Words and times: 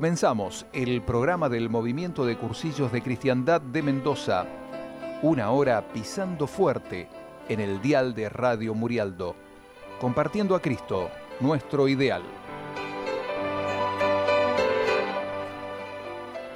Comenzamos 0.00 0.64
el 0.72 1.02
programa 1.02 1.50
del 1.50 1.68
Movimiento 1.68 2.24
de 2.24 2.38
Cursillos 2.38 2.90
de 2.90 3.02
Cristiandad 3.02 3.60
de 3.60 3.82
Mendoza. 3.82 4.46
Una 5.20 5.50
hora 5.50 5.92
pisando 5.92 6.46
fuerte 6.46 7.06
en 7.50 7.60
el 7.60 7.82
dial 7.82 8.14
de 8.14 8.30
Radio 8.30 8.72
Murialdo, 8.72 9.36
compartiendo 10.00 10.54
a 10.54 10.62
Cristo, 10.62 11.10
nuestro 11.40 11.86
ideal. 11.86 12.22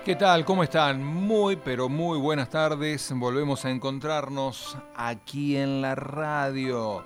¿Qué 0.06 0.16
tal? 0.16 0.46
¿Cómo 0.46 0.62
están? 0.62 1.04
Muy, 1.04 1.56
pero 1.56 1.90
muy 1.90 2.18
buenas 2.18 2.48
tardes. 2.48 3.12
Volvemos 3.14 3.66
a 3.66 3.70
encontrarnos 3.70 4.78
aquí 4.96 5.58
en 5.58 5.82
la 5.82 5.94
radio 5.94 7.04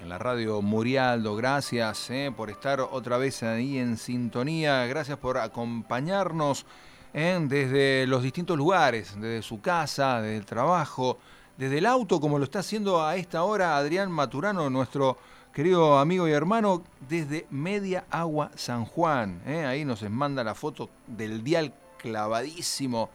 en 0.00 0.08
la 0.08 0.18
radio 0.18 0.62
Murialdo. 0.62 1.36
Gracias 1.36 2.10
eh, 2.10 2.32
por 2.36 2.50
estar 2.50 2.80
otra 2.80 3.16
vez 3.18 3.42
ahí 3.42 3.78
en 3.78 3.96
sintonía. 3.96 4.86
Gracias 4.86 5.18
por 5.18 5.38
acompañarnos 5.38 6.66
eh, 7.12 7.38
desde 7.42 8.06
los 8.06 8.22
distintos 8.22 8.56
lugares, 8.56 9.14
desde 9.16 9.42
su 9.42 9.60
casa, 9.60 10.20
desde 10.20 10.36
el 10.36 10.46
trabajo, 10.46 11.18
desde 11.56 11.78
el 11.78 11.86
auto, 11.86 12.20
como 12.20 12.38
lo 12.38 12.44
está 12.44 12.60
haciendo 12.60 13.04
a 13.04 13.16
esta 13.16 13.42
hora 13.44 13.76
Adrián 13.76 14.10
Maturano, 14.10 14.68
nuestro 14.70 15.18
querido 15.52 15.98
amigo 15.98 16.28
y 16.28 16.32
hermano, 16.32 16.82
desde 17.08 17.46
Media 17.50 18.04
Agua 18.10 18.50
San 18.56 18.84
Juan. 18.84 19.42
Eh. 19.46 19.64
ahí 19.64 19.84
nos 19.84 20.02
manda 20.10 20.42
la 20.44 20.54
foto 20.54 20.90
del 21.06 21.42
dial 21.44 21.72
clavadísimo 21.98 23.10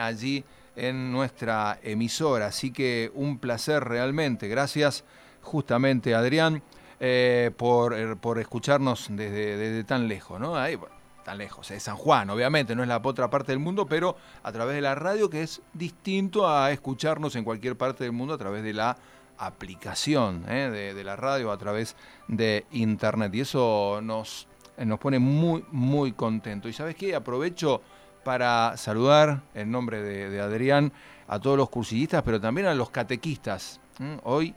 allí 0.00 0.44
en 0.76 1.12
nuestra 1.12 1.78
emisora. 1.82 2.46
Así 2.46 2.70
que 2.70 3.10
un 3.14 3.38
placer 3.38 3.82
realmente. 3.82 4.46
Gracias 4.48 5.04
justamente 5.44 6.14
Adrián, 6.14 6.62
eh, 7.00 7.50
por, 7.56 7.94
eh, 7.94 8.16
por, 8.16 8.38
escucharnos 8.38 9.08
desde, 9.10 9.84
tan 9.84 10.08
lejos, 10.08 10.40
¿no? 10.40 10.56
Ahí, 10.56 10.78
tan 11.24 11.38
lejos, 11.38 11.70
es 11.70 11.82
San 11.82 11.96
Juan, 11.96 12.30
obviamente, 12.30 12.74
no 12.74 12.82
es 12.82 12.88
la 12.88 13.00
otra 13.02 13.30
parte 13.30 13.52
del 13.52 13.58
mundo, 13.58 13.86
pero 13.86 14.16
a 14.42 14.52
través 14.52 14.74
de 14.74 14.80
la 14.80 14.94
radio, 14.94 15.28
que 15.30 15.42
es 15.42 15.62
distinto 15.72 16.48
a 16.48 16.70
escucharnos 16.70 17.34
en 17.36 17.44
cualquier 17.44 17.76
parte 17.76 18.04
del 18.04 18.12
mundo 18.12 18.34
a 18.34 18.38
través 18.38 18.62
de 18.62 18.72
la 18.72 18.96
aplicación 19.38 20.44
¿eh? 20.48 20.92
de, 20.94 21.04
la 21.04 21.16
radio, 21.16 21.50
a 21.50 21.58
través 21.58 21.96
de 22.28 22.66
internet. 22.72 23.34
Y 23.34 23.40
eso 23.40 24.00
nos, 24.02 24.46
nos 24.78 24.98
pone 24.98 25.18
muy, 25.18 25.64
muy 25.70 26.12
contentos. 26.12 26.70
Y 26.70 26.74
sabes 26.74 26.94
qué, 26.94 27.14
aprovecho 27.14 27.82
para 28.22 28.76
saludar 28.76 29.42
en 29.54 29.70
nombre 29.70 30.02
de, 30.02 30.40
Adrián 30.40 30.92
a 31.28 31.38
todos 31.38 31.56
los 31.56 31.70
cursillistas, 31.70 32.22
pero 32.22 32.40
también 32.40 32.66
a 32.66 32.74
los 32.74 32.90
catequistas. 32.90 33.80
Hoy 34.24 34.54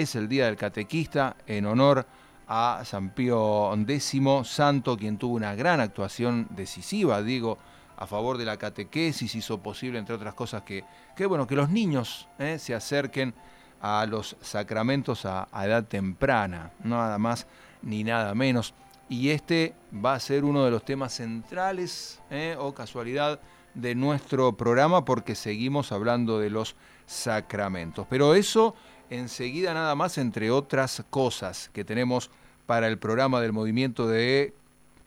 es 0.00 0.14
el 0.14 0.28
Día 0.28 0.46
del 0.46 0.56
Catequista 0.56 1.36
en 1.46 1.66
honor 1.66 2.06
a 2.48 2.82
San 2.84 3.10
Pío 3.10 3.74
X, 3.74 4.22
santo, 4.44 4.96
quien 4.96 5.18
tuvo 5.18 5.34
una 5.34 5.54
gran 5.54 5.80
actuación 5.80 6.46
decisiva, 6.50 7.22
digo, 7.22 7.58
a 7.96 8.06
favor 8.06 8.36
de 8.38 8.44
la 8.44 8.56
catequesis, 8.56 9.34
hizo 9.34 9.58
posible, 9.58 9.98
entre 9.98 10.14
otras 10.14 10.34
cosas, 10.34 10.62
que, 10.62 10.84
que 11.16 11.26
bueno, 11.26 11.46
que 11.46 11.56
los 11.56 11.70
niños 11.70 12.28
eh, 12.38 12.58
se 12.58 12.74
acerquen 12.74 13.34
a 13.80 14.06
los 14.06 14.36
sacramentos 14.40 15.24
a, 15.24 15.48
edad 15.64 15.84
temprana, 15.84 16.72
nada 16.84 17.18
más 17.18 17.46
ni 17.82 18.04
nada 18.04 18.34
menos. 18.34 18.74
Y 19.08 19.30
este 19.30 19.74
va 20.04 20.14
a 20.14 20.20
ser 20.20 20.44
uno 20.44 20.64
de 20.64 20.70
los 20.70 20.84
temas 20.84 21.14
centrales, 21.14 22.20
eh, 22.30 22.56
o 22.58 22.74
casualidad, 22.74 23.40
de 23.74 23.94
nuestro 23.94 24.56
programa, 24.56 25.04
porque 25.04 25.34
seguimos 25.34 25.92
hablando 25.92 26.38
de 26.38 26.50
los 26.50 26.76
sacramentos. 27.06 28.06
Pero 28.08 28.34
eso 28.34 28.74
enseguida 29.10 29.74
nada 29.74 29.94
más, 29.94 30.18
entre 30.18 30.50
otras 30.50 31.04
cosas 31.10 31.70
que 31.72 31.84
tenemos 31.84 32.30
para 32.66 32.88
el 32.88 32.98
programa 32.98 33.40
del 33.40 33.52
movimiento 33.52 34.08
de 34.08 34.54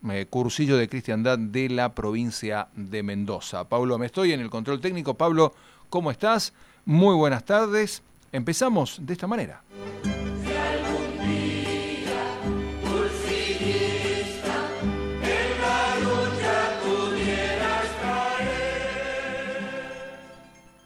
eh, 0.09 0.25
cursillo 0.29 0.77
de 0.77 0.87
cristiandad 0.87 1.37
de 1.37 1.69
la 1.69 1.93
provincia 1.93 2.69
de 2.75 3.03
Mendoza. 3.03 3.67
Pablo, 3.67 3.97
me 3.97 4.05
estoy 4.05 4.31
en 4.31 4.39
el 4.39 4.49
control 4.49 4.79
técnico. 4.79 5.15
Pablo, 5.15 5.53
¿cómo 5.89 6.09
estás? 6.11 6.53
Muy 6.85 7.15
buenas 7.15 7.43
tardes. 7.43 8.01
Empezamos 8.31 8.99
de 9.01 9.13
esta 9.13 9.27
manera. 9.27 9.61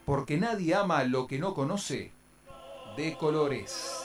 Porque 0.06 0.38
nadie 0.38 0.74
ama 0.76 1.04
lo 1.04 1.28
que 1.28 1.38
no 1.38 1.54
conoce 1.54 2.12
de 2.96 3.16
colores. 3.18 4.00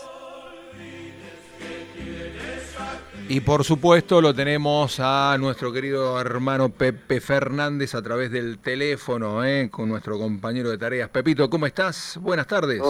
Y 3.28 3.40
por 3.40 3.64
supuesto 3.64 4.22
lo 4.22 4.32
tenemos 4.32 5.00
a 5.00 5.36
nuestro 5.38 5.70
querido 5.70 6.18
hermano 6.18 6.70
Pepe 6.70 7.20
Fernández 7.20 7.94
a 7.94 8.02
través 8.02 8.30
del 8.30 8.58
teléfono, 8.58 9.44
¿eh? 9.44 9.68
con 9.70 9.88
nuestro 9.88 10.18
compañero 10.18 10.70
de 10.70 10.78
tareas. 10.78 11.10
Pepito, 11.10 11.50
¿cómo 11.50 11.66
estás? 11.66 12.18
Buenas 12.22 12.46
tardes. 12.46 12.80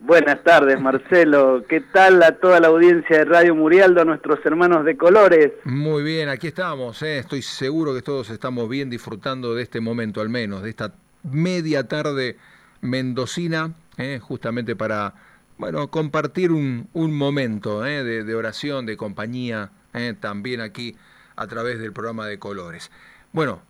buenas 0.00 0.42
tardes, 0.42 0.80
Marcelo. 0.80 1.62
¿Qué 1.68 1.80
tal 1.80 2.22
a 2.22 2.32
toda 2.38 2.58
la 2.58 2.68
audiencia 2.68 3.18
de 3.18 3.24
Radio 3.26 3.54
Murialdo, 3.54 4.00
a 4.00 4.04
nuestros 4.06 4.38
hermanos 4.46 4.86
de 4.86 4.96
colores? 4.96 5.52
Muy 5.64 6.02
bien, 6.02 6.30
aquí 6.30 6.46
estamos. 6.46 7.02
¿eh? 7.02 7.18
Estoy 7.18 7.42
seguro 7.42 7.94
que 7.94 8.00
todos 8.00 8.30
estamos 8.30 8.66
bien 8.70 8.88
disfrutando 8.88 9.54
de 9.54 9.62
este 9.62 9.80
momento, 9.80 10.22
al 10.22 10.30
menos, 10.30 10.62
de 10.62 10.70
esta 10.70 10.94
media 11.22 11.86
tarde 11.86 12.38
mendocina, 12.80 13.74
¿eh? 13.98 14.18
justamente 14.20 14.76
para 14.76 15.14
bueno, 15.58 15.88
compartir 15.90 16.52
un, 16.52 16.88
momento 16.94 17.86
¿eh? 17.86 18.04
de, 18.04 18.34
oración, 18.34 18.84
de 18.86 18.96
compañía, 18.96 19.70
¿eh? 19.94 20.14
también 20.18 20.60
aquí 20.60 20.96
a 21.34 21.46
través 21.46 21.78
del 21.78 21.92
programa 21.92 22.26
de 22.26 22.38
colores. 22.38 22.90
Bueno, 23.32 23.62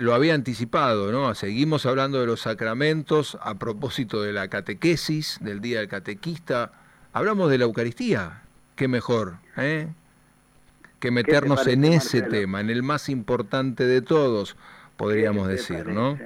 lo 0.00 0.14
había 0.14 0.34
anticipado, 0.34 1.12
¿no? 1.12 1.34
Seguimos 1.34 1.86
hablando 1.86 2.20
de 2.20 2.26
los 2.26 2.42
sacramentos 2.42 3.36
a 3.42 3.54
propósito 3.54 4.22
de 4.22 4.32
la 4.32 4.48
catequesis, 4.48 5.38
del 5.42 5.60
Día 5.60 5.80
del 5.80 5.88
Catequista. 5.88 6.72
Hablamos 7.12 7.50
de 7.50 7.58
la 7.58 7.64
Eucaristía. 7.64 8.42
Qué 8.76 8.88
mejor, 8.88 9.38
¿eh? 9.56 9.88
Que 11.00 11.10
meternos 11.10 11.66
en 11.66 11.84
ese 11.84 12.22
tema, 12.22 12.60
en 12.60 12.70
el 12.70 12.82
más 12.82 13.08
importante 13.08 13.84
de 13.84 14.00
todos, 14.02 14.56
podríamos 14.96 15.48
decir, 15.48 15.86
¿no? 15.86 16.18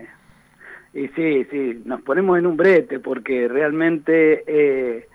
Y 0.95 1.09
sí, 1.09 1.45
sí, 1.51 1.83
nos 1.85 2.03
ponemos 2.03 2.39
en 2.39 2.47
un 2.47 2.57
brete 2.57 2.99
porque 2.99 3.49
realmente, 3.49 4.45
eh, 4.47 5.09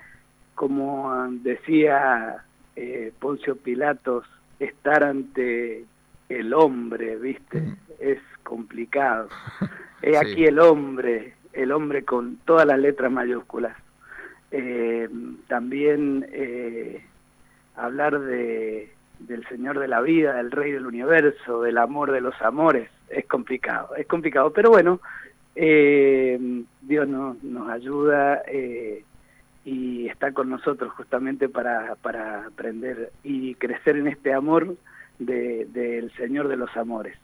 como 0.56 1.28
decía 1.44 2.44
eh, 2.76 3.12
Poncio 3.20 3.56
Pilatos, 3.56 4.26
estar 4.60 5.04
ante 5.04 5.86
el 6.30 6.54
hombre, 6.54 7.16
¿viste? 7.18 7.62
Mm. 7.62 7.76
Es 8.00 8.20
complicado. 8.44 9.30
Es 10.02 10.18
aquí 10.22 10.46
el 10.46 10.60
hombre, 10.60 11.36
el 11.54 11.72
hombre 11.72 12.04
con 12.04 12.38
todas 12.38 12.66
las 12.66 12.80
letras 12.80 13.12
mayúsculas. 13.12 13.78
Eh, 14.50 15.10
también 15.48 16.26
hablar 17.76 18.20
de, 18.20 18.90
del 19.20 19.48
Señor 19.48 19.78
de 19.78 19.88
la 19.88 20.02
vida, 20.02 20.34
del 20.36 20.52
Rey 20.52 20.72
del 20.72 20.88
Universo, 20.88 21.62
del 21.62 21.78
amor 21.78 22.12
de 22.12 22.22
los 22.22 22.40
amores, 22.42 22.90
es 23.10 23.26
complicado, 23.26 23.96
es 23.96 24.08
complicado. 24.08 24.52
Pero 24.52 24.70
bueno, 24.70 25.00
eh, 25.60 26.64
Dios 26.82 27.08
nos, 27.08 27.44
nos 27.44 27.68
ayuda 27.70 28.44
eh, 28.48 29.04
y 29.66 30.08
está 30.08 30.32
con 30.32 30.52
nosotros 30.52 30.94
justamente 30.94 31.50
para, 31.50 31.96
para 31.96 32.46
aprender 32.46 33.12
y 33.24 33.56
crecer 33.56 33.98
en 33.98 34.08
este 34.08 34.34
amor 34.34 34.76
del 35.18 36.12
Señor 36.16 36.48
de 36.48 36.58
los 36.58 36.76
Amores. 36.78 37.18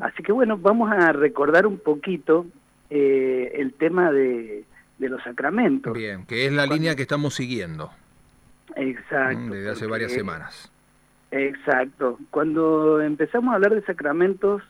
Así 0.00 0.22
que 0.22 0.32
bueno, 0.32 0.58
vamos 0.58 0.92
a 0.92 1.12
recordar 1.12 1.66
un 1.66 1.78
poquito 1.78 2.46
eh, 2.90 3.52
el 3.54 3.72
tema 3.72 4.12
de, 4.12 4.64
de, 4.98 5.08
los 5.08 5.22
sacramentos. 5.22 5.94
Bien, 5.94 6.26
que 6.26 6.44
es 6.44 6.52
la 6.52 6.66
línea 6.66 6.94
que 6.94 7.02
estamos 7.02 7.34
siguiendo. 7.34 7.90
Exacto. 8.76 9.40
Mm, 9.40 9.50
desde 9.50 9.70
hace 9.70 9.86
varias 9.86 10.12
semanas. 10.12 10.70
Exacto. 11.30 12.18
Cuando 12.30 13.00
empezamos 13.00 13.52
a 13.52 13.56
hablar 13.56 13.74
de 13.74 13.82
sacramentos, 13.82 14.62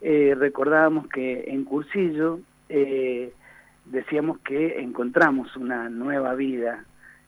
eh, 0.00 0.34
recordábamos 0.36 1.06
que 1.08 1.44
en 1.46 1.64
cursillo 1.64 2.40
eh, 2.68 3.32
decíamos 3.86 4.38
que 4.40 4.80
encontramos 4.80 5.56
una 5.56 5.88
nueva 5.88 6.34
vida 6.34 6.84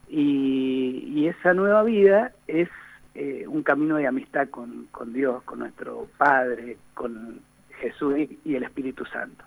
y, 0.08 1.26
esa 1.26 1.54
nueva 1.54 1.82
vida 1.82 2.32
es 2.46 2.68
eh, 3.16 3.44
un 3.48 3.64
camino 3.64 3.96
de 3.96 4.06
amistad 4.06 4.48
con, 4.48 4.86
con, 4.92 5.12
Dios, 5.12 5.42
con 5.42 5.58
nuestro 5.58 6.06
Padre, 6.16 6.76
con 6.94 7.40
Jesús 7.80 8.14
y, 8.44 8.54
el 8.54 8.62
Espíritu 8.62 9.04
Santo. 9.06 9.44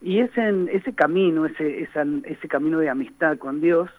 Y 0.00 0.20
ese, 0.20 0.66
ese 0.72 0.92
camino, 0.94 1.46
ese, 1.46 1.82
ese 1.82 2.48
camino 2.48 2.78
de 2.78 2.88
amistad 2.88 3.38
con 3.38 3.60
Dios 3.60 3.90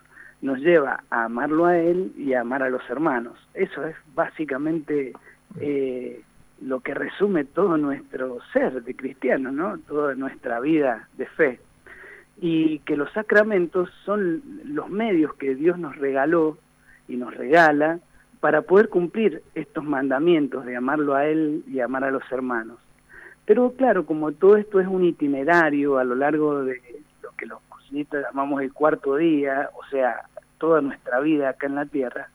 nos 0.41 0.59
lleva 0.59 1.03
a 1.09 1.25
amarlo 1.25 1.65
a 1.65 1.77
Él 1.77 2.13
y 2.17 2.33
a 2.33 2.41
amar 2.41 2.63
a 2.63 2.69
los 2.69 2.81
hermanos. 2.89 3.37
Eso 3.53 3.85
es 3.85 3.95
básicamente 4.15 5.13
eh, 5.59 6.21
lo 6.61 6.79
que 6.81 6.93
resume 6.93 7.43
todo 7.43 7.77
nuestro 7.77 8.39
ser 8.53 8.83
de 8.83 8.95
cristiano, 8.95 9.51
¿no? 9.51 9.79
Toda 9.79 10.15
nuestra 10.15 10.59
vida 10.59 11.07
de 11.17 11.25
fe. 11.25 11.59
Y 12.39 12.79
que 12.79 12.95
los 12.95 13.11
sacramentos 13.13 13.89
son 14.05 14.41
los 14.65 14.89
medios 14.89 15.33
que 15.35 15.55
Dios 15.55 15.77
nos 15.77 15.95
regaló 15.97 16.57
y 17.07 17.17
nos 17.17 17.35
regala 17.35 17.99
para 18.39 18.61
poder 18.61 18.89
cumplir 18.89 19.43
estos 19.53 19.83
mandamientos 19.83 20.65
de 20.65 20.75
amarlo 20.75 21.15
a 21.15 21.25
Él 21.25 21.63
y 21.67 21.79
amar 21.79 22.03
a 22.03 22.11
los 22.11 22.23
hermanos. 22.31 22.77
Pero 23.45 23.73
claro, 23.73 24.05
como 24.05 24.31
todo 24.31 24.55
esto 24.57 24.79
es 24.79 24.87
un 24.87 25.03
itinerario 25.03 25.97
a 25.97 26.03
lo 26.03 26.15
largo 26.15 26.63
de 26.63 26.79
lo 27.21 27.31
que 27.35 27.45
los 27.45 27.59
cositas 27.69 28.23
llamamos 28.23 28.61
el 28.61 28.71
cuarto 28.71 29.15
día, 29.15 29.69
o 29.75 29.85
sea, 29.89 30.21
toda 30.57 30.81
nuestra 30.81 31.19
vida 31.19 31.49
acá 31.49 31.67
en 31.67 31.75
la 31.75 31.85
tierra, 31.85 32.29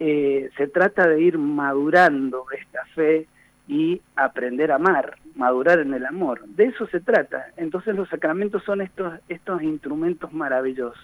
eh, 0.00 0.50
se 0.56 0.68
trata 0.68 1.06
de 1.06 1.20
ir 1.20 1.38
madurando 1.38 2.46
esta 2.56 2.84
fe 2.94 3.26
y 3.68 4.00
aprender 4.16 4.72
a 4.72 4.76
amar, 4.76 5.18
madurar 5.36 5.78
en 5.78 5.92
el 5.92 6.06
amor. 6.06 6.44
De 6.48 6.64
eso 6.64 6.86
se 6.88 7.00
trata. 7.00 7.52
Entonces 7.58 7.94
los 7.94 8.08
sacramentos 8.08 8.64
son 8.64 8.80
estos, 8.80 9.20
estos 9.28 9.62
instrumentos 9.62 10.32
maravillosos. 10.32 10.98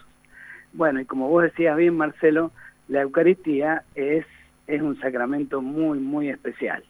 Bueno, 0.73 1.01
y 1.01 1.05
como 1.05 1.29
vos 1.29 1.45
decías 1.45 1.77
bien, 1.77 1.97
Marcelo, 1.97 2.51
la 2.89 3.03
Eucaristía 3.03 3.85
es, 3.95 4.27
es 4.67 4.83
un 4.83 4.99
sacramento 4.99 5.61
muy, 5.61 5.99
muy 5.99 6.31
especial. 6.31 6.83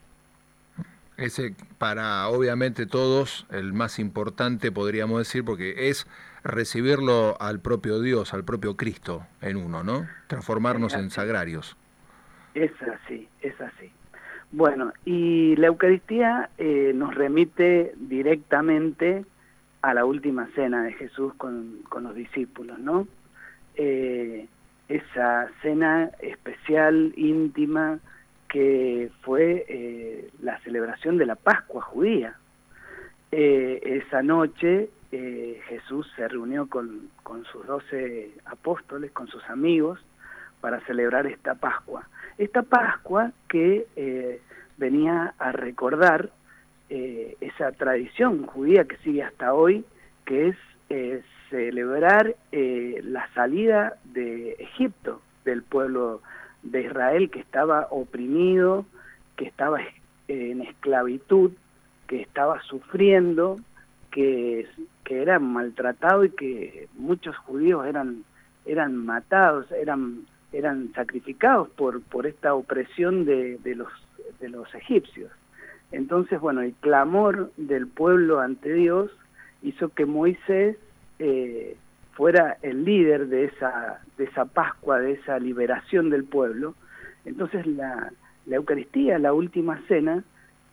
Ese 1.17 1.55
para 1.77 2.27
obviamente 2.27 2.85
todos 2.85 3.45
el 3.49 3.71
más 3.71 3.99
importante 3.99 4.71
podríamos 4.71 5.19
decir 5.19 5.45
porque 5.45 5.89
es 5.89 6.07
recibirlo 6.43 7.37
al 7.39 7.59
propio 7.61 8.01
Dios, 8.01 8.33
al 8.33 8.43
propio 8.43 8.75
Cristo 8.75 9.25
en 9.41 9.57
uno, 9.57 9.83
¿no? 9.83 10.07
Transformarnos 10.27 10.93
en 10.93 11.09
sagrarios. 11.09 11.77
Es 12.53 12.71
así, 12.81 13.27
es 13.41 13.59
así. 13.61 13.91
Bueno, 14.57 14.93
y 15.03 15.57
la 15.57 15.67
Eucaristía 15.67 16.49
eh, 16.57 16.93
nos 16.95 17.13
remite 17.13 17.91
directamente 17.97 19.25
a 19.81 19.93
la 19.93 20.05
última 20.05 20.47
cena 20.55 20.81
de 20.81 20.93
Jesús 20.93 21.33
con, 21.33 21.79
con 21.89 22.05
los 22.05 22.15
discípulos, 22.15 22.79
¿no? 22.79 23.05
Eh, 23.75 24.47
esa 24.87 25.49
cena 25.61 26.09
especial, 26.21 27.11
íntima, 27.17 27.99
que 28.47 29.11
fue 29.23 29.65
eh, 29.67 30.29
la 30.41 30.57
celebración 30.59 31.17
de 31.17 31.25
la 31.25 31.35
Pascua 31.35 31.81
judía. 31.81 32.37
Eh, 33.33 34.01
esa 34.05 34.23
noche 34.23 34.89
Jesús 35.67 36.09
se 36.15 36.27
reunió 36.27 36.67
con, 36.67 37.09
con 37.23 37.43
sus 37.45 37.65
doce 37.67 38.31
apóstoles, 38.45 39.11
con 39.11 39.27
sus 39.27 39.43
amigos, 39.49 39.99
para 40.61 40.79
celebrar 40.85 41.27
esta 41.27 41.55
Pascua. 41.55 42.07
Esta 42.37 42.63
Pascua 42.63 43.31
que 43.47 43.87
venía 44.77 45.33
a 45.37 45.51
recordar 45.51 46.29
esa 46.87 47.71
tradición 47.71 48.45
judía 48.45 48.85
que 48.85 48.97
sigue 48.97 49.23
hasta 49.23 49.53
hoy, 49.53 49.83
que 50.23 50.49
es 50.89 51.25
celebrar 51.49 52.35
la 52.51 53.27
salida 53.33 53.97
de 54.03 54.51
Egipto 54.59 55.21
del 55.45 55.63
pueblo 55.63 56.21
de 56.63 56.81
Israel 56.81 57.29
que 57.29 57.39
estaba 57.39 57.87
oprimido, 57.91 58.85
que 59.35 59.45
estaba 59.45 59.79
en 60.27 60.61
esclavitud, 60.61 61.51
que 62.07 62.21
estaba 62.21 62.61
sufriendo, 62.63 63.57
que, 64.11 64.67
que 65.03 65.21
era 65.21 65.39
maltratado 65.39 66.23
y 66.23 66.31
que 66.31 66.87
muchos 66.95 67.37
judíos 67.37 67.85
eran, 67.85 68.23
eran 68.65 68.95
matados, 68.95 69.71
eran, 69.71 70.25
eran 70.51 70.91
sacrificados 70.93 71.69
por, 71.69 72.01
por 72.01 72.25
esta 72.25 72.53
opresión 72.53 73.25
de, 73.25 73.57
de, 73.57 73.75
los, 73.75 73.89
de 74.39 74.49
los 74.49 74.73
egipcios. 74.75 75.31
Entonces, 75.91 76.39
bueno, 76.39 76.61
el 76.61 76.73
clamor 76.73 77.51
del 77.57 77.87
pueblo 77.87 78.39
ante 78.39 78.73
Dios 78.73 79.11
hizo 79.61 79.89
que 79.89 80.05
Moisés 80.05 80.77
eh, 81.19 81.77
fuera 82.13 82.57
el 82.61 82.85
líder 82.85 83.27
de 83.27 83.45
esa, 83.45 84.01
de 84.17 84.25
esa 84.25 84.45
Pascua, 84.45 84.99
de 84.99 85.13
esa 85.13 85.39
liberación 85.39 86.09
del 86.09 86.23
pueblo. 86.23 86.75
Entonces 87.25 87.65
la, 87.65 88.11
la 88.45 88.55
Eucaristía, 88.55 89.19
la 89.19 89.33
última 89.33 89.81
cena, 89.87 90.23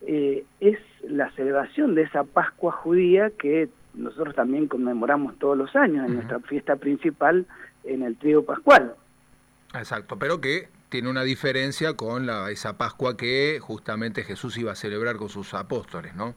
eh, 0.05 0.45
es 0.59 0.79
la 1.03 1.31
celebración 1.31 1.95
de 1.95 2.03
esa 2.03 2.23
Pascua 2.23 2.71
judía 2.71 3.31
que 3.31 3.69
nosotros 3.93 4.35
también 4.35 4.67
conmemoramos 4.67 5.37
todos 5.37 5.57
los 5.57 5.75
años 5.75 6.07
en 6.07 6.15
nuestra 6.15 6.39
fiesta 6.41 6.75
principal 6.75 7.45
en 7.83 8.01
el 8.03 8.17
trío 8.17 8.43
pascual. 8.43 8.95
Exacto, 9.73 10.17
pero 10.17 10.39
que 10.41 10.67
tiene 10.93 11.09
una 11.09 11.23
diferencia 11.23 11.95
con 11.95 12.27
la, 12.27 12.51
esa 12.51 12.77
Pascua 12.77 13.17
que 13.17 13.57
justamente 13.59 14.21
Jesús 14.21 14.59
iba 14.59 14.73
a 14.73 14.75
celebrar 14.75 15.15
con 15.15 15.27
sus 15.27 15.55
apóstoles, 15.55 16.15
¿no? 16.15 16.35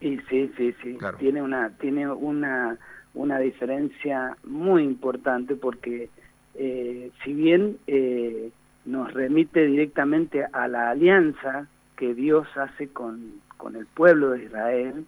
Y 0.00 0.18
sí, 0.28 0.50
sí, 0.56 0.74
sí. 0.82 0.98
Tiene 1.20 1.40
una, 1.40 1.70
tiene 1.78 2.10
una 2.10 2.76
una 3.14 3.38
diferencia 3.38 4.36
muy 4.42 4.82
importante 4.82 5.54
porque 5.54 6.10
eh, 6.56 7.12
si 7.22 7.32
bien 7.32 7.78
eh, 7.86 8.50
nos 8.86 9.14
remite 9.14 9.64
directamente 9.66 10.44
a 10.52 10.66
la 10.66 10.90
alianza 10.90 11.68
que 11.96 12.12
Dios 12.12 12.48
hace 12.56 12.88
con, 12.88 13.34
con 13.56 13.76
el 13.76 13.86
pueblo 13.86 14.30
de 14.30 14.46
Israel, 14.46 15.06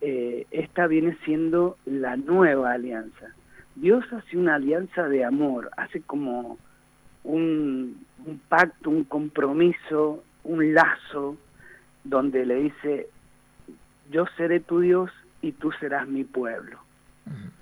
eh, 0.00 0.44
esta 0.50 0.88
viene 0.88 1.16
siendo 1.24 1.76
la 1.86 2.16
nueva 2.16 2.72
alianza. 2.72 3.32
Dios 3.76 4.04
hace 4.12 4.36
una 4.36 4.56
alianza 4.56 5.04
de 5.08 5.24
amor, 5.24 5.70
hace 5.76 6.00
como 6.00 6.58
un, 7.28 8.04
un 8.26 8.40
pacto, 8.48 8.90
un 8.90 9.04
compromiso, 9.04 10.24
un 10.44 10.74
lazo, 10.74 11.36
donde 12.04 12.44
le 12.44 12.54
dice, 12.56 13.08
yo 14.10 14.26
seré 14.36 14.60
tu 14.60 14.80
Dios 14.80 15.10
y 15.42 15.52
tú 15.52 15.70
serás 15.72 16.08
mi 16.08 16.24
pueblo 16.24 16.80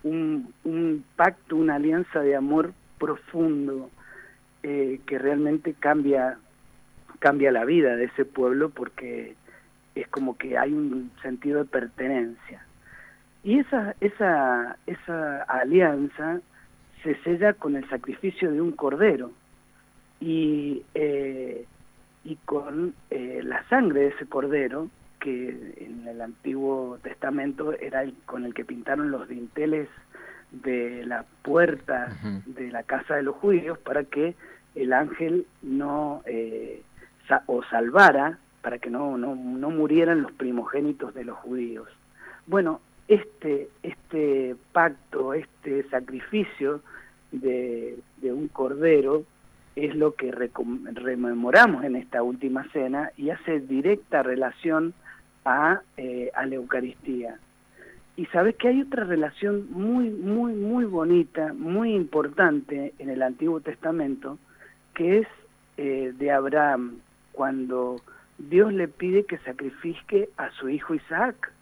un, 0.07 0.53
un 0.65 1.05
pacto, 1.17 1.57
una 1.57 1.77
alianza 1.77 2.21
de 2.21 2.37
amor 2.37 2.73
profundo 2.99 3.91
eh, 4.63 5.01
que 5.07 5.19
realmente 5.19 5.75
cambia, 5.75 6.39
cambia 7.19 7.53
la 7.53 7.65
vida 7.65 7.97
de 7.97 8.05
ese 8.05 8.25
pueblo 8.25 8.71
porque 8.71 9.35
es 9.95 10.09
como 10.09 10.37
que 10.37 10.57
hay 10.59 10.73
un 10.73 11.11
sentido 11.23 11.59
de 11.61 11.65
pertenencia. 11.65 12.65
Y 13.43 13.59
esa, 13.59 13.95
esa, 14.01 14.77
esa 14.87 15.43
alianza 15.43 16.41
se 17.03 17.15
sella 17.23 17.55
con 17.55 17.77
el 17.77 17.89
sacrificio 17.89 18.51
de 18.51 18.61
un 18.61 18.73
cordero 18.73 19.31
y, 20.21 20.83
eh, 20.95 21.65
y 22.25 22.37
con 22.45 22.95
eh, 23.11 23.41
la 23.45 23.67
sangre 23.69 24.01
de 24.01 24.07
ese 24.09 24.27
cordero 24.27 24.89
que 25.21 25.75
en 25.79 26.07
el 26.07 26.21
Antiguo 26.21 26.99
Testamento 27.03 27.73
era 27.73 28.03
el 28.03 28.15
con 28.27 28.45
el 28.45 28.55
que 28.55 28.65
pintaron 28.65 29.11
los 29.11 29.29
dinteles 29.29 29.89
de 30.53 31.05
la 31.05 31.25
puerta 31.43 32.17
de 32.47 32.71
la 32.71 32.83
casa 32.83 33.17
de 33.17 33.23
los 33.23 33.37
judíos 33.37 33.79
para 33.79 34.05
que 34.05 34.35
el 34.75 34.93
ángel 34.93 35.47
no 35.63 36.23
eh, 36.27 36.83
o 37.47 37.63
salvara 37.65 38.39
para 38.63 38.79
que 38.79 38.91
no, 38.91 39.17
no, 39.17 39.35
no 39.35 39.71
murieran 39.71 40.23
los 40.23 40.33
primogénitos 40.33 41.15
de 41.15 41.25
los 41.25 41.37
judíos. 41.39 41.89
Bueno, 42.47 42.81
este, 43.07 43.69
este 43.83 44.57
pacto, 44.73 45.35
este 45.35 45.89
sacrificio 45.89 46.81
de, 47.31 47.99
de 48.21 48.33
un 48.33 48.49
cordero 48.49 49.25
es 49.77 49.95
lo 49.95 50.15
que 50.15 50.33
rememoramos 50.33 51.85
en 51.85 51.97
esta 51.97 52.23
última 52.23 52.65
cena 52.73 53.11
y 53.17 53.29
hace 53.29 53.61
directa 53.61 54.23
relación 54.23 54.95
a, 55.45 55.83
eh, 55.99 56.31
a 56.35 56.47
la 56.47 56.55
Eucaristía. 56.55 57.39
Y 58.17 58.25
sabes 58.27 58.57
que 58.57 58.69
hay 58.69 58.81
otra 58.81 59.05
relación 59.05 59.71
muy, 59.71 60.09
muy, 60.09 60.55
muy 60.55 60.87
bonita, 60.87 61.53
muy 61.53 61.95
importante 61.95 62.95
en 62.99 63.11
el 63.11 63.23
Antiguo 63.23 63.61
Testamento, 63.61 64.39
que 64.95 65.19
es 65.19 65.29
eh, 65.77 66.15
de 66.17 66.31
Abraham, 66.31 67.01
cuando 67.33 68.01
Dios 68.39 68.73
le 68.73 68.89
pide 68.89 69.25
que 69.25 69.37
sacrifique 69.39 70.31
a 70.39 70.51
su 70.53 70.71
hijo 70.71 70.95
Isaac 70.95 71.53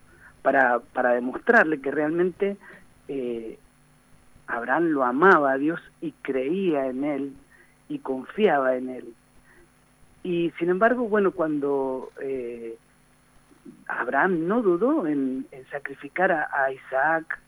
para, 0.42 0.78
para 0.78 1.14
demostrarle 1.14 1.80
que 1.80 1.90
realmente 1.90 2.56
eh, 3.08 3.58
Abraham 4.46 4.90
lo 4.90 5.02
amaba 5.02 5.50
a 5.50 5.58
Dios 5.58 5.80
y 6.00 6.12
creía 6.22 6.86
en 6.86 7.02
él 7.02 7.32
y 7.88 7.98
confiaba 7.98 8.76
en 8.76 8.88
él. 8.88 9.14
Y 10.22 10.52
sin 10.58 10.70
embargo, 10.70 11.06
bueno, 11.08 11.32
cuando 11.32 12.10
eh, 12.20 12.76
Abraham 13.86 14.46
no 14.46 14.62
dudó 14.62 15.06
en, 15.06 15.46
sacrificar 15.70 16.32
a, 16.32 16.72
Isaac 16.72 17.38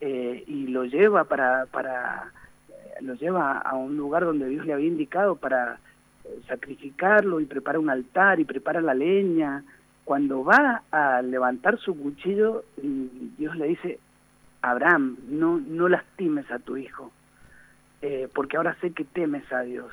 eh, 0.00 0.44
y 0.46 0.68
lo 0.68 0.84
lleva 0.84 1.24
para, 1.24 1.66
para 1.66 2.32
eh, 2.68 3.02
lo 3.02 3.14
lleva 3.14 3.58
a 3.58 3.74
un 3.74 3.96
lugar 3.96 4.24
donde 4.24 4.48
Dios 4.48 4.66
le 4.66 4.72
había 4.72 4.86
indicado 4.86 5.36
para 5.36 5.78
eh, 6.24 6.40
sacrificarlo 6.48 7.40
y 7.40 7.46
prepara 7.46 7.78
un 7.78 7.90
altar 7.90 8.40
y 8.40 8.44
prepara 8.44 8.80
la 8.80 8.94
leña. 8.94 9.64
Cuando 10.04 10.42
va 10.42 10.82
a 10.90 11.22
levantar 11.22 11.78
su 11.78 11.96
cuchillo, 11.96 12.64
Dios 12.76 13.54
le 13.56 13.68
dice, 13.68 14.00
Abraham, 14.60 15.16
no, 15.28 15.60
no 15.64 15.88
lastimes 15.88 16.50
a 16.50 16.58
tu 16.58 16.76
hijo, 16.76 17.12
porque 18.34 18.56
ahora 18.56 18.76
sé 18.80 18.90
que 18.90 19.04
temes 19.04 19.50
a 19.52 19.60
Dios. 19.60 19.92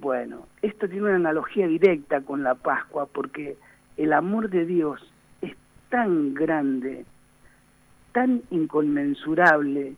Bueno, 0.00 0.46
esto 0.62 0.88
tiene 0.88 1.04
una 1.04 1.16
analogía 1.16 1.66
directa 1.66 2.20
con 2.22 2.42
la 2.42 2.54
Pascua, 2.54 3.06
porque 3.06 3.56
el 3.96 4.12
amor 4.12 4.48
de 4.50 4.64
Dios 4.64 5.00
es 5.40 5.54
tan 5.90 6.34
grande, 6.34 7.04
tan 8.12 8.42
inconmensurable, 8.50 9.94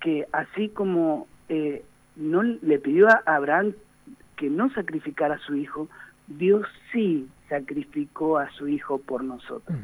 que 0.00 0.26
así 0.32 0.68
como 0.68 1.26
eh, 1.48 1.84
no 2.16 2.42
le 2.42 2.78
pidió 2.78 3.08
a 3.08 3.22
Abraham 3.26 3.72
que 4.36 4.50
no 4.50 4.70
sacrificara 4.70 5.36
a 5.36 5.38
su 5.38 5.54
hijo, 5.56 5.88
Dios 6.26 6.66
sí 6.92 7.28
sacrificó 7.48 8.38
a 8.38 8.50
su 8.50 8.68
hijo 8.68 8.98
por 8.98 9.24
nosotros. 9.24 9.78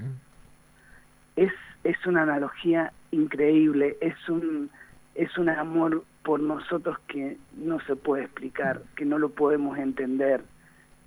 es, 1.37 1.53
es 1.85 2.07
una 2.07 2.23
analogía 2.23 2.93
increíble, 3.11 3.97
es 4.01 4.29
un, 4.29 4.71
es 5.15 5.37
un 5.39 5.49
amor 5.49 6.05
por 6.23 6.41
nosotros 6.41 6.99
que 7.09 7.37
no 7.57 7.81
se 7.81 7.97
puede 7.97 8.25
explicar, 8.25 8.83
que 8.97 9.05
no 9.05 9.19
lo 9.19 9.31
podemos 9.31 9.79
entender. 9.79 10.43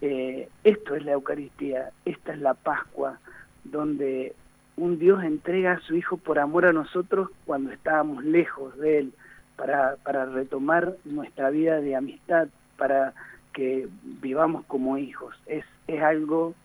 Eh, 0.01 0.50
esto 0.63 0.96
es 0.96 1.05
la 1.05 1.13
Eucaristía, 1.13 1.91
esta 2.05 2.34
es 2.34 2.39
la 2.39 2.55
Pascua, 2.55 3.20
donde 3.63 4.36
un 4.75 4.98
Dios 4.98 5.24
entrega 5.24 5.74
a 5.74 5.79
su 5.82 5.96
Hijo 5.96 6.17
por 6.17 6.39
amor 6.39 6.65
a 6.65 6.74
nosotros 6.74 7.29
cuando 7.46 7.72
estábamos 7.72 8.24
lejos 8.24 8.77
de 8.77 9.00
Él, 9.00 9.13
para, 9.55 9.98
para 9.98 10.25
retomar 10.25 10.96
nuestra 11.05 11.50
vida 11.51 11.79
de 11.79 11.96
amistad, 11.96 12.48
para 12.77 13.13
que 13.53 13.88
vivamos 14.22 14.65
como 14.65 14.98
hijos. 14.98 15.36
Es, 15.46 15.63
es 15.88 16.01
algo 16.01 16.55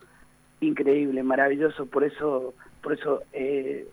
increíble, 0.60 1.22
maravilloso, 1.22 1.86
por 1.86 2.04
eso, 2.04 2.54
por 2.82 2.94
eso 2.94 3.22
eh, 3.32 3.86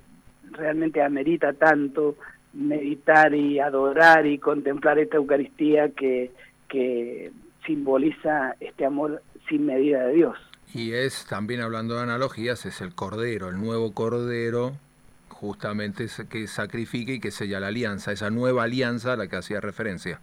realmente 0.52 1.02
amerita 1.02 1.54
tanto 1.54 2.16
meditar 2.56 3.36
y 3.36 3.60
adorar 3.60 4.26
y 4.26 4.40
contemplar 4.40 4.98
esta 4.98 5.18
Eucaristía 5.18 5.90
que, 5.90 6.32
que 6.68 7.32
simboliza 7.66 8.56
este 8.60 8.86
amor 8.86 9.22
sin 9.48 9.66
medida 9.66 10.08
de 10.08 10.14
Dios. 10.14 10.38
Y 10.74 10.94
es, 10.94 11.26
también 11.26 11.62
hablando 11.62 11.96
de 11.96 12.02
analogías, 12.02 12.66
es 12.66 12.82
el 12.82 12.96
Cordero, 12.96 13.50
el 13.50 13.58
nuevo 13.58 13.94
Cordero, 13.94 14.74
justamente 15.30 16.08
que 16.30 16.48
sacrifica 16.48 17.12
y 17.12 17.20
que 17.20 17.32
sella 17.32 17.60
la 17.60 17.68
alianza, 17.68 18.12
esa 18.12 18.30
nueva 18.30 18.64
alianza 18.64 19.14
a 19.14 19.18
la 19.18 19.28
que 19.28 19.36
hacía 19.36 19.62
referencia. 19.62 20.20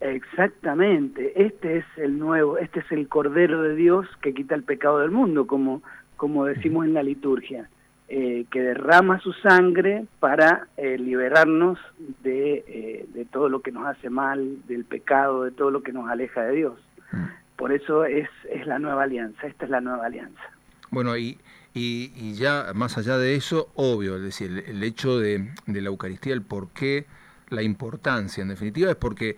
Exactamente, 0.00 1.44
este 1.44 1.78
es 1.78 1.84
el 1.98 2.18
nuevo, 2.18 2.56
este 2.56 2.80
es 2.80 2.90
el 2.90 3.08
Cordero 3.08 3.62
de 3.62 3.74
Dios 3.74 4.06
que 4.22 4.32
quita 4.32 4.54
el 4.54 4.62
pecado 4.62 5.00
del 5.00 5.10
mundo, 5.10 5.46
como, 5.46 5.82
como 6.16 6.46
decimos 6.46 6.86
en 6.86 6.94
la 6.94 7.02
liturgia. 7.02 7.68
Eh, 8.12 8.46
que 8.50 8.60
derrama 8.60 9.20
su 9.20 9.32
sangre 9.34 10.04
para 10.18 10.66
eh, 10.76 10.98
liberarnos 10.98 11.78
de, 12.24 12.64
eh, 12.66 13.06
de, 13.14 13.24
todo 13.24 13.48
lo 13.48 13.62
que 13.62 13.70
nos 13.70 13.86
hace 13.86 14.10
mal, 14.10 14.66
del 14.66 14.84
pecado, 14.84 15.44
de 15.44 15.52
todo 15.52 15.70
lo 15.70 15.84
que 15.84 15.92
nos 15.92 16.10
aleja 16.10 16.42
de 16.42 16.56
Dios. 16.56 16.72
Mm. 17.12 17.26
Por 17.54 17.70
eso 17.70 18.04
es, 18.04 18.28
es 18.50 18.66
la 18.66 18.80
nueva 18.80 19.04
alianza, 19.04 19.46
esta 19.46 19.64
es 19.64 19.70
la 19.70 19.80
nueva 19.80 20.06
alianza. 20.06 20.42
Bueno, 20.90 21.16
y, 21.16 21.38
y, 21.72 22.34
ya 22.34 22.72
más 22.74 22.98
allá 22.98 23.16
de 23.16 23.36
eso, 23.36 23.70
obvio, 23.76 24.16
es 24.16 24.22
decir, 24.22 24.64
el, 24.66 24.82
hecho 24.82 25.16
de, 25.16 25.48
de, 25.68 25.80
la 25.80 25.90
Eucaristía, 25.90 26.34
el 26.34 26.42
por 26.42 26.70
qué, 26.70 27.06
la 27.48 27.62
importancia, 27.62 28.42
en 28.42 28.48
definitiva, 28.48 28.90
es 28.90 28.96
porque 28.96 29.36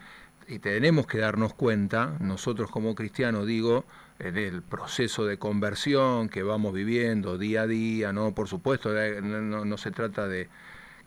y 0.48 0.60
tenemos 0.60 1.06
que 1.06 1.18
darnos 1.18 1.52
cuenta, 1.52 2.16
nosotros 2.20 2.70
como 2.70 2.94
cristianos 2.94 3.46
digo, 3.46 3.84
del 4.30 4.62
proceso 4.62 5.24
de 5.24 5.38
conversión 5.38 6.28
que 6.28 6.44
vamos 6.44 6.72
viviendo 6.72 7.38
día 7.38 7.62
a 7.62 7.66
día, 7.66 8.12
¿no? 8.12 8.34
Por 8.34 8.46
supuesto, 8.46 8.90
no, 9.22 9.78
se 9.78 9.90
trata 9.90 10.28
de 10.28 10.48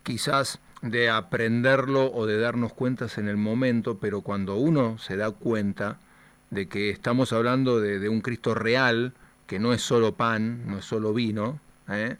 quizás 0.02 0.60
de 0.82 1.08
aprenderlo 1.08 2.12
o 2.12 2.26
de 2.26 2.38
darnos 2.38 2.74
cuentas 2.74 3.16
en 3.16 3.28
el 3.28 3.38
momento, 3.38 3.98
pero 3.98 4.20
cuando 4.20 4.56
uno 4.56 4.98
se 4.98 5.16
da 5.16 5.30
cuenta 5.30 5.98
de 6.50 6.68
que 6.68 6.90
estamos 6.90 7.32
hablando 7.32 7.80
de, 7.80 8.08
un 8.08 8.20
Cristo 8.20 8.54
real, 8.54 9.14
que 9.46 9.58
no 9.58 9.72
es 9.72 9.80
solo 9.80 10.14
pan, 10.14 10.66
no 10.66 10.78
es 10.78 10.84
solo 10.84 11.14
vino, 11.14 11.58
¿eh? 11.88 12.16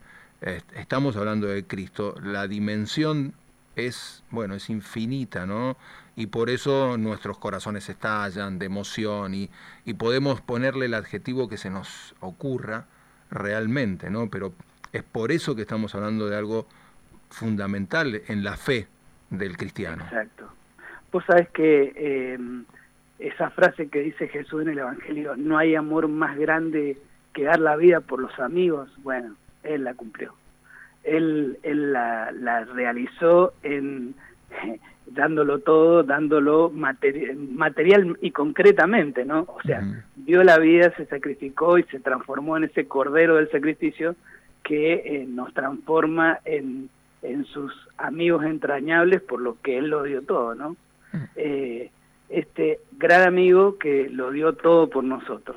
estamos 0.75 1.17
hablando 1.17 1.47
de 1.49 1.65
Cristo, 1.65 2.15
la 2.23 2.49
dimensión 2.49 3.35
es, 3.77 4.25
bueno, 4.31 4.55
es 4.55 4.71
infinita, 4.71 5.47
¿no? 5.47 5.77
Y 6.17 6.27
por 6.27 6.51
eso 6.51 6.97
nuestros 6.97 7.39
corazones 7.39 7.89
estallan 7.89 8.59
de 8.59 8.67
emoción 8.67 9.35
y, 9.35 9.51
y 9.85 9.95
podemos 9.95 10.41
ponerle 10.41 10.87
el 10.87 10.95
adjetivo 10.95 11.49
que 11.49 11.59
se 11.59 11.71
nos 11.71 12.15
ocurra 12.21 12.87
realmente, 13.31 14.11
¿no? 14.11 14.29
Pero 14.31 14.55
es 14.93 15.03
por 15.03 15.31
eso 15.31 15.55
que 15.55 15.63
estamos 15.63 15.95
hablando 15.95 16.29
de 16.29 16.37
algo 16.37 16.67
fundamental 17.29 18.23
en 18.29 18.43
la 18.43 18.57
fe 18.57 18.89
del 19.31 19.57
cristiano. 19.57 20.05
Exacto. 20.05 20.49
Vos 21.13 21.25
sabés 21.27 21.49
que 21.51 21.93
eh, 21.95 22.39
esa 23.19 23.51
frase 23.51 23.89
que 23.89 24.01
dice 24.01 24.29
Jesús 24.29 24.63
en 24.63 24.71
el 24.71 24.79
Evangelio, 24.79 25.37
no 25.37 25.59
hay 25.59 25.75
amor 25.75 26.09
más 26.09 26.37
grande 26.39 26.99
que 27.35 27.45
dar 27.45 27.61
la 27.61 27.77
vida 27.77 28.01
por 28.01 28.21
los 28.21 28.39
amigos, 28.39 28.91
bueno, 29.03 29.35
Él 29.63 29.85
la 29.85 29.93
cumplió 29.95 30.35
él, 31.07 31.59
él 31.63 31.93
la, 31.93 32.33
la 32.33 32.65
realizó 32.65 33.55
en 33.63 34.15
dándolo 35.07 35.61
todo, 35.61 36.03
dándolo 36.03 36.71
material 36.71 38.19
y 38.21 38.31
concretamente, 38.33 39.25
¿no? 39.25 39.41
O 39.43 39.59
sea, 39.65 39.83
dio 40.17 40.43
la 40.43 40.59
vida, 40.59 40.93
se 40.97 41.07
sacrificó 41.07 41.79
y 41.79 41.85
se 41.85 42.01
transformó 42.01 42.57
en 42.57 42.65
ese 42.65 42.87
cordero 42.87 43.37
del 43.37 43.51
sacrificio 43.51 44.17
que 44.63 44.95
eh, 44.95 45.27
nos 45.29 45.55
transforma 45.55 46.41
en, 46.45 46.91
en 47.23 47.45
sus 47.45 47.73
amigos 47.97 48.45
entrañables 48.45 49.23
por 49.23 49.41
lo 49.41 49.61
que 49.63 49.79
él 49.79 49.89
lo 49.89 50.03
dio 50.03 50.23
todo, 50.23 50.55
¿no? 50.55 50.77
Eh, 51.37 51.91
este 52.29 52.81
gran 52.99 53.23
amigo 53.23 53.79
que 53.79 54.09
lo 54.11 54.33
dio 54.33 54.55
todo 54.55 54.91
por 54.91 55.05
nosotros. 55.05 55.57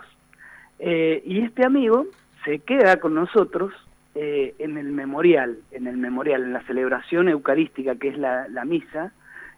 Eh, 0.78 1.22
y 1.26 1.42
este 1.42 1.66
amigo 1.66 2.06
se 2.46 2.60
queda 2.60 2.98
con 2.98 3.16
nosotros 3.16 3.74
eh, 4.16 4.56
en 4.58 4.78
el 4.80 4.88
memorial, 4.88 5.60
en 5.72 5.86
el 5.86 5.96
memorial, 5.96 6.44
en 6.44 6.54
la 6.54 6.64
celebración 6.64 7.30
eucarística 7.30 7.96
que 7.96 8.08
es 8.08 8.18
la, 8.18 8.48
misa, 8.66 9.14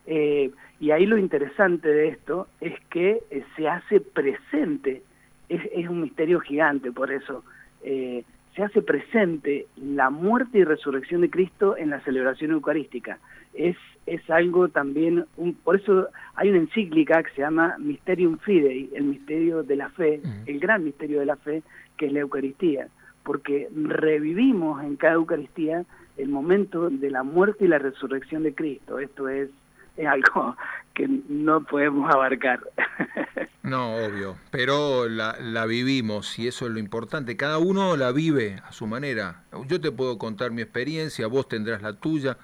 eh, 0.05 0.51
y 0.77 0.91
ahí 0.91 1.05
lo 1.05 1.17
interesante 1.17 1.88
de 1.88 2.10
esto 2.10 2.48
es 2.60 2.77
que 2.89 3.22
eh, 3.31 3.46
se 3.55 3.70
hace 3.70 4.01
presente, 4.01 5.03
es, 5.48 5.88
un 5.88 6.01
misterio 6.01 6.41
gigante 6.41 6.91
por 6.91 7.12
eso, 7.13 7.46
se 7.81 8.63
hace 8.63 8.81
presente 8.81 9.67
la 9.77 10.10
muerte 10.10 10.60
y 10.60 10.63
resurrección 10.65 11.22
de 11.22 11.29
Cristo 11.29 11.77
en 11.77 11.89
la 11.89 12.01
celebración 12.01 12.51
eucarística. 12.51 13.20
Es, 13.53 13.77
es 14.05 14.29
algo 14.29 14.67
también, 14.67 15.25
un, 15.38 15.53
por 15.55 15.77
eso 15.77 16.10
hay 16.36 16.50
una 16.50 16.60
encíclica 16.60 17.24
que 17.24 17.31
se 17.31 17.41
llama 17.41 17.77
Mysterium 17.79 18.38
Fidei, 18.38 18.89
el 18.93 19.05
misterio 19.05 19.63
de 19.63 19.75
la 19.77 19.89
fe, 19.89 20.22
el 20.46 20.60
gran 20.60 20.84
misterio 20.84 21.22
de 21.22 21.25
la 21.25 21.38
fe, 21.38 21.63
que 21.98 22.08
es 22.08 22.13
la 22.13 22.20
Eucaristía 22.20 22.88
porque 23.24 23.70
revivimos 23.74 24.84
en 24.84 24.96
cada 24.96 25.16
Eucaristía 25.16 25.86
el 26.18 26.30
momento 26.30 26.90
de 26.90 27.10
la 27.10 27.24
muerte 27.24 27.66
y 27.66 27.68
la 27.68 27.80
resurrección 27.80 28.44
de 28.44 28.54
Cristo. 28.54 29.00
Esto 29.00 29.30
es, 29.30 29.50
es 29.98 30.08
algo 30.08 30.56
que 30.94 31.08
no 31.08 31.63
podemos 31.63 32.13
abarcar. 32.13 32.60
No, 33.63 33.94
obvio, 33.94 34.38
pero 34.50 35.08
la, 35.08 35.38
la, 35.40 35.68
vivimos 35.68 36.40
y 36.40 36.48
eso 36.48 36.66
es 36.66 36.72
lo 36.72 36.80
importante. 36.80 37.38
Cada 37.38 37.60
uno 37.60 37.96
la 37.96 38.12
vive 38.12 38.60
a 38.68 38.72
su 38.72 38.88
manera. 38.88 39.44
Yo 39.68 39.80
te 39.80 39.92
puedo 39.92 40.18
contar 40.18 40.50
mi 40.50 40.63
experiencia, 40.63 41.28
vos 41.28 41.48
tendrás 41.48 41.84
la 41.84 41.94
tuya, 41.94 42.38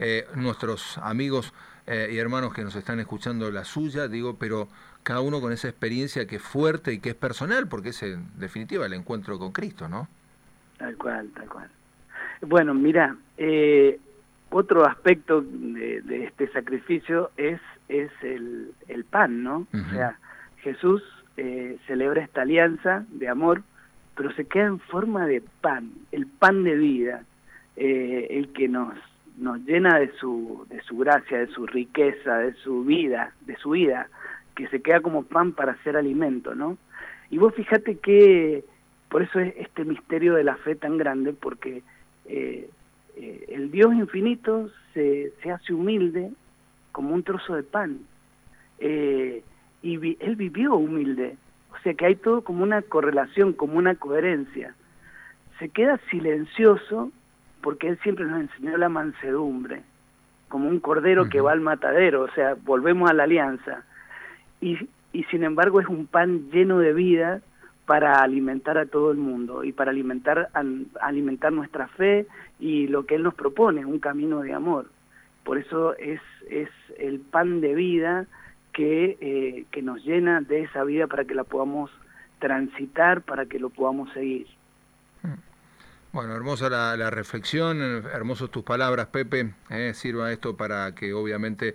eh, 0.00 0.26
nuestros 0.34 0.98
amigos 0.98 1.54
eh, 1.86 2.10
y 2.12 2.18
hermanos 2.18 2.52
que 2.54 2.64
nos 2.64 2.74
están 2.74 2.98
escuchando 2.98 3.50
la 3.50 3.64
suya, 3.64 4.08
digo, 4.08 4.36
pero 4.36 4.68
cada 5.02 5.20
uno 5.20 5.40
con 5.40 5.52
esa 5.52 5.68
experiencia 5.68 6.26
que 6.26 6.36
es 6.36 6.42
fuerte 6.42 6.92
y 6.92 6.98
que 6.98 7.10
es 7.10 7.14
personal, 7.14 7.68
porque 7.68 7.90
es 7.90 8.02
en 8.02 8.28
definitiva 8.36 8.86
el 8.86 8.94
encuentro 8.94 9.38
con 9.38 9.52
Cristo, 9.52 9.88
¿no? 9.88 10.08
Tal 10.84 10.98
cual, 10.98 11.30
tal 11.34 11.48
cual. 11.48 11.68
Bueno, 12.42 12.74
mira, 12.74 13.16
eh, 13.38 13.98
otro 14.50 14.84
aspecto 14.84 15.40
de, 15.40 16.24
este 16.24 16.46
sacrificio 16.48 17.30
es, 17.38 17.58
es 17.88 18.10
el, 18.20 18.72
el 18.88 19.04
pan, 19.04 19.42
¿no? 19.42 19.66
O 19.72 19.90
sea, 19.90 20.18
Jesús 20.58 21.02
eh, 21.38 21.78
celebra 21.86 22.22
esta 22.22 22.42
alianza 22.42 23.06
de 23.08 23.28
amor, 23.28 23.62
pero 24.14 24.30
se 24.34 24.44
queda 24.44 24.66
en 24.66 24.78
forma 24.78 25.26
de 25.26 25.42
pan, 25.62 25.90
el 26.12 26.26
pan 26.26 26.64
de 26.64 26.76
vida, 26.76 27.22
eh, 27.76 28.26
el 28.28 28.52
que 28.52 28.68
nos, 28.68 28.92
nos 29.38 29.60
llena 29.60 29.98
de 29.98 30.12
su, 30.18 30.66
de 30.68 30.82
su 30.82 30.98
gracia, 30.98 31.38
de 31.38 31.46
su 31.46 31.66
riqueza, 31.66 32.36
de 32.40 32.52
su 32.56 32.84
vida, 32.84 33.32
de 33.46 33.56
su 33.56 33.70
vida, 33.70 34.08
que 34.54 34.68
se 34.68 34.82
queda 34.82 35.00
como 35.00 35.22
pan 35.22 35.52
para 35.52 35.82
ser 35.82 35.96
alimento, 35.96 36.54
¿no? 36.54 36.76
Y 37.30 37.38
vos 37.38 37.54
fíjate 37.54 37.96
que 38.00 38.64
por 39.14 39.22
eso 39.22 39.38
es 39.38 39.54
este 39.58 39.84
misterio 39.84 40.34
de 40.34 40.42
la 40.42 40.56
fe 40.56 40.74
tan 40.74 40.98
grande, 40.98 41.32
porque 41.32 41.84
eh, 42.26 42.68
eh, 43.14 43.44
el 43.46 43.70
Dios 43.70 43.94
infinito 43.94 44.68
se, 44.92 45.32
se, 45.40 45.52
hace 45.52 45.72
humilde 45.72 46.32
como 46.90 47.14
un 47.14 47.22
trozo 47.22 47.54
de 47.54 47.62
pan. 47.62 48.00
Eh, 48.80 49.44
y 49.82 50.16
Él 50.18 50.34
vivió 50.34 50.74
humilde. 50.74 51.36
O 51.72 51.78
sea 51.84 51.94
que 51.94 52.06
hay 52.06 52.16
todo 52.16 52.42
como 52.42 52.64
una 52.64 52.82
correlación, 52.82 53.52
como 53.52 53.78
una 53.78 53.94
coherencia. 53.94 54.74
Se 55.60 55.68
queda 55.68 56.00
silencioso 56.10 57.12
porque 57.60 57.86
Él 57.86 58.00
siempre 58.02 58.24
nos 58.24 58.40
enseñó 58.40 58.76
la 58.78 58.88
mansedumbre, 58.88 59.82
como 60.48 60.68
un 60.68 60.80
cordero 60.80 61.28
que 61.28 61.40
va 61.40 61.52
al 61.52 61.60
matadero, 61.60 62.22
o 62.22 62.30
sea, 62.32 62.56
volvemos 62.64 63.08
a 63.08 63.14
la 63.14 63.22
alianza. 63.22 63.84
Y, 64.60 64.76
y 65.12 65.22
sin 65.30 65.44
embargo 65.44 65.80
es 65.80 65.86
un 65.86 66.08
pan 66.08 66.50
lleno 66.50 66.80
de 66.80 66.92
vida 66.92 67.42
para 67.86 68.22
alimentar 68.22 68.78
a 68.78 68.86
todo 68.86 69.10
el 69.10 69.18
mundo 69.18 69.64
y 69.64 69.72
para 69.72 69.90
alimentar, 69.90 70.50
alimentar 71.00 71.52
nuestra 71.52 71.88
fe 71.88 72.26
y 72.58 72.86
lo 72.86 73.04
que 73.06 73.16
Él 73.16 73.22
nos 73.22 73.34
propone, 73.34 73.84
un 73.84 73.98
camino 73.98 74.40
de 74.40 74.54
amor. 74.54 74.86
Por 75.44 75.58
eso 75.58 75.94
es, 75.96 76.20
es 76.48 76.70
el 76.98 77.20
pan 77.20 77.60
de 77.60 77.74
vida 77.74 78.26
que, 78.72 79.18
eh, 79.20 79.66
que 79.70 79.82
nos 79.82 80.02
llena 80.04 80.40
de 80.40 80.62
esa 80.62 80.84
vida 80.84 81.06
para 81.06 81.24
que 81.24 81.34
la 81.34 81.44
podamos 81.44 81.90
transitar, 82.38 83.22
para 83.22 83.46
que 83.46 83.58
lo 83.58 83.70
podamos 83.70 84.12
seguir. 84.12 84.46
Bueno, 86.14 86.36
hermosa 86.36 86.70
la, 86.70 87.10
reflexión, 87.10 87.82
hermosos 87.82 88.48
tus 88.48 88.62
palabras, 88.62 89.08
Pepe. 89.08 89.52
Eh, 89.68 89.94
sirva 89.94 90.30
esto 90.30 90.56
para 90.56 90.94
que 90.94 91.12
obviamente 91.12 91.74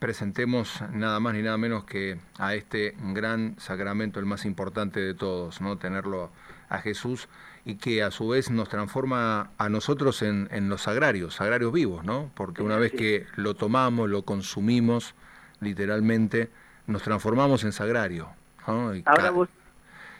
presentemos 0.00 0.82
nada 0.92 1.20
más 1.20 1.34
ni 1.34 1.42
nada 1.42 1.58
menos 1.58 1.84
que 1.84 2.16
a 2.38 2.54
este 2.54 2.96
gran 3.12 3.54
sacramento, 3.58 4.18
el 4.18 4.26
más 4.26 4.44
importante 4.46 4.98
de 4.98 5.14
todos, 5.14 5.60
¿no? 5.60 5.76
Tenerlo 5.76 6.30
a 6.68 6.78
Jesús 6.78 7.28
y 7.66 7.76
que 7.76 8.02
a 8.02 8.10
su 8.10 8.28
vez 8.28 8.50
nos 8.50 8.70
transforma 8.70 9.50
a 9.58 9.68
nosotros 9.68 10.22
en, 10.22 10.48
los 10.70 10.82
sagrarios, 10.82 11.34
sagrarios 11.34 11.72
vivos, 11.72 12.04
¿no? 12.04 12.30
Porque 12.34 12.62
una 12.62 12.78
vez 12.78 12.92
que 12.92 13.26
lo 13.36 13.54
tomamos, 13.54 14.08
lo 14.08 14.22
consumimos, 14.22 15.14
literalmente, 15.60 16.48
nos 16.86 17.02
transformamos 17.02 17.62
en 17.64 17.72
sagrario, 17.72 18.30
¿no? 18.66 18.94
Y, 18.94 19.04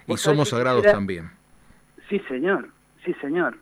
y 0.06 0.16
somos 0.18 0.50
sagrados 0.50 0.84
también. 0.84 1.30
Sí, 2.10 2.20
señor. 2.28 2.68
Sí, 3.04 3.14
señor. 3.22 3.56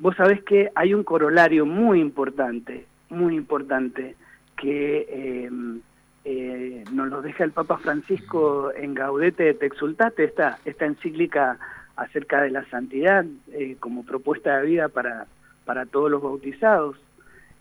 Vos 0.00 0.16
sabés 0.16 0.42
que 0.42 0.70
hay 0.74 0.94
un 0.94 1.04
corolario 1.04 1.64
muy 1.64 2.00
importante, 2.00 2.86
muy 3.08 3.36
importante, 3.36 4.16
que 4.56 5.44
em, 5.46 5.80
eh, 6.24 6.84
nos 6.92 7.08
lo 7.08 7.22
deja 7.22 7.44
el 7.44 7.52
Papa 7.52 7.78
Francisco 7.78 8.72
en 8.74 8.94
Gaudete 8.94 9.44
de 9.44 9.54
Texultate, 9.54 10.24
esta, 10.24 10.58
esta 10.64 10.86
encíclica 10.86 11.58
acerca 11.96 12.42
de 12.42 12.50
la 12.50 12.64
santidad 12.70 13.24
eh, 13.52 13.76
como 13.78 14.04
propuesta 14.04 14.58
de 14.58 14.66
vida 14.66 14.88
para, 14.88 15.26
para 15.64 15.86
todos 15.86 16.10
los 16.10 16.22
bautizados. 16.22 16.96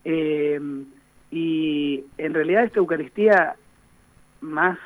Em, 0.03 0.85
y 1.29 2.05
en 2.17 2.33
realidad 2.33 2.63
esta 2.63 2.79
Eucaristía, 2.79 3.55
más 4.41 4.77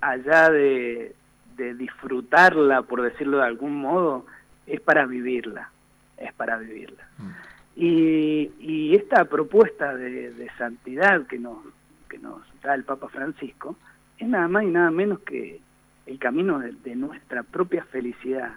allá 0.00 0.50
de, 0.50 1.14
de 1.56 1.74
disfrutarla, 1.74 2.82
por 2.82 3.02
decirlo 3.02 3.38
de 3.38 3.44
algún 3.44 3.76
modo, 3.76 4.26
es 4.66 4.80
para 4.80 5.06
vivirla, 5.06 5.70
es 6.16 6.32
para 6.34 6.56
vivirla. 6.58 7.08
Mm. 7.18 7.30
Y, 7.76 8.50
y, 8.58 8.94
esta 8.94 9.26
propuesta 9.26 9.94
de, 9.94 10.50
santidad 10.56 11.26
que 11.26 11.38
nos, 11.38 11.58
que 12.08 12.18
nos 12.18 12.40
da 12.62 12.74
el 12.74 12.84
Papa 12.84 13.08
Francisco 13.08 13.76
es 14.18 14.26
nada 14.26 14.48
más 14.48 14.64
y 14.64 14.68
nada 14.68 14.90
menos 14.90 15.18
que 15.20 15.60
el 16.06 16.18
camino 16.18 16.58
de, 16.58 16.96
nuestra 16.96 17.42
propia 17.42 17.84
felicidad. 17.84 18.52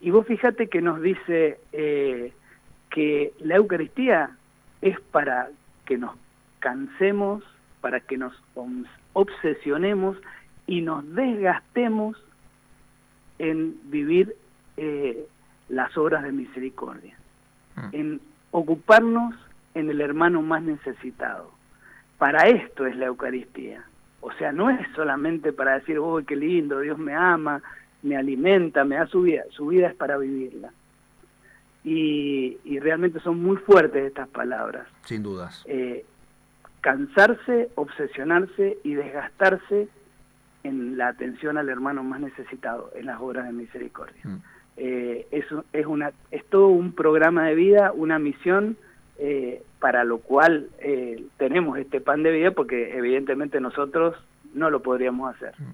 Y 0.00 0.10
vos 0.10 0.26
fíjate 0.26 0.68
que 0.68 0.82
nos 0.82 1.00
dice 1.00 1.58
eh, 1.72 2.32
que 2.90 3.32
la 3.40 3.56
Eucaristía 3.56 4.36
es 4.82 5.00
para 5.00 5.48
que 5.86 5.96
nos 5.96 6.14
cansemos, 6.58 7.42
para 7.80 8.00
que 8.00 8.18
nos 8.18 8.34
obsesionemos 9.14 10.18
y 10.66 10.82
nos 10.82 11.14
desgastemos 11.14 12.22
en 13.38 13.74
vivir 13.90 14.36
eh, 14.76 15.26
las 15.68 15.96
obras 15.96 16.22
de 16.22 16.32
misericordia, 16.32 17.16
mm. 17.76 17.88
en 17.92 18.20
ocuparnos 18.54 19.34
en 19.74 19.90
el 19.90 20.00
hermano 20.00 20.40
más 20.40 20.62
necesitado. 20.62 21.50
Para 22.18 22.46
esto 22.46 22.86
es 22.86 22.96
la 22.96 23.06
Eucaristía. 23.06 23.84
O 24.20 24.32
sea, 24.34 24.52
no 24.52 24.70
es 24.70 24.78
solamente 24.94 25.52
para 25.52 25.74
decir, 25.74 25.98
oh, 25.98 26.20
qué 26.24 26.36
lindo, 26.36 26.78
Dios 26.78 26.96
me 26.96 27.14
ama, 27.14 27.60
me 28.02 28.16
alimenta, 28.16 28.84
me 28.84 28.94
da 28.94 29.08
su 29.08 29.22
vida. 29.22 29.42
Su 29.50 29.66
vida 29.66 29.88
es 29.88 29.94
para 29.96 30.18
vivirla. 30.18 30.70
Y, 31.82 32.78
realmente 32.78 33.18
son 33.18 33.42
muy 33.42 33.56
fuertes 33.56 34.06
estas 34.06 34.28
palabras. 34.28 34.86
Sin 35.02 35.24
dudas. 35.24 35.64
Eh, 35.66 36.06
cansarse, 36.80 37.70
obsesionarse 37.74 38.78
y 38.84 38.94
desgastarse 38.94 39.88
en 40.62 40.96
la 40.96 41.08
atención 41.08 41.58
al 41.58 41.68
hermano 41.68 42.04
más 42.04 42.20
necesitado, 42.20 42.92
en 42.94 43.06
las 43.06 43.20
obras 43.20 43.46
de 43.46 43.52
misericordia. 43.52 44.20
Mm 44.22 44.53
eh, 44.76 45.26
es, 45.30 45.44
es, 45.72 45.86
una, 45.86 46.12
es 46.30 46.44
todo 46.46 46.68
un 46.68 46.92
programa 46.92 47.46
de 47.46 47.54
vida, 47.54 47.92
una 47.92 48.18
misión 48.18 48.76
eh, 49.18 49.62
para 49.78 50.04
lo 50.04 50.18
cual 50.18 50.68
eh, 50.80 51.22
tenemos 51.36 51.78
este 51.78 52.00
pan 52.00 52.22
de 52.22 52.32
vida 52.32 52.50
porque 52.50 52.96
evidentemente 52.96 53.60
nosotros 53.60 54.16
no 54.52 54.70
lo 54.70 54.80
podríamos 54.80 55.34
hacer. 55.34 55.52
Mm. 55.58 55.72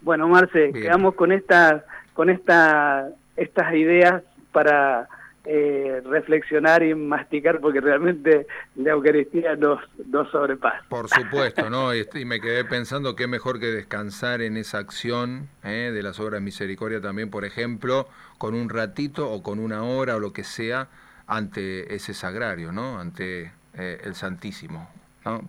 Bueno, 0.00 0.28
Marce, 0.28 0.72
quedamos 0.72 1.14
con 1.14 1.32
esta, 1.32 1.84
con 2.14 2.30
esta, 2.30 3.08
estas 3.36 3.74
ideas 3.74 4.22
para 4.52 5.08
eh, 5.50 6.02
reflexionar 6.04 6.82
y 6.82 6.94
masticar 6.94 7.58
porque 7.58 7.80
realmente 7.80 8.46
la 8.76 8.90
Eucaristía 8.90 9.56
nos, 9.56 9.80
nos 10.06 10.30
sobrepasa. 10.30 10.84
Por 10.90 11.08
supuesto, 11.08 11.70
¿no? 11.70 11.94
Y, 11.94 12.04
me 12.26 12.38
quedé 12.38 12.66
pensando 12.66 13.16
qué 13.16 13.26
mejor 13.26 13.58
que 13.58 13.68
descansar 13.68 14.42
en 14.42 14.58
esa 14.58 14.76
acción 14.76 15.48
¿eh? 15.64 15.90
de 15.94 16.02
las 16.02 16.20
obras 16.20 16.42
de 16.42 16.44
misericordia 16.44 17.00
también, 17.00 17.30
por 17.30 17.46
ejemplo, 17.46 18.08
con 18.36 18.54
un 18.54 18.68
ratito 18.68 19.30
o 19.30 19.42
con 19.42 19.58
una 19.58 19.84
hora 19.84 20.16
o 20.16 20.20
lo 20.20 20.34
que 20.34 20.44
sea 20.44 20.88
ante 21.26 21.94
ese 21.94 22.12
sagrario, 22.12 22.70
¿no? 22.70 23.00
Ante 23.00 23.50
eh, 23.78 24.02
el 24.04 24.14
Santísimo. 24.16 24.90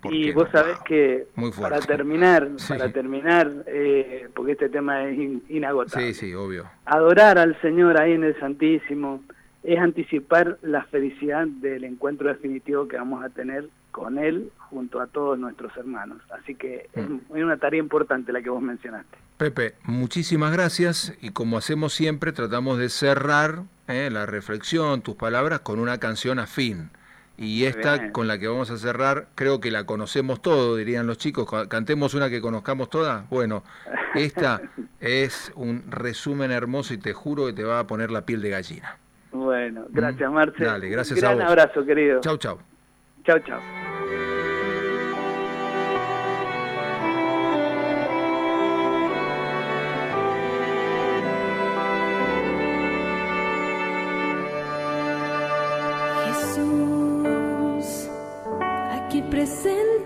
y 0.09 0.31
vos 0.31 0.47
sabés 0.53 0.79
que 0.85 1.27
para 1.59 1.81
terminar, 1.81 2.47
para 2.69 2.89
terminar, 2.89 3.51
porque 4.33 4.53
este 4.53 4.69
tema 4.69 5.09
es 5.09 5.19
inagotable. 5.49 6.13
Sí, 6.13 6.27
sí, 6.27 6.33
obvio. 6.33 6.69
Adorar 6.85 7.37
al 7.37 7.59
Señor 7.59 7.99
ahí 7.99 8.13
en 8.13 8.23
el 8.23 8.39
Santísimo, 8.39 9.23
es 9.63 9.79
anticipar 9.79 10.57
la 10.61 10.83
felicidad 10.85 11.47
del 11.47 11.83
encuentro 11.83 12.29
definitivo 12.29 12.87
que 12.87 12.97
vamos 12.97 13.23
a 13.23 13.29
tener 13.29 13.69
con 13.91 14.17
él 14.17 14.51
junto 14.69 15.01
a 15.01 15.07
todos 15.07 15.37
nuestros 15.37 15.75
hermanos. 15.75 16.21
Así 16.31 16.55
que 16.55 16.89
es 16.93 17.09
mm. 17.09 17.19
una 17.29 17.57
tarea 17.57 17.79
importante 17.79 18.31
la 18.31 18.41
que 18.41 18.49
vos 18.49 18.61
mencionaste. 18.61 19.17
Pepe, 19.37 19.73
muchísimas 19.83 20.51
gracias 20.51 21.17
y 21.21 21.31
como 21.31 21.57
hacemos 21.57 21.93
siempre 21.93 22.31
tratamos 22.31 22.77
de 22.77 22.89
cerrar 22.89 23.63
eh, 23.87 24.09
la 24.11 24.25
reflexión, 24.25 25.01
tus 25.01 25.15
palabras, 25.15 25.61
con 25.61 25.79
una 25.79 25.97
canción 25.97 26.39
afín. 26.39 26.91
Y 27.37 27.63
esta 27.63 28.11
con 28.11 28.27
la 28.27 28.37
que 28.37 28.49
vamos 28.49 28.69
a 28.69 28.77
cerrar, 28.77 29.29
creo 29.35 29.61
que 29.61 29.71
la 29.71 29.85
conocemos 29.85 30.41
todos, 30.41 30.77
dirían 30.77 31.07
los 31.07 31.17
chicos. 31.17 31.47
Cantemos 31.69 32.13
una 32.13 32.29
que 32.29 32.41
conozcamos 32.41 32.89
todas. 32.89 33.29
Bueno, 33.29 33.63
esta 34.13 34.61
es 34.99 35.53
un 35.55 35.89
resumen 35.89 36.51
hermoso 36.51 36.93
y 36.93 36.97
te 36.97 37.13
juro 37.13 37.45
que 37.45 37.53
te 37.53 37.63
va 37.63 37.79
a 37.79 37.87
poner 37.87 38.11
la 38.11 38.25
piel 38.25 38.41
de 38.41 38.49
gallina. 38.49 38.97
Bueno, 39.31 39.85
gracias, 39.89 40.31
Marce. 40.31 40.63
Dale, 40.63 40.89
gracias 40.89 41.17
Un 41.17 41.21
gran 41.21 41.41
abrazo, 41.41 41.85
querido. 41.85 42.19
Chau, 42.21 42.37
chau. 42.37 42.59
Chau, 43.23 43.39
chau. 43.39 43.59
Jesús, 56.25 58.09
aquí 58.91 59.21
presente 59.23 59.98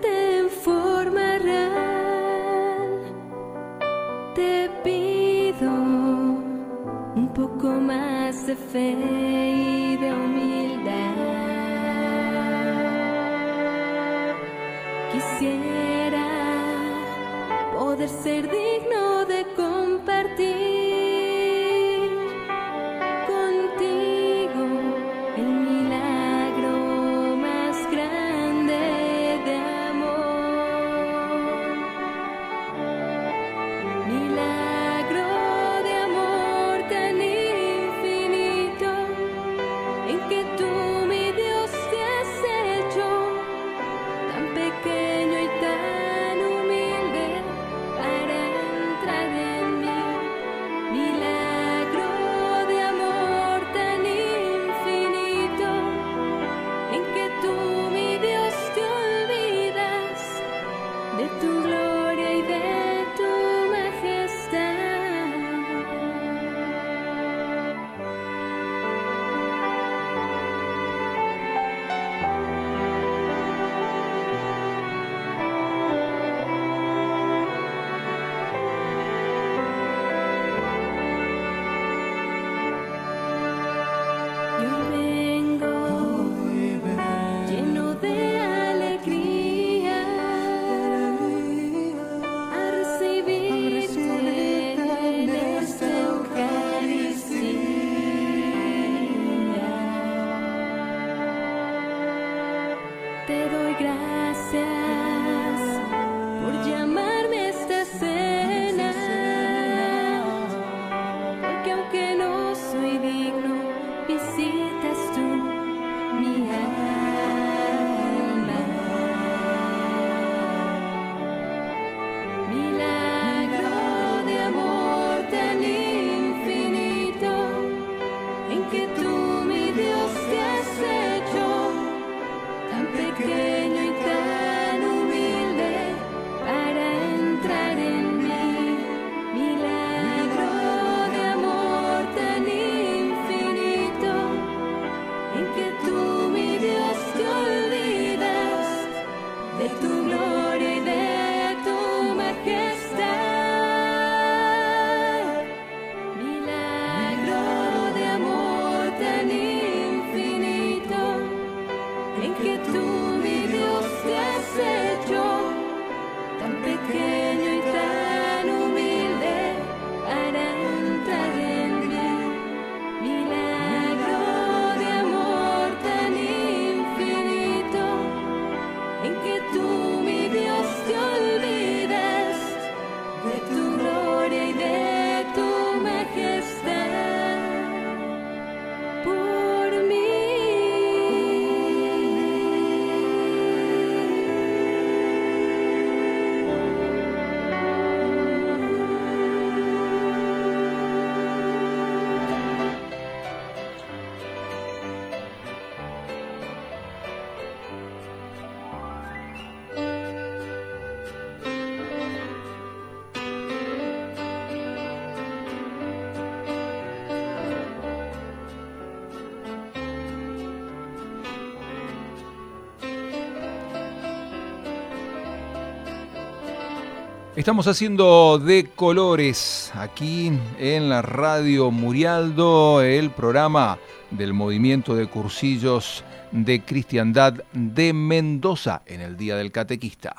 Estamos 227.36 227.66
haciendo 227.66 228.38
de 228.38 228.70
colores 228.76 229.72
aquí 229.74 230.30
en 230.56 230.88
la 230.88 231.02
radio 231.02 231.72
Murialdo, 231.72 232.80
el 232.80 233.10
programa 233.10 233.76
del 234.12 234.32
movimiento 234.32 234.94
de 234.94 235.08
cursillos 235.08 236.04
de 236.30 236.62
cristiandad 236.62 237.42
de 237.52 237.92
Mendoza 237.92 238.82
en 238.86 239.00
el 239.00 239.16
Día 239.16 239.34
del 239.34 239.50
Catequista. 239.50 240.14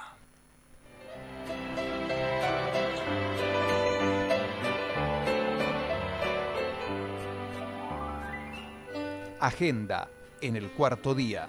Agenda 9.39 10.10
en 10.41 10.58
el 10.58 10.69
cuarto 10.71 11.15
día. 11.15 11.47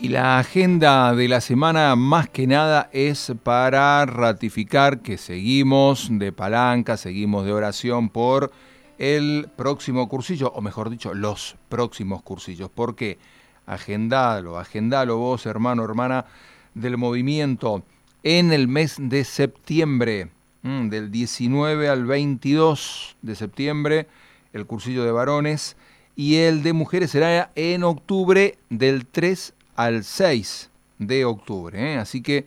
Y 0.00 0.10
la 0.10 0.38
agenda 0.38 1.12
de 1.12 1.26
la 1.26 1.40
semana 1.40 1.96
más 1.96 2.28
que 2.28 2.46
nada 2.46 2.88
es 2.92 3.32
para 3.42 4.06
ratificar 4.06 5.00
que 5.00 5.18
seguimos 5.18 6.08
de 6.08 6.30
palanca, 6.30 6.96
seguimos 6.96 7.44
de 7.44 7.52
oración 7.52 8.08
por 8.08 8.52
el 8.98 9.48
próximo 9.56 10.08
cursillo, 10.08 10.52
o 10.52 10.60
mejor 10.60 10.90
dicho, 10.90 11.14
los 11.14 11.56
próximos 11.68 12.22
cursillos. 12.22 12.70
Porque 12.72 13.18
agendalo, 13.66 14.60
agendalo 14.60 15.16
vos, 15.16 15.46
hermano, 15.46 15.82
hermana, 15.82 16.26
del 16.74 16.96
movimiento 16.96 17.82
en 18.22 18.52
el 18.52 18.68
mes 18.68 18.98
de 19.00 19.24
septiembre, 19.24 20.30
mm, 20.62 20.90
del 20.90 21.10
19 21.10 21.88
al 21.88 22.06
22 22.06 23.16
de 23.22 23.34
septiembre, 23.34 24.06
el 24.52 24.64
cursillo 24.64 25.02
de 25.02 25.10
varones, 25.10 25.76
y 26.14 26.36
el 26.36 26.62
de 26.62 26.72
mujeres 26.72 27.10
será 27.10 27.50
en 27.56 27.82
octubre 27.82 28.58
del 28.70 29.04
3 29.04 29.54
al 29.78 30.02
6 30.02 30.70
de 30.98 31.24
octubre. 31.24 31.94
¿eh? 31.94 31.98
Así 31.98 32.20
que, 32.20 32.44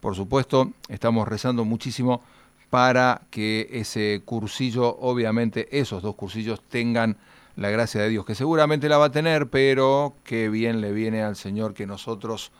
por 0.00 0.14
supuesto, 0.14 0.70
estamos 0.90 1.26
rezando 1.26 1.64
muchísimo 1.64 2.22
para 2.68 3.22
que 3.30 3.68
ese 3.72 4.20
cursillo, 4.22 4.94
obviamente 5.00 5.66
esos 5.80 6.02
dos 6.02 6.14
cursillos 6.14 6.60
tengan 6.68 7.16
la 7.56 7.70
gracia 7.70 8.02
de 8.02 8.10
Dios, 8.10 8.26
que 8.26 8.34
seguramente 8.34 8.90
la 8.90 8.98
va 8.98 9.06
a 9.06 9.12
tener, 9.12 9.48
pero 9.48 10.14
que 10.24 10.50
bien 10.50 10.82
le 10.82 10.92
viene 10.92 11.22
al 11.22 11.36
Señor 11.36 11.72
que 11.72 11.86
nosotros 11.86 12.52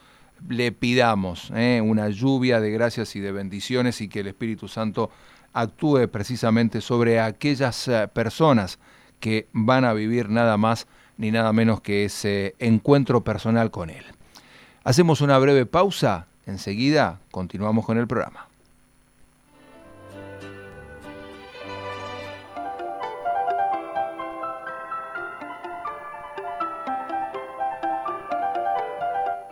le 0.48 0.72
pidamos 0.72 1.52
¿eh? 1.54 1.82
una 1.84 2.08
lluvia 2.08 2.60
de 2.60 2.70
gracias 2.70 3.16
y 3.16 3.20
de 3.20 3.30
bendiciones 3.30 4.00
y 4.00 4.08
que 4.08 4.20
el 4.20 4.28
Espíritu 4.28 4.68
Santo 4.68 5.10
actúe 5.52 6.08
precisamente 6.08 6.80
sobre 6.80 7.20
aquellas 7.20 7.88
eh, 7.88 8.08
personas 8.08 8.78
que 9.20 9.48
van 9.52 9.84
a 9.84 9.92
vivir 9.92 10.30
nada 10.30 10.56
más 10.56 10.86
ni 11.16 11.30
nada 11.30 11.52
menos 11.52 11.80
que 11.80 12.04
ese 12.04 12.54
encuentro 12.58 13.22
personal 13.22 13.70
con 13.70 13.90
Él. 13.90 14.04
Hacemos 14.84 15.20
una 15.20 15.38
breve 15.38 15.66
pausa, 15.66 16.26
enseguida 16.46 17.20
continuamos 17.30 17.86
con 17.86 17.98
el 17.98 18.06
programa. 18.06 18.48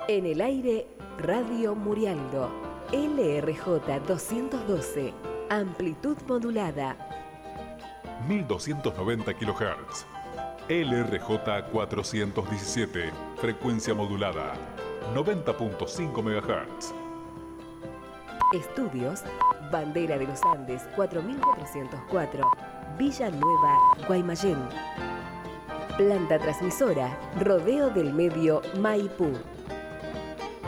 En 0.08 0.26
el 0.26 0.42
aire, 0.42 0.86
Radio 1.18 1.74
Murialdo, 1.74 2.50
LRJ 2.92 4.04
212, 4.06 5.14
amplitud 5.48 6.18
modulada. 6.28 6.96
1290 8.28 9.32
kHz. 9.32 10.11
LRJ 10.68 11.70
417, 11.72 13.10
frecuencia 13.36 13.94
modulada. 13.94 14.54
90.5 15.12 16.22
MHz. 16.22 16.94
Estudios, 18.54 19.24
Bandera 19.72 20.18
de 20.18 20.26
los 20.26 20.40
Andes 20.44 20.82
4404, 20.94 22.50
Villa 22.96 23.30
Nueva, 23.30 23.76
Guaymallén. 24.06 24.58
Planta 25.96 26.38
transmisora, 26.38 27.18
Rodeo 27.40 27.90
del 27.90 28.12
Medio, 28.12 28.62
Maipú. 28.78 29.32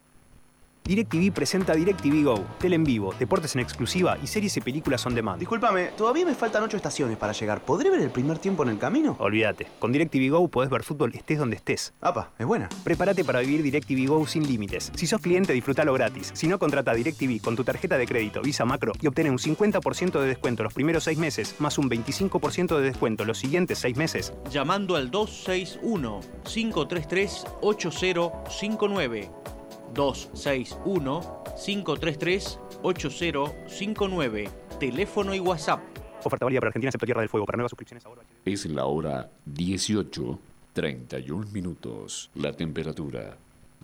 DirecTV 0.87 1.31
presenta 1.33 1.73
DirecTV 1.73 2.23
Go, 2.23 2.45
tele 2.59 2.75
en 2.75 2.83
vivo, 2.83 3.11
deportes 3.17 3.55
en 3.55 3.61
exclusiva 3.61 4.19
y 4.21 4.27
series 4.27 4.55
y 4.57 4.61
películas 4.61 5.03
on 5.07 5.15
demand. 5.15 5.39
Discúlpame, 5.39 5.87
todavía 5.97 6.27
me 6.27 6.35
faltan 6.35 6.61
ocho 6.61 6.77
estaciones 6.77 7.17
para 7.17 7.33
llegar. 7.33 7.65
¿Podré 7.65 7.89
ver 7.89 8.01
el 8.01 8.11
primer 8.11 8.37
tiempo 8.37 8.61
en 8.61 8.69
el 8.69 8.77
camino? 8.77 9.15
Olvídate, 9.17 9.65
con 9.79 9.91
DirecTV 9.91 10.29
Go 10.29 10.47
podés 10.47 10.69
ver 10.69 10.83
fútbol 10.83 11.11
estés 11.15 11.39
donde 11.39 11.55
estés. 11.55 11.95
Apa, 12.01 12.29
es 12.37 12.45
buena. 12.45 12.69
Prepárate 12.83 13.23
para 13.23 13.39
vivir 13.39 13.63
DirecTV 13.63 14.07
Go 14.07 14.27
sin 14.27 14.45
límites. 14.45 14.91
Si 14.93 15.07
sos 15.07 15.19
cliente, 15.21 15.53
disfrútalo 15.53 15.91
gratis. 15.93 16.29
Si 16.35 16.47
no, 16.47 16.59
contrata 16.59 16.93
DirecTV 16.93 17.41
con 17.41 17.55
tu 17.55 17.63
tarjeta 17.63 17.97
de 17.97 18.05
crédito 18.05 18.43
Visa 18.43 18.63
Macro 18.63 18.93
y 19.01 19.07
obtén 19.07 19.31
un 19.31 19.39
50% 19.39 20.21
de 20.21 20.27
descuento 20.27 20.61
los 20.61 20.73
primeros 20.75 21.05
seis 21.05 21.17
meses, 21.17 21.55
más 21.57 21.79
un 21.79 21.89
25% 21.89 22.77
de 22.77 22.83
descuento 22.83 23.25
los 23.25 23.39
siguientes 23.39 23.79
seis 23.79 23.97
meses. 23.97 24.33
Llamando 24.51 24.95
al 24.95 25.09
261 25.09 26.19
533 26.43 27.45
8059 27.61 29.54
261 29.93 31.45
533-8059. 31.55 34.49
Teléfono 34.79 35.33
y 35.33 35.39
WhatsApp. 35.39 35.81
Oferta 36.23 36.45
válida 36.45 36.59
para 36.59 36.67
Argentina, 36.69 36.89
excepto 36.89 37.05
Tierra 37.05 37.21
del 37.21 37.29
Fuego. 37.29 37.45
Para 37.45 37.57
nuevas 37.57 37.69
suscripciones 37.69 38.03
ahora. 38.05 38.23
Es 38.43 38.65
la 38.65 38.85
hora 38.85 39.29
18, 39.45 40.39
31 40.73 41.45
minutos. 41.51 42.31
La 42.35 42.51
temperatura 42.53 43.37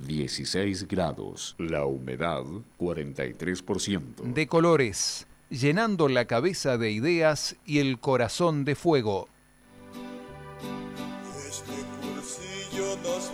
16 0.06 0.88
grados. 0.88 1.56
La 1.58 1.86
humedad 1.86 2.44
43%. 2.80 4.34
De 4.34 4.48
colores, 4.48 5.28
llenando 5.50 6.08
la 6.08 6.26
cabeza 6.26 6.78
de 6.78 6.92
ideas 6.92 7.56
y 7.66 7.80
el 7.80 8.00
corazón 8.00 8.64
de 8.66 8.76
fuego. 8.76 9.28
Este 11.48 11.74
cursillo 12.02 12.98
nos 13.04 13.30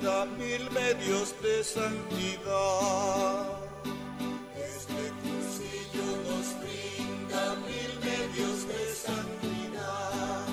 brinda 0.00 0.24
mil 0.38 0.70
medios 0.70 1.34
de 1.42 1.62
santidad. 1.62 3.46
Este 4.56 5.12
cursillo 5.22 6.06
nos 6.26 6.46
brinda 6.60 7.54
mil 7.66 7.92
medios 8.00 8.66
de 8.68 8.94
santidad. 8.94 10.46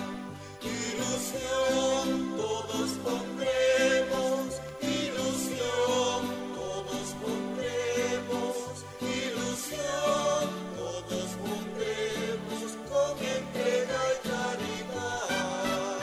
Ilusión, 0.61 2.07
todos 2.35 2.89
pondremos. 3.05 4.59
Ilusión, 4.81 6.21
todos 6.53 7.07
pondremos. 7.21 8.55
Ilusión, 9.01 10.43
todos 10.75 11.29
pondremos. 11.41 12.69
Con 12.89 13.17
entrega 13.17 14.01
y 14.11 14.17
caridad. 14.27 15.99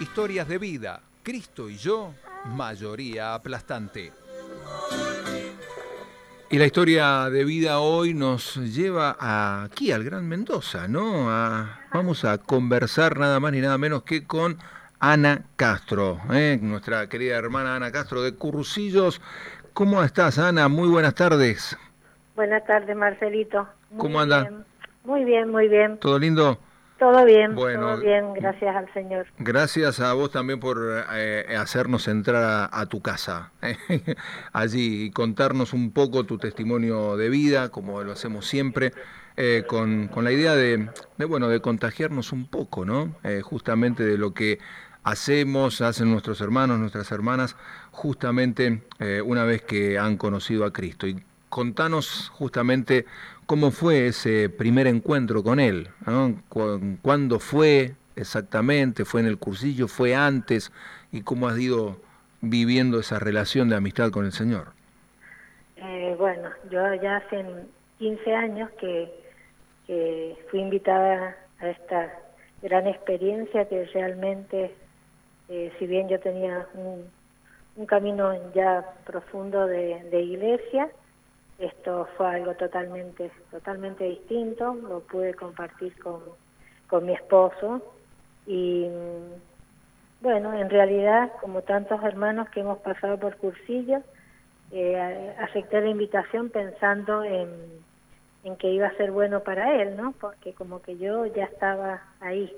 Historias 0.00 0.48
de 0.48 0.58
vida. 0.58 1.11
Cristo 1.22 1.68
y 1.68 1.76
yo, 1.76 2.14
mayoría 2.46 3.34
aplastante. 3.34 4.12
Y 6.50 6.58
la 6.58 6.66
historia 6.66 7.30
de 7.30 7.44
vida 7.44 7.78
hoy 7.80 8.12
nos 8.12 8.56
lleva 8.56 9.16
aquí 9.64 9.90
al 9.92 10.04
Gran 10.04 10.28
Mendoza, 10.28 10.86
¿no? 10.86 11.30
A- 11.30 11.78
vamos 11.94 12.24
a 12.24 12.38
conversar 12.38 13.18
nada 13.18 13.40
más 13.40 13.52
ni 13.52 13.60
nada 13.60 13.78
menos 13.78 14.02
que 14.02 14.26
con 14.26 14.58
Ana 15.00 15.44
Castro, 15.56 16.20
¿eh? 16.30 16.58
nuestra 16.60 17.08
querida 17.08 17.36
hermana 17.36 17.76
Ana 17.76 17.90
Castro 17.90 18.20
de 18.22 18.34
Cursillos. 18.34 19.20
¿Cómo 19.72 20.02
estás, 20.02 20.38
Ana? 20.38 20.68
Muy 20.68 20.88
buenas 20.88 21.14
tardes. 21.14 21.76
Buenas 22.36 22.64
tardes, 22.66 22.94
Marcelito. 22.96 23.66
Muy 23.90 23.98
¿Cómo 24.00 24.20
anda? 24.20 24.42
bien. 24.42 24.64
Muy 25.04 25.24
bien, 25.24 25.50
muy 25.50 25.68
bien. 25.68 25.98
¿Todo 25.98 26.18
lindo? 26.18 26.58
Todo 27.02 27.24
bien, 27.24 27.56
Bueno. 27.56 27.80
todo 27.80 28.00
bien, 28.00 28.32
gracias 28.32 28.76
al 28.76 28.92
Señor. 28.94 29.26
Gracias 29.38 29.98
a 29.98 30.12
vos 30.12 30.30
también 30.30 30.60
por 30.60 30.78
eh, 31.12 31.56
hacernos 31.58 32.06
entrar 32.06 32.44
a, 32.44 32.70
a 32.80 32.86
tu 32.86 33.02
casa 33.02 33.50
allí 34.52 35.06
y 35.06 35.10
contarnos 35.10 35.72
un 35.72 35.90
poco 35.90 36.22
tu 36.22 36.38
testimonio 36.38 37.16
de 37.16 37.28
vida, 37.28 37.70
como 37.70 38.00
lo 38.04 38.12
hacemos 38.12 38.46
siempre, 38.46 38.92
eh, 39.36 39.64
con, 39.66 40.06
con 40.06 40.22
la 40.22 40.30
idea 40.30 40.54
de, 40.54 40.90
de, 41.18 41.24
bueno, 41.24 41.48
de 41.48 41.58
contagiarnos 41.60 42.30
un 42.30 42.46
poco, 42.46 42.84
¿no? 42.84 43.16
Eh, 43.24 43.40
justamente 43.42 44.04
de 44.04 44.16
lo 44.16 44.32
que 44.32 44.60
hacemos, 45.02 45.80
hacen 45.80 46.08
nuestros 46.08 46.40
hermanos, 46.40 46.78
nuestras 46.78 47.10
hermanas, 47.10 47.56
justamente 47.90 48.80
una 49.24 49.44
vez 49.44 49.62
que 49.62 49.98
han 49.98 50.16
conocido 50.16 50.64
a 50.64 50.72
Cristo. 50.72 51.08
Y 51.08 51.20
contanos 51.48 52.30
justamente 52.32 53.04
cómo 53.46 53.70
fue 53.70 54.06
ese 54.06 54.48
primer 54.48 54.86
encuentro 54.86 55.42
con 55.42 55.60
Él, 55.60 55.88
¿Cuándo 57.02 57.38
fue 57.38 57.92
exactamente? 58.16 59.04
¿Fue 59.04 59.20
en 59.20 59.26
el 59.26 59.38
cursillo? 59.38 59.88
¿Fue 59.88 60.14
antes? 60.14 60.72
¿Y 61.10 61.22
cómo 61.22 61.48
has 61.48 61.58
ido 61.58 61.96
viviendo 62.40 63.00
esa 63.00 63.18
relación 63.18 63.68
de 63.68 63.76
amistad 63.76 64.10
con 64.10 64.24
el 64.24 64.32
Señor? 64.32 64.68
Eh, 65.76 66.14
bueno, 66.18 66.50
yo 66.70 66.94
ya 66.94 67.16
hace 67.16 67.44
15 67.98 68.34
años 68.34 68.70
que, 68.80 69.12
que 69.86 70.36
fui 70.50 70.60
invitada 70.60 71.36
a 71.60 71.68
esta 71.68 72.12
gran 72.62 72.86
experiencia 72.86 73.68
que 73.68 73.84
realmente, 73.86 74.74
eh, 75.48 75.72
si 75.78 75.86
bien 75.86 76.08
yo 76.08 76.20
tenía 76.20 76.66
un, 76.74 77.04
un 77.76 77.86
camino 77.86 78.32
ya 78.54 78.84
profundo 79.04 79.66
de, 79.66 80.02
de 80.10 80.20
iglesia, 80.22 80.88
esto 81.62 82.08
fue 82.16 82.26
algo 82.26 82.54
totalmente, 82.54 83.30
totalmente 83.50 84.04
distinto, 84.04 84.74
lo 84.74 85.00
pude 85.00 85.34
compartir 85.34 85.96
con, 86.02 86.20
con 86.88 87.06
mi 87.06 87.12
esposo 87.12 87.82
y 88.46 88.88
bueno, 90.20 90.54
en 90.54 90.70
realidad, 90.70 91.32
como 91.40 91.62
tantos 91.62 92.02
hermanos 92.04 92.48
que 92.50 92.60
hemos 92.60 92.78
pasado 92.78 93.18
por 93.18 93.36
cursillos, 93.36 94.02
eh, 94.70 95.34
acepté 95.38 95.80
la 95.80 95.88
invitación 95.88 96.48
pensando 96.50 97.24
en, 97.24 97.48
en 98.44 98.56
que 98.56 98.70
iba 98.70 98.86
a 98.86 98.96
ser 98.96 99.10
bueno 99.10 99.40
para 99.40 99.82
él, 99.82 99.96
¿no? 99.96 100.12
Porque 100.20 100.54
como 100.54 100.80
que 100.80 100.96
yo 100.96 101.26
ya 101.26 101.44
estaba 101.44 102.02
ahí, 102.20 102.52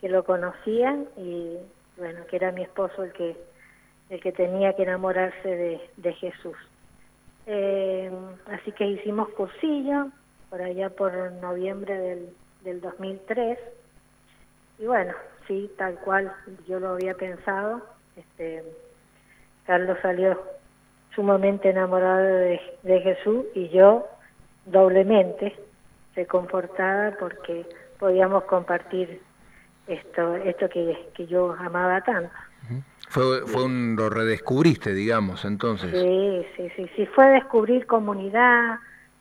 que 0.00 0.08
lo 0.08 0.24
conocía 0.24 0.96
y 1.16 1.58
bueno, 1.96 2.20
que 2.28 2.36
era 2.36 2.52
mi 2.52 2.62
esposo 2.62 3.04
el 3.04 3.12
que 3.12 3.36
el 4.10 4.20
que 4.20 4.32
tenía 4.32 4.74
que 4.74 4.82
enamorarse 4.82 5.48
de, 5.48 5.80
de 5.96 6.12
Jesús. 6.12 6.56
Eh, 7.46 8.10
así 8.46 8.72
que 8.72 8.86
hicimos 8.86 9.28
cursillo 9.30 10.08
por 10.48 10.62
allá 10.62 10.90
por 10.90 11.12
noviembre 11.32 11.98
del, 11.98 12.28
del 12.62 12.80
2003 12.80 13.58
y 14.78 14.86
bueno, 14.86 15.12
sí, 15.46 15.70
tal 15.78 15.94
cual 16.00 16.32
yo 16.66 16.80
lo 16.80 16.90
había 16.90 17.14
pensado. 17.14 17.82
Este, 18.16 18.64
Carlos 19.64 19.96
salió 20.02 20.40
sumamente 21.14 21.70
enamorado 21.70 22.22
de, 22.22 22.60
de 22.82 23.00
Jesús 23.00 23.46
y 23.54 23.68
yo 23.68 24.06
doblemente 24.66 25.56
reconfortada 26.14 27.16
porque 27.18 27.66
podíamos 27.98 28.44
compartir 28.44 29.20
esto 29.86 30.36
esto 30.36 30.68
que, 30.68 31.10
que 31.14 31.26
yo 31.26 31.52
amaba 31.52 32.00
tanto. 32.02 32.34
Fue, 33.12 33.42
fue 33.46 33.64
un, 33.64 33.94
lo 33.94 34.08
redescubriste, 34.08 34.94
digamos, 34.94 35.44
entonces. 35.44 35.90
Sí, 35.90 36.46
sí, 36.56 36.72
sí, 36.74 36.90
sí, 36.96 37.04
fue 37.04 37.26
descubrir 37.26 37.84
comunidad, 37.84 38.78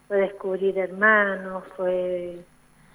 fue 0.08 0.16
descubrir 0.16 0.78
hermanos, 0.78 1.66
fue 1.76 2.38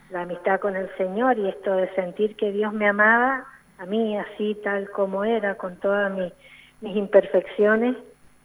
la 0.08 0.22
amistad 0.22 0.58
con 0.58 0.74
el 0.74 0.88
Señor 0.96 1.38
y 1.38 1.50
esto 1.50 1.76
de 1.76 1.94
sentir 1.94 2.34
que 2.36 2.50
Dios 2.50 2.72
me 2.72 2.88
amaba 2.88 3.44
a 3.76 3.84
mí 3.84 4.16
así 4.16 4.56
tal 4.64 4.90
como 4.90 5.22
era, 5.22 5.56
con 5.56 5.76
todas 5.76 6.10
mis, 6.14 6.32
mis 6.80 6.96
imperfecciones, 6.96 7.94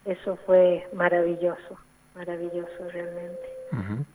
eso 0.03 0.37
fue 0.45 0.85
maravilloso, 0.93 1.79
maravilloso 2.15 2.89
realmente. 2.91 4.09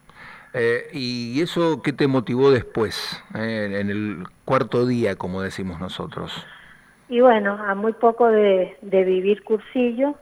Eh, 0.53 0.89
¿Y 0.93 1.41
eso 1.41 1.81
qué 1.81 1.95
te 1.95 2.07
motivó 2.07 2.51
después, 2.51 3.19
eh, 3.35 3.79
en 3.81 3.89
el 3.89 4.25
cuarto 4.45 4.85
día, 4.85 5.17
como 5.17 5.41
decimos 5.41 5.81
nosotros? 5.81 6.45
Y 7.09 7.21
bueno, 7.21 7.53
a 7.53 7.75
muy 7.75 7.93
poco 7.93 8.29
de, 8.29 8.77
de 8.83 9.05
vivir 9.05 9.45
cursillo, 9.45 10.15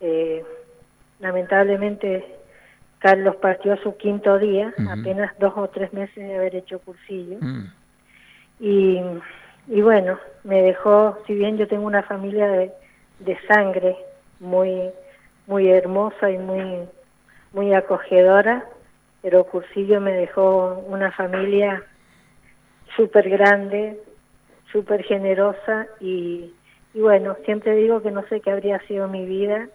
eh, 0.00 0.44
lamentablemente 1.20 2.24
Carlos 2.98 3.36
partió 3.36 3.76
su 3.78 3.96
quinto 3.96 4.38
día, 4.38 4.72
apenas 4.90 5.38
dos 5.38 5.52
o 5.56 5.68
tres 5.68 5.92
meses 5.92 6.16
de 6.16 6.36
haber 6.36 6.56
hecho 6.56 6.78
cursillo. 6.78 7.36
Mm. 7.40 7.64
Y, 8.60 9.00
y 9.68 9.82
bueno, 9.82 10.18
me 10.44 10.62
dejó, 10.62 11.18
si 11.26 11.34
bien 11.34 11.58
yo 11.58 11.68
tengo 11.68 11.86
una 11.86 12.02
familia 12.02 12.48
de, 12.48 12.72
de 13.18 13.38
sangre 13.46 13.96
muy, 14.40 14.90
muy 15.46 15.68
hermosa 15.68 16.30
y 16.30 16.38
muy, 16.38 16.88
muy 17.52 17.74
acogedora, 17.74 18.64
pero 19.22 19.44
Cursillo 19.44 20.00
me 20.00 20.12
dejó 20.12 20.84
una 20.86 21.10
familia 21.12 21.82
súper 22.96 23.28
grande, 23.28 23.98
súper 24.74 25.04
generosa 25.04 25.86
y, 26.00 26.52
y 26.92 27.00
bueno, 27.00 27.36
siempre 27.44 27.76
digo 27.76 28.02
que 28.02 28.10
no 28.10 28.26
sé 28.26 28.40
qué 28.40 28.50
habría 28.50 28.80
sido 28.80 29.06
mi 29.06 29.24
vida 29.24 29.68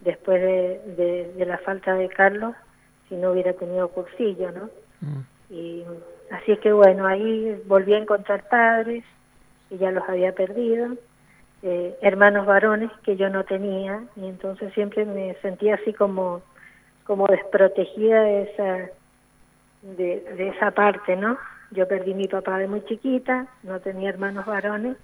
después 0.00 0.40
de, 0.40 0.80
de, 0.96 1.32
de 1.36 1.46
la 1.46 1.58
falta 1.58 1.94
de 1.94 2.08
Carlos 2.08 2.54
si 3.08 3.16
no 3.16 3.32
hubiera 3.32 3.52
tenido 3.52 3.88
Cursillo, 3.88 4.50
¿no? 4.52 4.70
Y 5.50 5.84
así 6.30 6.52
es 6.52 6.60
que 6.60 6.72
bueno, 6.72 7.06
ahí 7.06 7.60
volví 7.66 7.92
a 7.92 7.98
encontrar 7.98 8.48
padres 8.48 9.04
y 9.68 9.76
ya 9.76 9.90
los 9.90 10.08
había 10.08 10.32
perdido 10.32 10.96
eh, 11.62 11.94
hermanos 12.00 12.46
varones 12.46 12.90
que 13.04 13.16
yo 13.16 13.28
no 13.28 13.44
tenía 13.44 14.02
y 14.16 14.26
entonces 14.26 14.72
siempre 14.72 15.04
me 15.04 15.34
sentía 15.42 15.74
así 15.74 15.92
como 15.92 16.40
como 17.04 17.26
desprotegida 17.26 18.22
de 18.22 18.42
esa 18.44 18.90
de, 19.82 20.20
de 20.36 20.48
esa 20.48 20.70
parte, 20.70 21.16
¿no? 21.16 21.36
Yo 21.72 21.88
perdí 21.88 22.14
mi 22.14 22.28
papá 22.28 22.58
de 22.58 22.68
muy 22.68 22.84
chiquita, 22.84 23.46
no 23.62 23.80
tenía 23.80 24.10
hermanos 24.10 24.46
varones 24.46 24.96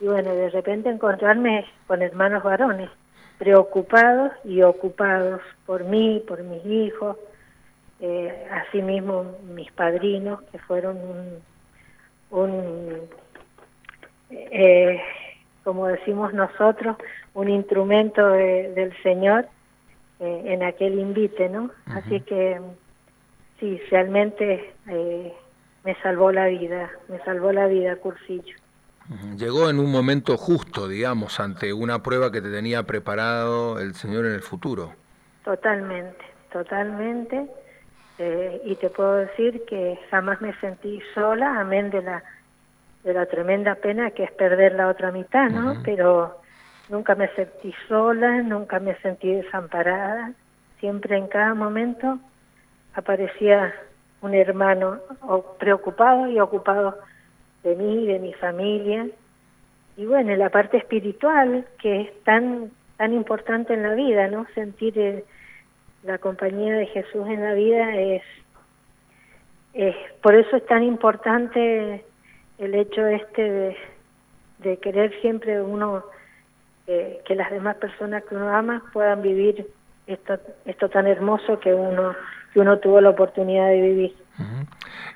y 0.00 0.06
bueno, 0.06 0.34
de 0.34 0.50
repente 0.50 0.88
encontrarme 0.88 1.64
con 1.86 2.02
hermanos 2.02 2.42
varones 2.42 2.90
preocupados 3.38 4.32
y 4.44 4.62
ocupados 4.62 5.40
por 5.66 5.84
mí, 5.84 6.22
por 6.28 6.42
mis 6.42 6.64
hijos, 6.66 7.16
eh, 8.00 8.46
asimismo 8.50 9.36
mis 9.54 9.70
padrinos 9.72 10.42
que 10.52 10.58
fueron 10.58 10.96
un, 10.98 12.38
un 12.38 12.98
eh, 14.30 15.00
como 15.64 15.86
decimos 15.88 16.32
nosotros, 16.34 16.96
un 17.34 17.48
instrumento 17.48 18.26
de- 18.28 18.72
del 18.74 18.92
Señor 19.02 19.46
eh, 20.20 20.42
en 20.46 20.62
aquel 20.62 20.98
invite, 20.98 21.48
¿no? 21.48 21.70
Así 21.86 22.20
que 22.20 22.60
sí, 23.58 23.80
realmente 23.90 24.72
eh, 24.88 25.34
me 25.84 25.94
salvó 26.02 26.32
la 26.32 26.46
vida, 26.46 26.90
me 27.08 27.18
salvó 27.20 27.52
la 27.52 27.66
vida 27.66 27.96
Cursillo. 27.96 28.56
Llegó 29.36 29.68
en 29.68 29.80
un 29.80 29.90
momento 29.90 30.36
justo, 30.36 30.86
digamos, 30.86 31.40
ante 31.40 31.72
una 31.72 32.02
prueba 32.02 32.30
que 32.30 32.40
te 32.40 32.50
tenía 32.50 32.84
preparado 32.84 33.80
el 33.80 33.94
Señor 33.94 34.26
en 34.26 34.32
el 34.32 34.42
futuro. 34.42 34.92
Totalmente, 35.44 36.24
totalmente. 36.52 37.46
Eh, 38.18 38.60
y 38.66 38.76
te 38.76 38.90
puedo 38.90 39.16
decir 39.16 39.64
que 39.66 39.98
jamás 40.10 40.40
me 40.40 40.54
sentí 40.60 41.00
sola, 41.14 41.58
amén 41.58 41.90
de 41.90 42.02
la, 42.02 42.22
de 43.02 43.14
la 43.14 43.26
tremenda 43.26 43.74
pena 43.76 44.10
que 44.10 44.24
es 44.24 44.32
perder 44.32 44.74
la 44.74 44.88
otra 44.88 45.10
mitad, 45.10 45.48
¿no? 45.48 45.82
Pero 45.82 46.38
nunca 46.88 47.14
me 47.14 47.28
sentí 47.34 47.74
sola, 47.88 48.42
nunca 48.42 48.78
me 48.78 48.94
sentí 48.96 49.32
desamparada. 49.32 50.32
Siempre 50.78 51.16
en 51.16 51.26
cada 51.26 51.54
momento 51.54 52.20
aparecía 52.94 53.74
un 54.22 54.34
hermano 54.34 54.98
preocupado 55.58 56.28
y 56.28 56.38
ocupado 56.40 56.98
de 57.62 57.74
mí, 57.74 58.06
de 58.06 58.18
mi 58.18 58.32
familia. 58.34 59.06
Y 59.96 60.06
bueno, 60.06 60.34
la 60.36 60.50
parte 60.50 60.76
espiritual, 60.76 61.66
que 61.78 62.02
es 62.02 62.24
tan, 62.24 62.70
tan 62.96 63.12
importante 63.12 63.74
en 63.74 63.82
la 63.82 63.94
vida, 63.94 64.28
¿no? 64.28 64.46
Sentir 64.54 65.24
la 66.02 66.18
compañía 66.18 66.74
de 66.74 66.86
Jesús 66.86 67.26
en 67.28 67.42
la 67.42 67.54
vida 67.54 67.96
es, 67.96 68.22
es, 69.74 69.94
por 70.22 70.34
eso 70.34 70.56
es 70.56 70.66
tan 70.66 70.82
importante 70.82 72.04
el 72.58 72.74
hecho 72.74 73.06
este 73.06 73.42
de, 73.42 73.76
de 74.58 74.76
querer 74.78 75.18
siempre 75.20 75.62
uno, 75.62 76.04
eh, 76.86 77.20
que 77.24 77.34
las 77.34 77.50
demás 77.50 77.76
personas 77.76 78.24
que 78.24 78.34
uno 78.34 78.48
ama 78.50 78.82
puedan 78.92 79.22
vivir 79.22 79.66
esto, 80.06 80.38
esto 80.64 80.88
tan 80.88 81.06
hermoso 81.06 81.60
que 81.60 81.72
uno, 81.72 82.14
que 82.52 82.60
uno 82.60 82.78
tuvo 82.78 83.00
la 83.00 83.10
oportunidad 83.10 83.68
de 83.68 83.80
vivir. 83.80 84.16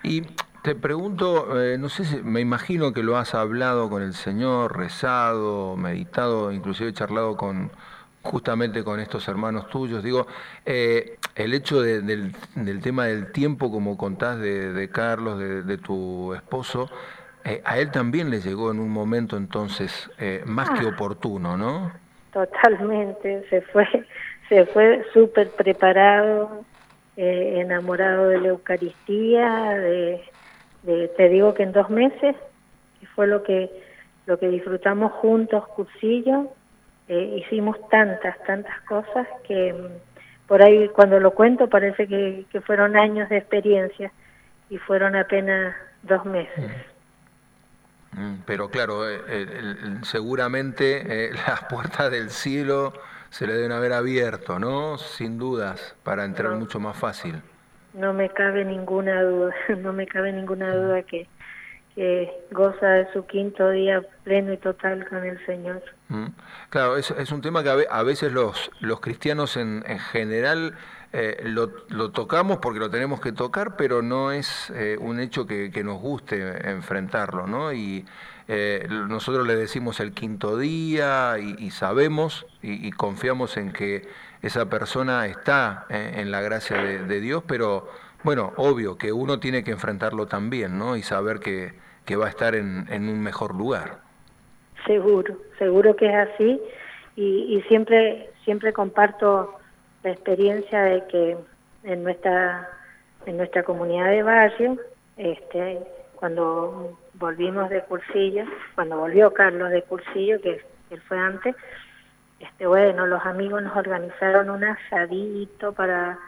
Y 0.02 0.22
te 0.62 0.74
pregunto, 0.74 1.60
eh, 1.62 1.78
no 1.78 1.88
sé 1.88 2.04
si, 2.04 2.22
me 2.22 2.40
imagino 2.40 2.92
que 2.92 3.02
lo 3.02 3.16
has 3.16 3.34
hablado 3.34 3.88
con 3.90 4.02
el 4.02 4.14
Señor, 4.14 4.76
rezado, 4.76 5.76
meditado, 5.76 6.52
inclusive 6.52 6.92
charlado 6.92 7.36
con 7.36 7.70
justamente 8.22 8.82
con 8.84 9.00
estos 9.00 9.28
hermanos 9.28 9.68
tuyos. 9.68 10.02
Digo, 10.02 10.26
eh, 10.64 11.18
el 11.34 11.52
hecho 11.52 11.82
de- 11.82 12.00
del, 12.00 12.32
del 12.54 12.80
tema 12.80 13.04
del 13.06 13.32
tiempo, 13.32 13.70
como 13.70 13.96
contás 13.98 14.38
de, 14.38 14.72
de 14.72 14.88
Carlos, 14.88 15.38
de, 15.38 15.62
de 15.62 15.76
tu 15.78 16.32
esposo, 16.34 16.88
eh, 17.44 17.60
a 17.66 17.78
él 17.78 17.90
también 17.90 18.30
le 18.30 18.40
llegó 18.40 18.70
en 18.70 18.80
un 18.80 18.88
momento 18.90 19.36
entonces 19.36 20.10
eh, 20.18 20.42
más 20.46 20.70
que 20.70 20.86
Ah. 20.86 20.88
oportuno, 20.88 21.56
¿no? 21.58 21.92
Totalmente, 22.32 23.44
se 23.50 23.60
fue, 23.60 23.86
se 24.48 24.64
fue 24.66 25.04
súper 25.12 25.50
preparado, 25.50 26.64
eh, 27.16 27.60
enamorado 27.60 28.28
de 28.28 28.40
la 28.40 28.48
Eucaristía, 28.48 29.70
de, 29.78 30.24
te 31.16 31.28
digo 31.28 31.54
que 31.54 31.62
en 31.62 31.72
dos 31.72 31.88
meses, 31.90 32.36
que 32.98 33.06
fue 33.08 33.26
lo 33.26 33.42
que, 33.42 33.70
lo 34.26 34.38
que 34.38 34.48
disfrutamos 34.48 35.12
juntos, 35.12 35.66
cursillo, 35.68 36.48
eh, 37.08 37.36
hicimos 37.44 37.76
tantas, 37.90 38.36
tantas 38.46 38.80
cosas 38.82 39.26
que 39.46 39.72
mm, 39.72 40.46
por 40.48 40.62
ahí 40.62 40.88
cuando 40.88 41.20
lo 41.20 41.32
cuento 41.32 41.68
parece 41.68 42.06
que, 42.06 42.46
que 42.50 42.60
fueron 42.60 42.96
años 42.96 43.28
de 43.28 43.38
experiencia 43.38 44.12
y 44.68 44.78
fueron 44.78 45.14
apenas 45.16 45.74
dos 46.02 46.24
meses. 46.24 46.70
Mm, 48.12 48.36
Pero 48.46 48.68
claro, 48.70 49.08
eh, 49.08 49.20
el- 49.28 50.04
seguramente 50.04 51.26
eh, 51.26 51.30
las 51.46 51.64
puertas 51.64 52.10
del 52.10 52.30
cielo 52.30 52.92
se 53.34 53.46
le 53.48 53.54
deben 53.54 53.72
haber 53.72 53.92
abierto, 53.92 54.60
¿no? 54.60 54.96
Sin 54.96 55.38
dudas, 55.38 55.96
para 56.04 56.24
entrar 56.24 56.52
No. 56.52 56.58
mucho 56.60 56.78
más 56.78 56.96
fácil. 56.96 57.42
No 57.92 58.12
me 58.12 58.28
cabe 58.30 58.64
ninguna 58.64 59.22
duda, 59.22 59.52
no 59.78 59.92
me 59.92 60.06
cabe 60.06 60.32
ninguna 60.32 60.72
duda 60.74 61.02
que, 61.02 61.26
que 61.94 62.30
goza 62.52 62.86
de 62.88 63.12
su 63.12 63.26
quinto 63.26 63.70
día 63.70 64.02
pleno 64.22 64.52
y 64.52 64.56
total 64.58 65.08
con 65.08 65.24
el 65.24 65.44
Señor. 65.46 65.82
Mm. 66.08 66.26
Claro, 66.70 66.96
es, 66.96 67.10
es 67.10 67.32
un 67.32 67.40
tema 67.40 67.62
que 67.62 67.70
a, 67.70 67.74
ve- 67.74 67.88
a 67.90 68.02
veces 68.04 68.32
los, 68.32 68.70
los 68.80 69.00
cristianos 69.00 69.56
en, 69.56 69.82
en 69.86 69.98
general 69.98 70.74
eh, 71.12 71.42
lo, 71.44 71.70
lo 71.88 72.10
tocamos 72.10 72.58
porque 72.58 72.78
lo 72.80 72.90
tenemos 72.90 73.20
que 73.20 73.32
tocar, 73.32 73.76
pero 73.76 74.02
no 74.02 74.30
es 74.32 74.70
eh, 74.74 74.96
un 75.00 75.18
hecho 75.20 75.46
que, 75.46 75.70
que 75.72 75.82
nos 75.84 76.00
guste 76.00 76.68
enfrentarlo, 76.70 77.46
¿no? 77.46 77.72
Y 77.72 78.04
eh, 78.48 78.86
nosotros 78.90 79.46
le 79.46 79.56
decimos 79.56 80.00
el 80.00 80.12
quinto 80.12 80.58
día 80.58 81.36
y, 81.40 81.54
y 81.58 81.70
sabemos 81.70 82.44
y, 82.64 82.88
y 82.88 82.90
confiamos 82.92 83.56
en 83.56 83.72
que 83.72 84.08
esa 84.42 84.68
persona 84.70 85.26
está 85.26 85.86
eh, 85.90 86.14
en 86.16 86.30
la 86.30 86.40
gracia 86.40 86.78
de, 86.82 87.20
Dios, 87.20 87.42
pero 87.46 87.88
bueno, 88.22 88.52
obvio 88.56 88.96
que 88.96 89.12
uno 89.12 89.38
tiene 89.38 89.62
que 89.62 89.70
enfrentarlo 89.70 90.26
también, 90.26 90.78
¿no? 90.78 90.96
Y 90.96 91.02
saber 91.02 91.40
que, 91.40 91.74
que 92.04 92.16
va 92.16 92.26
a 92.26 92.30
estar 92.30 92.54
en, 92.54 92.86
en 92.90 93.08
un 93.08 93.22
mejor 93.22 93.54
lugar. 93.54 93.98
Seguro, 94.86 95.36
seguro 95.58 95.94
que 95.94 96.06
es 96.06 96.14
así 96.14 96.60
y, 97.16 97.56
y 97.56 97.62
siempre 97.68 98.30
siempre 98.44 98.72
comparto 98.72 99.58
la 100.02 100.10
experiencia 100.10 100.82
de 100.82 101.06
que 101.06 101.36
en 101.84 102.02
nuestra 102.02 102.68
en 103.26 103.38
nuestra 103.38 103.62
comunidad 103.62 104.10
de 104.10 104.22
barrio, 104.22 104.78
este, 105.16 105.78
cuando 106.16 106.98
volvimos 107.14 107.70
de 107.70 107.82
Cursillo, 107.82 108.44
cuando 108.74 108.98
volvió 108.98 109.32
Carlos 109.32 109.70
de 109.70 109.82
Cursillo, 109.82 110.40
que 110.42 110.60
él 110.90 111.00
fue 111.08 111.18
antes, 111.18 111.56
este, 112.40 112.66
bueno, 112.66 113.06
los 113.06 113.24
amigos 113.24 113.62
nos 113.62 113.76
organizaron 113.76 114.50
un 114.50 114.64
asadito 114.64 115.72
para 115.72 116.18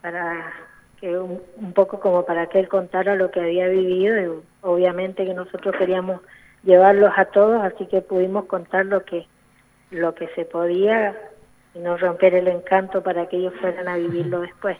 para 0.00 0.52
que 1.00 1.18
un, 1.18 1.40
un 1.56 1.72
poco 1.72 2.00
como 2.00 2.24
para 2.24 2.46
que 2.48 2.60
él 2.60 2.68
contara 2.68 3.14
lo 3.14 3.30
que 3.30 3.40
había 3.40 3.68
vivido 3.68 4.20
y 4.20 4.42
obviamente 4.62 5.24
que 5.24 5.34
nosotros 5.34 5.74
queríamos 5.76 6.20
llevarlos 6.64 7.12
a 7.16 7.26
todos 7.26 7.62
así 7.62 7.86
que 7.86 8.02
pudimos 8.02 8.46
contar 8.46 8.86
lo 8.86 9.04
que 9.04 9.26
lo 9.90 10.14
que 10.14 10.28
se 10.28 10.44
podía 10.44 11.16
y 11.74 11.78
no 11.78 11.96
romper 11.96 12.34
el 12.34 12.48
encanto 12.48 13.02
para 13.02 13.26
que 13.26 13.36
ellos 13.36 13.54
fueran 13.60 13.88
a 13.88 13.96
vivirlo 13.96 14.40
después. 14.40 14.76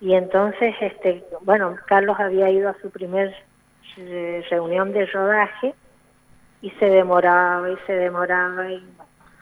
Y 0.00 0.14
entonces 0.14 0.74
este 0.80 1.24
bueno 1.42 1.76
Carlos 1.86 2.18
había 2.18 2.50
ido 2.50 2.68
a 2.68 2.76
su 2.80 2.90
primer 2.90 3.34
eh, 3.96 4.44
reunión 4.50 4.92
de 4.92 5.06
rodaje 5.06 5.74
y 6.60 6.70
se 6.72 6.86
demoraba 6.86 7.70
y 7.70 7.76
se 7.86 7.92
demoraba 7.94 8.70
y 8.70 8.82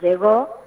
llegó 0.03 0.63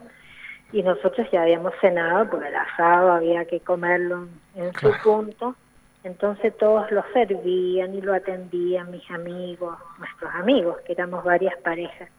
y 0.72 0.82
nosotros 0.82 1.28
ya 1.32 1.44
habíamos 1.44 1.74
cenado 1.80 2.30
porque 2.30 2.48
el 2.48 2.56
asado 2.56 3.12
había 3.12 3.46
que 3.46 3.60
comerlo 3.60 4.28
en 4.56 4.74
su 4.74 4.92
punto. 5.04 5.56
Entonces 6.04 6.56
todos 6.58 6.92
lo 6.92 7.04
servían 7.14 7.96
y 7.96 8.02
lo 8.02 8.14
atendían 8.14 8.92
mis 8.92 9.10
amigos 9.12 9.78
nuestros 10.00 10.34
amigos 10.36 10.78
que 10.86 10.94
éramos 10.94 11.24
varias 11.24 11.56
parejas. 11.58 12.10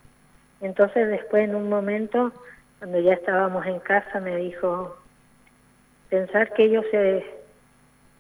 Entonces 0.61 1.09
después 1.09 1.49
en 1.49 1.55
un 1.55 1.69
momento 1.69 2.33
cuando 2.79 3.01
ya 3.01 3.15
estábamos 3.15 3.67
en 3.67 3.81
casa 3.81 4.21
me 4.21 4.37
dijo 4.37 4.97
pensar 6.09 6.53
que 6.53 6.65
ellos 6.65 6.85
se 6.91 7.25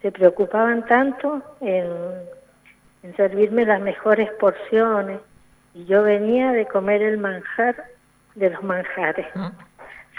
se 0.02 0.12
preocupaban 0.12 0.84
tanto 0.86 1.42
en, 1.60 1.86
en 3.02 3.16
servirme 3.16 3.64
las 3.64 3.80
mejores 3.80 4.30
porciones 4.32 5.20
y 5.74 5.84
yo 5.86 6.02
venía 6.02 6.52
de 6.52 6.66
comer 6.66 7.02
el 7.02 7.18
manjar 7.18 7.95
de 8.36 8.50
los 8.50 8.62
manjares 8.62 9.26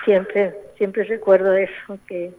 siempre 0.05 0.53
siempre 0.78 1.03
recuerdo 1.05 1.53
eso 1.53 1.97
que 2.07 2.34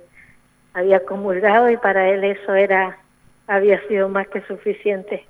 había 0.74 1.04
comulgado 1.04 1.70
y 1.70 1.76
para 1.76 2.08
él 2.10 2.22
eso 2.24 2.54
era 2.54 2.98
había 3.46 3.80
sido 3.88 4.08
más 4.08 4.28
que 4.28 4.42
suficiente 4.42 5.26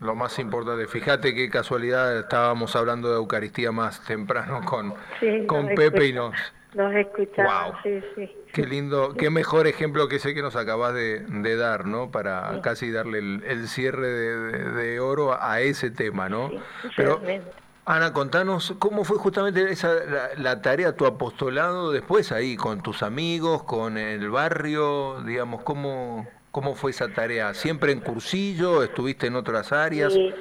Lo 0.00 0.14
más 0.14 0.38
importante, 0.38 0.86
fíjate 0.86 1.34
qué 1.34 1.48
casualidad, 1.48 2.18
estábamos 2.18 2.76
hablando 2.76 3.08
de 3.08 3.16
Eucaristía 3.16 3.72
más 3.72 4.04
temprano 4.04 4.60
con, 4.64 4.94
Sí, 5.20 5.46
con 5.46 5.68
Pepe 5.74 6.08
y 6.08 6.12
nos... 6.12 6.34
los 6.74 6.92
escuchaba 6.94 7.66
Wow. 7.68 7.74
sí 7.82 8.00
sí 8.14 8.36
Qué 8.52 8.66
lindo, 8.66 9.14
qué 9.18 9.30
mejor 9.30 9.66
ejemplo 9.66 10.06
que 10.08 10.16
ese 10.16 10.34
que 10.34 10.42
nos 10.42 10.54
acabas 10.54 10.94
de, 10.94 11.20
de 11.20 11.56
dar, 11.56 11.86
¿no? 11.86 12.10
Para 12.12 12.60
casi 12.62 12.92
darle 12.92 13.18
el, 13.18 13.42
el 13.46 13.66
cierre 13.66 14.06
de, 14.06 14.38
de- 14.38 14.70
de 14.70 15.00
oro 15.00 15.36
a 15.40 15.60
ese 15.60 15.90
tema, 15.90 16.28
¿no? 16.28 16.50
Pero 16.96 17.16
realmente. 17.16 17.50
Ana, 17.86 18.12
contanos 18.12 18.74
cómo 18.78 19.04
fue 19.04 19.18
justamente 19.18 19.70
esa 19.70 19.88
la, 19.92 20.28
la 20.38 20.62
tarea, 20.62 20.96
tu 20.96 21.04
apostolado 21.04 21.92
después 21.92 22.32
ahí 22.32 22.56
con 22.56 22.82
tus 22.82 23.02
amigos, 23.02 23.62
con 23.64 23.98
el 23.98 24.30
barrio, 24.30 25.20
digamos, 25.22 25.62
cómo 25.62 26.26
cómo 26.50 26.76
fue 26.76 26.92
esa 26.92 27.08
tarea. 27.08 27.52
Siempre 27.52 27.90
en 27.92 28.00
cursillo, 28.00 28.84
estuviste 28.84 29.26
en 29.26 29.34
otras 29.34 29.72
áreas. 29.72 30.14
Y, 30.14 30.32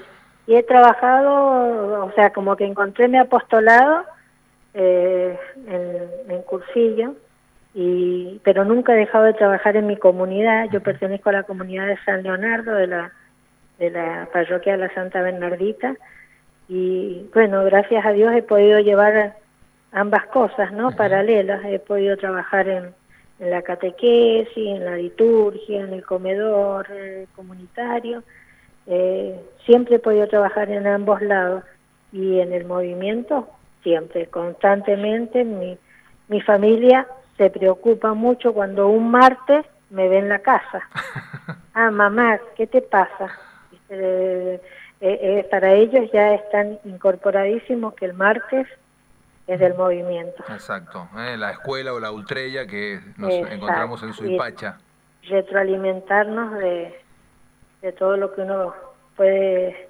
y 0.45 0.55
he 0.55 0.61
trabajado, 0.61 2.05
o 2.05 2.11
sea, 2.13 2.31
como 2.31 2.55
que 2.55 2.65
encontré 2.65 3.07
mi 3.07 3.17
apostolado 3.17 4.03
eh, 4.75 5.37
en, 5.67 6.31
en 6.31 6.41
cursillo, 6.43 7.15
y, 7.73 8.39
pero 8.43 8.63
nunca 8.63 8.93
he 8.93 8.97
dejado 8.97 9.23
de 9.23 9.33
trabajar 9.33 9.75
en 9.75 9.87
mi 9.87 9.97
comunidad. 9.97 10.69
Yo 10.71 10.81
pertenezco 10.81 11.29
a 11.29 11.33
la 11.33 11.43
comunidad 11.43 11.87
de 11.87 11.97
San 12.05 12.21
Leonardo, 12.21 12.75
de 12.75 12.85
la, 12.85 13.11
de 13.79 13.89
la 13.89 14.29
parroquia 14.31 14.73
de 14.73 14.77
la 14.77 14.93
Santa 14.93 15.21
Bernardita, 15.23 15.95
y 16.69 17.29
bueno, 17.33 17.63
gracias 17.65 18.05
a 18.05 18.11
Dios 18.11 18.33
he 18.33 18.41
podido 18.41 18.79
llevar 18.79 19.35
ambas 19.91 20.25
cosas, 20.27 20.71
¿no? 20.71 20.91
Paralelas. 20.91 21.63
He 21.65 21.79
podido 21.79 22.17
trabajar 22.17 22.67
en, 22.67 22.93
en 23.39 23.49
la 23.49 23.61
catequesis, 23.61 24.55
en 24.55 24.85
la 24.85 24.95
liturgia, 24.95 25.81
en 25.81 25.93
el 25.93 26.03
comedor 26.03 26.87
eh, 26.91 27.27
comunitario. 27.35 28.23
Eh, 28.87 29.39
siempre 29.65 29.95
he 29.95 29.99
podido 29.99 30.27
trabajar 30.27 30.69
en 30.69 30.87
ambos 30.87 31.21
lados 31.21 31.63
y 32.11 32.39
en 32.39 32.53
el 32.53 32.65
movimiento 32.65 33.47
siempre, 33.81 34.27
constantemente. 34.27 35.43
Mi, 35.43 35.77
mi 36.27 36.41
familia 36.41 37.07
se 37.37 37.49
preocupa 37.49 38.13
mucho 38.13 38.53
cuando 38.53 38.87
un 38.87 39.11
martes 39.11 39.65
me 39.89 40.07
ve 40.07 40.19
en 40.19 40.29
la 40.29 40.39
casa. 40.39 40.87
Ah, 41.75 41.89
mamá, 41.89 42.39
¿qué 42.55 42.67
te 42.67 42.83
pasa? 42.83 43.35
Eh, 43.89 44.61
eh, 45.05 45.19
eh, 45.21 45.47
para 45.51 45.73
ellos 45.73 46.09
ya 46.13 46.33
están 46.33 46.79
incorporadísimos 46.85 47.93
que 47.95 48.05
el 48.05 48.13
martes 48.13 48.65
es 49.47 49.59
del 49.59 49.73
movimiento. 49.73 50.41
Exacto, 50.47 51.09
¿eh? 51.17 51.35
la 51.35 51.51
escuela 51.51 51.93
o 51.93 51.99
la 51.99 52.09
ultrella 52.09 52.65
que 52.65 53.01
nos 53.17 53.33
Exacto. 53.33 53.53
encontramos 53.53 54.01
en 54.01 54.09
Y 54.11 54.13
Suipacha. 54.13 54.77
retroalimentarnos 55.23 56.57
de, 56.57 56.97
de 57.81 57.91
todo 57.91 58.15
lo 58.15 58.33
que 58.33 58.43
uno 58.43 58.73
puede 59.17 59.89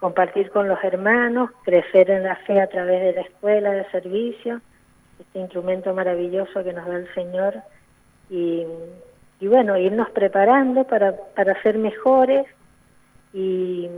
compartir 0.00 0.50
con 0.50 0.68
los 0.68 0.82
hermanos, 0.82 1.50
crecer 1.62 2.10
en 2.10 2.22
la 2.22 2.36
fe 2.36 2.58
a 2.58 2.66
través 2.68 3.02
de 3.02 3.12
la 3.12 3.20
escuela 3.28 3.72
de 3.72 3.84
servicio, 3.90 4.62
este 5.20 5.38
instrumento 5.38 5.92
maravilloso 5.92 6.64
que 6.64 6.72
nos 6.72 6.86
da 6.86 6.96
el 6.96 7.12
Señor 7.12 7.56
y, 8.30 8.66
y 9.38 9.46
bueno, 9.48 9.76
irnos 9.76 10.08
preparando 10.12 10.84
para, 10.84 11.14
para 11.34 11.60
ser 11.62 11.76
mejores 11.76 12.46
y, 13.34 13.90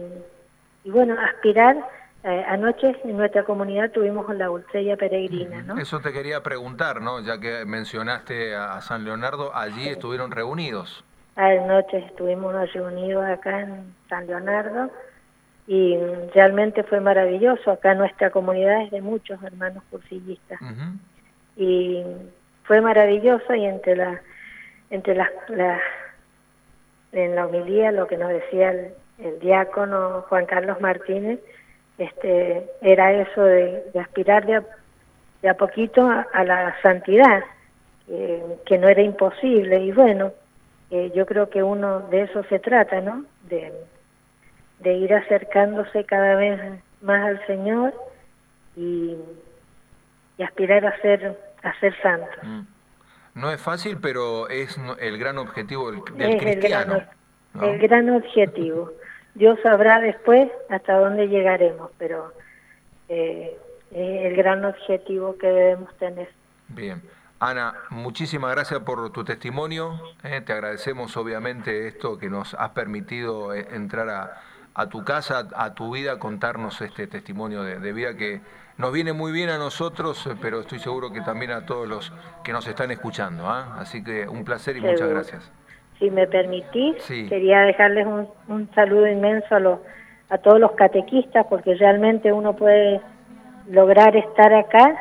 y 0.88 0.90
bueno, 0.90 1.16
aspirar. 1.20 1.76
Eh, 2.24 2.44
anoche 2.48 2.96
en 3.04 3.16
nuestra 3.16 3.44
comunidad 3.44 3.90
tuvimos 3.90 4.34
la 4.34 4.50
Ultrella 4.50 4.96
Peregrina, 4.96 5.62
¿no? 5.62 5.78
Eso 5.78 6.00
te 6.00 6.12
quería 6.12 6.42
preguntar, 6.42 7.00
¿no? 7.00 7.20
Ya 7.20 7.38
que 7.38 7.64
mencionaste 7.64 8.56
a 8.56 8.80
San 8.80 9.04
Leonardo, 9.04 9.54
allí 9.54 9.86
estuvieron 9.88 10.30
reunidos. 10.30 11.04
Anoche 11.36 11.98
estuvimos 11.98 12.54
reunidos 12.72 13.24
acá 13.24 13.60
en 13.60 13.94
San 14.08 14.26
Leonardo 14.26 14.90
y 15.66 15.96
realmente 16.34 16.82
fue 16.82 17.00
maravilloso. 17.00 17.70
Acá 17.70 17.94
nuestra 17.94 18.30
comunidad 18.30 18.82
es 18.82 18.90
de 18.90 19.02
muchos 19.02 19.40
hermanos 19.42 19.84
cursillistas 19.90 20.58
y 21.56 22.02
fue 22.64 22.80
maravilloso 22.80 23.54
y 23.54 23.66
entre 23.66 23.94
la 23.94 24.20
entre 24.90 25.14
las 25.14 25.28
la, 25.48 25.78
en 27.12 27.34
la 27.36 27.46
homilía 27.46 27.92
lo 27.92 28.06
que 28.08 28.16
nos 28.16 28.30
decía 28.30 28.70
el, 28.70 28.94
el 29.18 29.38
diácono 29.40 30.24
Juan 30.28 30.46
Carlos 30.46 30.80
Martínez 30.80 31.40
este 31.98 32.64
era 32.80 33.12
eso 33.12 33.42
de, 33.42 33.84
de 33.92 34.00
aspirar 34.00 34.46
de 34.46 34.56
a, 34.56 34.64
de 35.42 35.48
a 35.48 35.54
poquito 35.54 36.08
a, 36.08 36.26
a 36.32 36.44
la 36.44 36.80
santidad 36.82 37.42
que, 38.06 38.42
que 38.66 38.78
no 38.78 38.88
era 38.88 39.02
imposible 39.02 39.80
y 39.80 39.92
bueno 39.92 40.32
eh, 40.90 41.12
yo 41.14 41.26
creo 41.26 41.50
que 41.50 41.62
uno 41.62 42.00
de 42.00 42.22
eso 42.22 42.42
se 42.44 42.58
trata 42.58 43.00
no 43.00 43.24
de 43.48 43.72
de 44.80 44.92
ir 44.94 45.12
acercándose 45.12 46.04
cada 46.04 46.36
vez 46.36 46.60
más 47.02 47.26
al 47.26 47.46
Señor 47.46 47.92
y, 48.76 49.16
y 50.36 50.42
aspirar 50.42 50.86
a 50.86 51.00
ser 51.00 51.36
a 51.62 51.78
ser 51.80 51.94
santo 52.00 52.26
Mm. 52.42 52.78
No 53.38 53.52
es 53.52 53.60
fácil, 53.60 53.98
pero 54.00 54.48
es 54.48 54.76
el 54.98 55.16
gran 55.16 55.38
objetivo 55.38 55.92
del, 55.92 56.00
del 56.16 56.28
es 56.28 56.42
el 56.42 56.58
cristiano. 56.58 56.94
gran, 56.94 57.08
¿no? 57.54 57.64
el 57.64 57.78
gran 57.78 58.10
objetivo. 58.10 58.92
Dios 59.38 59.58
sabrá 59.62 60.00
después 60.00 60.50
hasta 60.68 60.98
dónde 60.98 61.28
llegaremos, 61.28 61.90
pero 61.96 62.32
eh, 63.08 63.56
es 63.92 64.26
el 64.26 64.36
gran 64.36 64.64
objetivo 64.64 65.38
que 65.38 65.46
debemos 65.46 65.96
tener. 65.98 66.28
Bien. 66.68 67.00
Ana, 67.40 67.72
muchísimas 67.90 68.50
gracias 68.50 68.80
por 68.80 69.10
tu 69.12 69.22
testimonio. 69.24 70.00
eh, 70.24 70.40
te 70.40 70.52
agradecemos 70.52 71.16
obviamente 71.16 71.86
esto 71.86 72.18
que 72.18 72.28
nos 72.28 72.54
has 72.54 72.70
permitido 72.70 73.54
eh, 73.54 73.68
entrar 73.70 74.08
a, 74.08 74.42
a 74.74 74.88
tu 74.88 75.04
casa, 75.04 75.48
a 75.54 75.72
tu 75.72 75.94
vida, 75.94 76.18
contarnos 76.18 76.80
este 76.80 77.06
testimonio 77.06 77.62
de, 77.62 77.78
de 77.78 77.92
vida 77.92 78.16
que 78.16 78.40
nos 78.76 78.92
viene 78.92 79.12
muy 79.12 79.30
bien 79.30 79.50
a 79.50 79.58
nosotros, 79.58 80.26
eh, 80.26 80.34
pero 80.42 80.60
estoy 80.62 80.80
seguro 80.80 81.12
que 81.12 81.20
también 81.20 81.52
a 81.52 81.64
todos 81.64 81.86
los 81.86 82.12
que 82.42 82.52
nos 82.52 82.66
están 82.66 82.90
escuchando. 82.90 83.48
¿ah? 83.48 83.76
Así 83.78 84.02
que 84.02 84.26
un 84.26 84.44
placer 84.44 84.76
y 84.76 84.80
muchas 84.80 85.08
gracias. 85.08 85.52
Si 85.98 86.10
me 86.10 86.26
permitís, 86.26 87.02
Sí. 87.02 87.26
quería 87.28 87.60
dejarles 87.62 88.06
un, 88.06 88.28
un 88.48 88.70
saludo 88.74 89.06
inmenso 89.08 89.54
a, 89.54 89.60
los, 89.60 89.78
a 90.30 90.38
todos 90.38 90.60
los 90.60 90.72
catequistas, 90.72 91.46
porque 91.48 91.74
realmente 91.74 92.32
uno 92.32 92.54
puede 92.54 93.00
lograr 93.68 94.16
estar 94.16 94.52
acá 94.54 94.96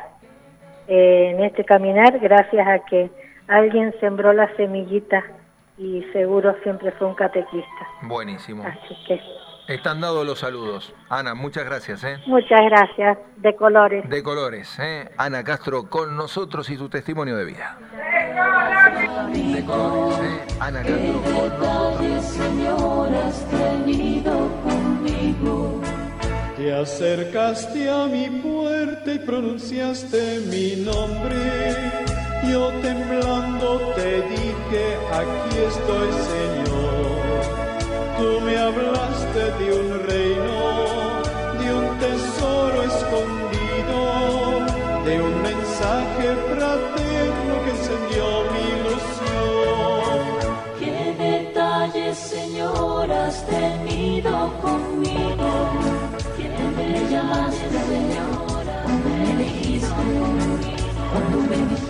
eh, 0.87 1.31
en 1.35 1.43
este 1.43 1.63
caminar 1.65 2.17
gracias 2.19 2.67
a 2.67 2.79
que 2.79 3.09
alguien 3.47 3.93
sembró 3.99 4.33
la 4.33 4.53
semillita 4.55 5.23
y 5.77 6.03
seguro 6.13 6.55
siempre 6.63 6.91
fue 6.93 7.07
un 7.07 7.15
catequista. 7.15 7.87
Buenísimo. 8.03 8.63
Así 8.65 8.95
que 9.07 9.21
Están 9.67 9.99
dados 9.99 10.25
los 10.25 10.39
saludos. 10.39 10.93
Ana, 11.09 11.33
muchas 11.35 11.65
gracias. 11.65 12.01
¿eh? 12.05 12.17
muchas 12.25 12.61
gracias, 12.69 13.17
de 13.35 13.53
colores. 13.55 14.09
De 14.09 14.23
colores. 14.23 14.79
¿eh? 14.79 15.11
Ana 15.17 15.43
Castro 15.43 15.89
con 15.89 16.15
nosotros 16.15 16.69
y 16.69 16.77
su 16.77 16.87
testimonio 16.87 17.35
de 17.35 17.43
vida. 17.43 17.77
De 19.33 19.65
colores. 19.65 20.19
¿eh? 20.21 20.55
Ana 20.61 20.83
Castro 20.83 21.21
con 21.21 21.59
nosotros. 21.59 22.23
Señor, 22.23 23.09
has 23.13 23.45
tenido 23.49 24.49
conmigo. 24.63 25.81
Te 26.55 26.73
acercaste 26.73 27.89
a 27.89 28.05
mi 28.07 28.29
puerta 28.29 29.13
y 29.13 29.19
pronunciaste 29.19 30.39
mi 30.49 30.77
nombre. 30.85 31.75
Yo 32.49 32.69
temblando 32.81 33.93
te 33.95 34.21
dije, 34.21 34.97
aquí 35.11 35.57
estoy 35.57 36.11
Señor. 36.13 36.76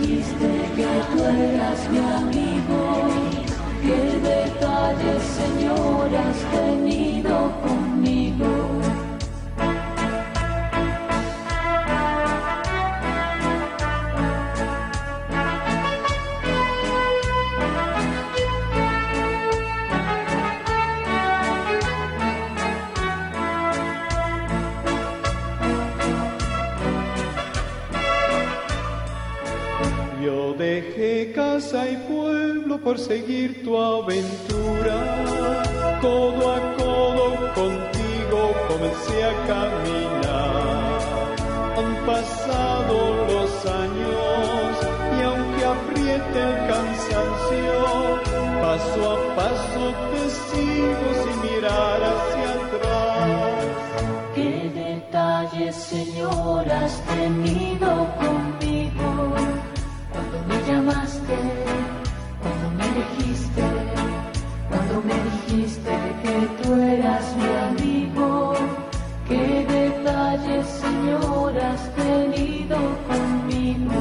Dijiste 0.00 0.48
que 0.76 0.86
tú 1.12 1.24
eras 1.24 1.88
mi 1.90 1.98
amigo. 1.98 3.08
Qué 3.82 4.18
detalles, 4.20 5.22
Señor, 5.22 6.08
has 6.14 6.38
tenido 6.52 7.52
conmigo. 7.62 8.57
Casa 31.68 31.90
y 31.90 31.96
pueblo 32.08 32.78
por 32.78 32.98
seguir 32.98 33.62
tu 33.62 33.76
aventura. 33.76 34.96
Codo 36.00 36.52
a 36.54 36.60
codo 36.76 37.54
contigo 37.54 38.40
comencé 38.68 39.24
a 39.24 39.34
caminar. 39.46 40.98
Han 41.76 42.06
pasado 42.06 42.94
los 43.26 43.66
años 43.66 44.70
y 45.18 45.22
aunque 45.22 45.64
apriete 45.76 46.38
el 46.48 46.56
cansancio, 46.72 47.76
paso 48.62 49.12
a 49.12 49.36
paso 49.36 49.82
te 50.10 50.22
sigo 50.48 51.06
sin 51.22 51.36
mirar 51.50 52.00
hacia 52.12 52.48
atrás. 52.60 53.64
Qué 54.34 54.70
detalles, 54.74 55.74
Señor. 55.76 56.70
has 56.70 57.00
tenido 57.06 57.67
cuando 61.28 62.70
me 62.76 62.84
elegiste, 62.84 63.62
cuando 64.70 65.02
me 65.02 65.14
dijiste 65.30 65.90
que 66.22 66.62
tú 66.62 66.74
eras 66.80 67.36
mi 67.36 67.82
amigo. 67.84 68.54
Qué 69.28 69.66
detalles, 69.68 70.66
Señor, 70.66 71.58
has 71.58 71.94
tenido 71.94 72.78
conmigo. 73.06 74.00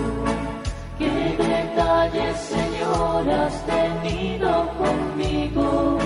Qué 0.98 1.36
detalles, 1.38 2.38
Señor, 2.38 3.30
has 3.30 3.66
tenido 3.66 4.70
conmigo. 4.78 5.98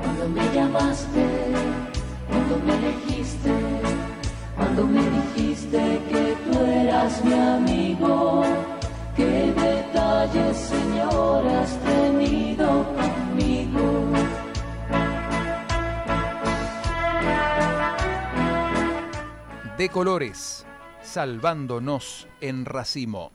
Cuando 0.00 0.28
me 0.28 0.54
llamaste, 0.54 1.26
cuando 2.28 2.58
me 2.64 2.74
elegiste, 2.76 3.52
cuando 4.56 4.86
me 4.86 5.02
dijiste 5.02 6.00
que 6.08 6.36
tú 6.44 6.60
eras 6.60 7.24
mi 7.24 7.34
amigo. 7.34 8.53
Señor, 10.34 11.46
has 11.46 11.78
tenido 11.84 12.84
conmigo. 12.96 14.12
De 19.78 19.88
colores, 19.90 20.66
salvándonos 21.02 22.26
en 22.40 22.64
racimo. 22.64 23.30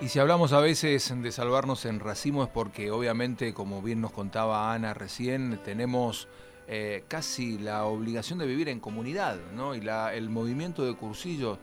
Y 0.00 0.08
si 0.08 0.18
hablamos 0.18 0.54
a 0.54 0.60
veces 0.60 1.12
de 1.22 1.30
salvarnos 1.30 1.84
en 1.84 2.00
racimo 2.00 2.44
es 2.44 2.48
porque 2.48 2.90
obviamente, 2.90 3.52
como 3.52 3.82
bien 3.82 4.00
nos 4.00 4.12
contaba 4.12 4.72
Ana 4.72 4.94
recién, 4.94 5.60
tenemos 5.62 6.28
eh, 6.66 7.04
casi 7.08 7.58
la 7.58 7.84
obligación 7.84 8.38
de 8.38 8.46
vivir 8.46 8.70
en 8.70 8.80
comunidad, 8.80 9.36
¿no? 9.54 9.74
Y 9.74 9.86
el 10.14 10.30
movimiento 10.30 10.86
de 10.86 10.94
cursillo 10.94 11.58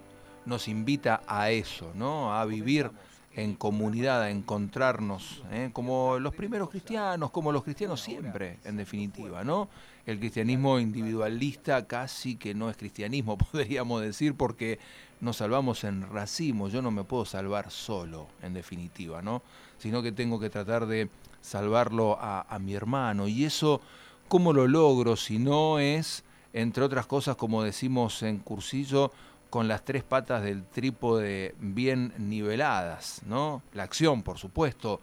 nos 0.45 0.67
invita 0.67 1.21
a 1.27 1.51
eso, 1.51 1.91
¿no? 1.95 2.35
A 2.35 2.45
vivir 2.45 2.91
en 3.35 3.55
comunidad, 3.55 4.23
a 4.23 4.29
encontrarnos, 4.29 5.41
¿eh? 5.51 5.69
como 5.71 6.19
los 6.19 6.35
primeros 6.35 6.69
cristianos, 6.69 7.31
como 7.31 7.51
los 7.51 7.63
cristianos 7.63 8.01
siempre, 8.01 8.59
en 8.65 8.75
definitiva, 8.75 9.43
¿no? 9.43 9.69
El 10.05 10.19
cristianismo 10.19 10.79
individualista 10.79 11.85
casi 11.85 12.35
que 12.35 12.53
no 12.53 12.69
es 12.69 12.75
cristianismo, 12.75 13.37
podríamos 13.51 14.01
decir, 14.01 14.35
porque 14.35 14.79
nos 15.21 15.37
salvamos 15.37 15.83
en 15.83 16.09
racimo. 16.09 16.67
Yo 16.67 16.81
no 16.81 16.91
me 16.91 17.03
puedo 17.03 17.23
salvar 17.25 17.71
solo, 17.71 18.27
en 18.41 18.53
definitiva, 18.53 19.21
¿no? 19.21 19.41
Sino 19.77 20.01
que 20.01 20.11
tengo 20.11 20.39
que 20.39 20.49
tratar 20.49 20.85
de 20.85 21.09
salvarlo 21.41 22.17
a, 22.19 22.41
a 22.41 22.59
mi 22.59 22.73
hermano. 22.73 23.27
Y 23.27 23.45
eso, 23.45 23.79
¿cómo 24.27 24.51
lo 24.51 24.67
logro 24.67 25.15
si 25.15 25.39
no 25.39 25.79
es, 25.79 26.23
entre 26.53 26.83
otras 26.83 27.05
cosas, 27.05 27.37
como 27.37 27.63
decimos 27.63 28.23
en 28.23 28.39
cursillo, 28.39 29.11
con 29.51 29.67
las 29.67 29.83
tres 29.83 30.03
patas 30.03 30.43
del 30.43 30.63
trípode 30.63 31.55
bien 31.59 32.13
niveladas, 32.17 33.21
¿no? 33.27 33.61
La 33.73 33.83
acción, 33.83 34.23
por 34.23 34.37
supuesto, 34.37 35.01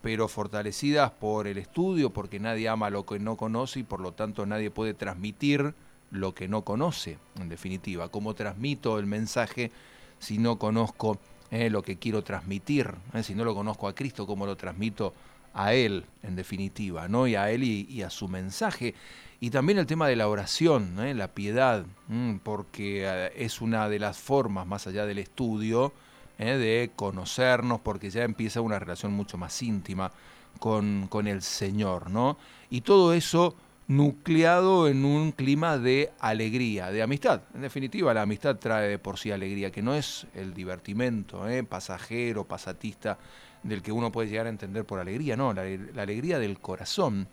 pero 0.00 0.26
fortalecidas 0.26 1.10
por 1.10 1.46
el 1.46 1.58
estudio, 1.58 2.08
porque 2.08 2.40
nadie 2.40 2.70
ama 2.70 2.88
lo 2.88 3.04
que 3.04 3.18
no 3.18 3.36
conoce 3.36 3.80
y 3.80 3.82
por 3.82 4.00
lo 4.00 4.12
tanto 4.12 4.46
nadie 4.46 4.70
puede 4.70 4.94
transmitir 4.94 5.74
lo 6.10 6.34
que 6.34 6.48
no 6.48 6.62
conoce, 6.62 7.18
en 7.38 7.50
definitiva. 7.50 8.08
¿Cómo 8.08 8.32
transmito 8.34 8.98
el 8.98 9.04
mensaje 9.04 9.70
si 10.18 10.38
no 10.38 10.58
conozco 10.58 11.18
eh, 11.50 11.68
lo 11.68 11.82
que 11.82 11.98
quiero 11.98 12.24
transmitir? 12.24 12.94
eh? 13.12 13.22
Si 13.22 13.34
no 13.34 13.44
lo 13.44 13.54
conozco 13.54 13.86
a 13.86 13.94
Cristo, 13.94 14.26
¿cómo 14.26 14.46
lo 14.46 14.56
transmito 14.56 15.12
a 15.52 15.74
Él, 15.74 16.06
en 16.22 16.36
definitiva? 16.36 17.06
¿no? 17.06 17.26
Y 17.26 17.34
a 17.34 17.50
Él 17.50 17.64
y, 17.64 17.86
y 17.90 18.00
a 18.00 18.08
su 18.08 18.28
mensaje. 18.28 18.94
Y 19.42 19.48
también 19.48 19.78
el 19.78 19.86
tema 19.86 20.06
de 20.06 20.16
la 20.16 20.28
oración, 20.28 21.00
¿eh? 21.00 21.14
la 21.14 21.28
piedad, 21.28 21.86
mm, 22.08 22.36
porque 22.42 23.04
eh, 23.06 23.32
es 23.36 23.62
una 23.62 23.88
de 23.88 23.98
las 23.98 24.18
formas, 24.18 24.66
más 24.66 24.86
allá 24.86 25.06
del 25.06 25.18
estudio, 25.18 25.94
¿eh? 26.38 26.58
de 26.58 26.90
conocernos, 26.94 27.80
porque 27.80 28.10
ya 28.10 28.24
empieza 28.24 28.60
una 28.60 28.78
relación 28.78 29.14
mucho 29.14 29.38
más 29.38 29.62
íntima 29.62 30.12
con, 30.58 31.06
con 31.08 31.26
el 31.26 31.40
Señor, 31.40 32.10
¿no? 32.10 32.36
Y 32.68 32.82
todo 32.82 33.14
eso 33.14 33.56
nucleado 33.88 34.88
en 34.88 35.06
un 35.06 35.32
clima 35.32 35.78
de 35.78 36.12
alegría, 36.20 36.90
de 36.90 37.02
amistad. 37.02 37.40
En 37.54 37.62
definitiva, 37.62 38.12
la 38.12 38.22
amistad 38.22 38.56
trae 38.56 38.88
de 38.88 38.98
por 38.98 39.18
sí 39.18 39.30
alegría, 39.32 39.72
que 39.72 39.80
no 39.80 39.94
es 39.94 40.26
el 40.34 40.52
divertimento 40.52 41.44
pasajero, 41.66 42.44
pasatista, 42.44 43.18
del 43.62 43.80
que 43.80 43.90
uno 43.90 44.12
puede 44.12 44.28
llegar 44.28 44.46
a 44.46 44.50
entender 44.50 44.84
por 44.84 45.00
alegría, 45.00 45.34
no, 45.34 45.52
la 45.54 45.62
alegría 46.02 46.38
del 46.38 46.60
corazón. 46.60 47.26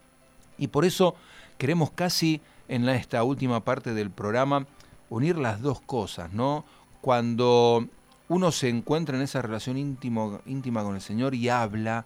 Y 0.57 0.67
por 0.67 0.85
eso 0.85 1.15
queremos 1.57 1.91
casi 1.91 2.41
en 2.67 2.87
esta 2.89 3.23
última 3.23 3.63
parte 3.63 3.93
del 3.93 4.11
programa 4.11 4.65
unir 5.09 5.37
las 5.37 5.61
dos 5.61 5.81
cosas, 5.81 6.33
¿no? 6.33 6.65
Cuando 7.01 7.87
uno 8.29 8.51
se 8.51 8.69
encuentra 8.69 9.15
en 9.15 9.23
esa 9.23 9.41
relación 9.41 9.77
íntimo- 9.77 10.41
íntima 10.45 10.83
con 10.83 10.95
el 10.95 11.01
Señor 11.01 11.33
y 11.33 11.47
habla, 11.49 12.05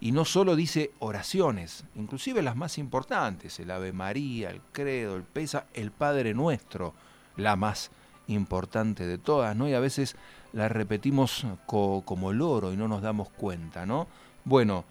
y 0.00 0.12
no 0.12 0.24
solo 0.24 0.56
dice 0.56 0.90
oraciones, 0.98 1.84
inclusive 1.94 2.42
las 2.42 2.56
más 2.56 2.76
importantes, 2.76 3.58
el 3.60 3.70
Ave 3.70 3.92
María, 3.92 4.50
el 4.50 4.60
Credo, 4.72 5.16
el 5.16 5.22
Pesa, 5.22 5.66
el 5.74 5.92
Padre 5.92 6.34
Nuestro, 6.34 6.92
la 7.36 7.56
más 7.56 7.90
importante 8.26 9.06
de 9.06 9.16
todas, 9.18 9.56
¿no? 9.56 9.68
Y 9.68 9.74
a 9.74 9.80
veces 9.80 10.16
la 10.52 10.68
repetimos 10.68 11.46
co- 11.66 12.02
como 12.04 12.32
loro 12.32 12.72
y 12.72 12.76
no 12.76 12.88
nos 12.88 13.00
damos 13.00 13.30
cuenta, 13.30 13.86
¿no? 13.86 14.06
Bueno, 14.44 14.84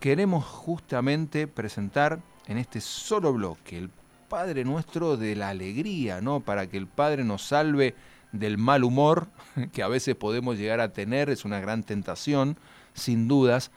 queremos 0.00 0.44
justamente 0.44 1.46
presentar 1.46 2.20
en 2.46 2.58
este 2.58 2.80
solo 2.80 3.32
bloque 3.32 3.78
el 3.78 3.90
Padre 4.28 4.64
Nuestro 4.64 5.16
de 5.16 5.36
la 5.36 5.50
alegría, 5.50 6.20
¿no? 6.20 6.40
Para 6.40 6.66
que 6.66 6.78
el 6.78 6.86
Padre 6.86 7.24
nos 7.24 7.42
salve 7.42 7.94
del 8.32 8.56
mal 8.56 8.82
humor 8.82 9.28
que 9.72 9.82
a 9.82 9.88
veces 9.88 10.16
podemos 10.16 10.56
llegar 10.56 10.80
a 10.80 10.92
tener, 10.92 11.28
es 11.28 11.44
una 11.44 11.60
gran 11.60 11.82
tentación, 11.82 12.56
sin 12.94 13.28
dudas, 13.28 13.70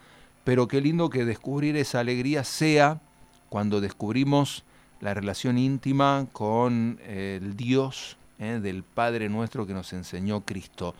pero 0.44 0.68
qué 0.68 0.80
lindo 0.82 1.10
que 1.10 1.26
descubrir 1.26 1.76
esa 1.76 2.00
alegría 2.00 2.44
sea 2.44 3.02
cuando 3.50 3.82
descubrimos 3.82 4.64
la 5.02 5.14
relación 5.14 5.58
íntima 5.58 6.28
con 6.32 7.00
eh, 7.02 7.40
el 7.42 7.56
Dios 7.56 8.18
eh, 8.40 8.60
del 8.62 8.84
Padre 8.84 9.30
nuestro 9.30 9.68
que 9.68 9.74
nos 9.74 9.92
enseñó 9.94 10.42
Cristo. 10.42 10.96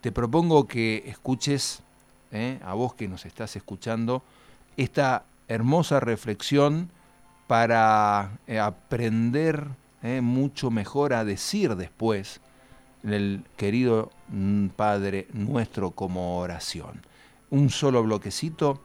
Te 0.00 0.12
propongo 0.12 0.66
que 0.66 1.04
escuches, 1.06 1.82
eh, 2.32 2.58
a 2.64 2.74
vos 2.74 2.94
que 2.94 3.08
nos 3.08 3.24
estás 3.24 3.56
escuchando, 3.56 4.22
esta 4.76 5.24
hermosa 5.48 6.00
reflexión 6.00 6.90
para 7.46 8.38
eh, 8.46 8.58
aprender 8.58 9.68
eh, 10.02 10.20
mucho 10.20 10.70
mejor 10.70 11.12
a 11.14 11.24
decir 11.24 11.76
después 11.76 12.40
el 13.04 13.44
querido 13.56 14.10
mm, 14.28 14.68
Padre 14.68 15.28
nuestro 15.32 15.92
como 15.92 16.38
oración. 16.38 17.02
Un 17.50 17.70
solo 17.70 18.02
bloquecito, 18.02 18.80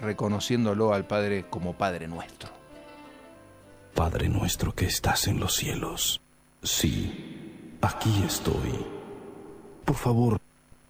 reconociéndolo 0.00 0.92
al 0.92 1.06
Padre 1.06 1.46
como 1.48 1.74
Padre 1.74 2.08
nuestro. 2.08 2.50
Padre 3.94 4.28
nuestro 4.28 4.74
que 4.74 4.86
estás 4.86 5.26
en 5.28 5.40
los 5.40 5.54
cielos. 5.54 6.20
Sí, 6.62 7.78
aquí 7.80 8.22
estoy. 8.26 8.84
Por 9.86 9.96
favor, 9.96 10.38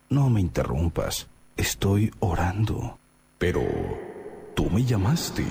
no 0.08 0.30
me 0.30 0.40
interrumpas. 0.40 1.28
Estoy 1.56 2.10
orando. 2.18 2.98
Pero 3.38 3.62
tú 4.54 4.70
me 4.70 4.84
llamaste. 4.84 5.44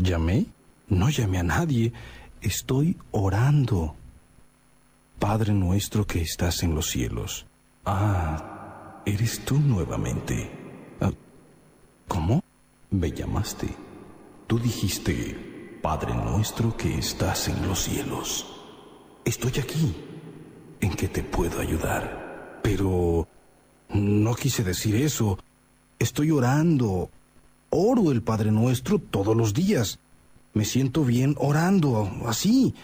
¿Llamé? 0.00 0.46
No 0.88 1.10
llamé 1.10 1.38
a 1.38 1.42
nadie. 1.42 1.92
Estoy 2.40 2.96
orando. 3.10 3.94
Padre 5.18 5.52
nuestro 5.52 6.06
que 6.06 6.22
estás 6.22 6.62
en 6.62 6.74
los 6.74 6.88
cielos. 6.88 7.46
Ah, 7.84 9.02
eres 9.04 9.44
tú 9.44 9.58
nuevamente. 9.60 10.50
Ah, 11.02 11.12
¿Cómo? 12.08 12.42
Me 12.90 13.12
llamaste. 13.12 13.68
Tú 14.46 14.58
dijiste, 14.58 15.78
Padre 15.82 16.14
nuestro 16.14 16.74
que 16.78 16.96
estás 16.98 17.48
en 17.48 17.68
los 17.68 17.80
cielos. 17.80 18.46
Estoy 19.26 19.52
aquí. 19.60 19.94
¿En 20.80 20.94
qué 20.94 21.08
te 21.08 21.22
puedo 21.22 21.60
ayudar? 21.60 22.60
Pero... 22.62 23.28
No 23.90 24.34
quise 24.34 24.64
decir 24.64 24.96
eso. 24.96 25.38
Estoy 25.98 26.30
orando. 26.30 27.10
Oro 27.70 28.10
el 28.10 28.20
Padre 28.20 28.50
Nuestro 28.50 28.98
todos 28.98 29.36
los 29.36 29.54
días. 29.54 30.00
Me 30.54 30.64
siento 30.64 31.04
bien 31.04 31.36
orando, 31.38 32.10
así. 32.26 32.74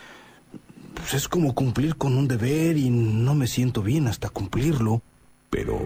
Pues 0.95 1.15
es 1.15 1.29
como 1.29 1.57
cumplir 1.57 1.97
con 1.97 2.17
un 2.17 2.29
deber 2.29 2.77
y 2.77 2.89
no 2.91 3.35
me 3.35 3.49
siento 3.49 3.83
bien 3.83 4.07
hasta 4.07 4.29
cumplirlo. 4.29 5.03
Pero, 5.51 5.77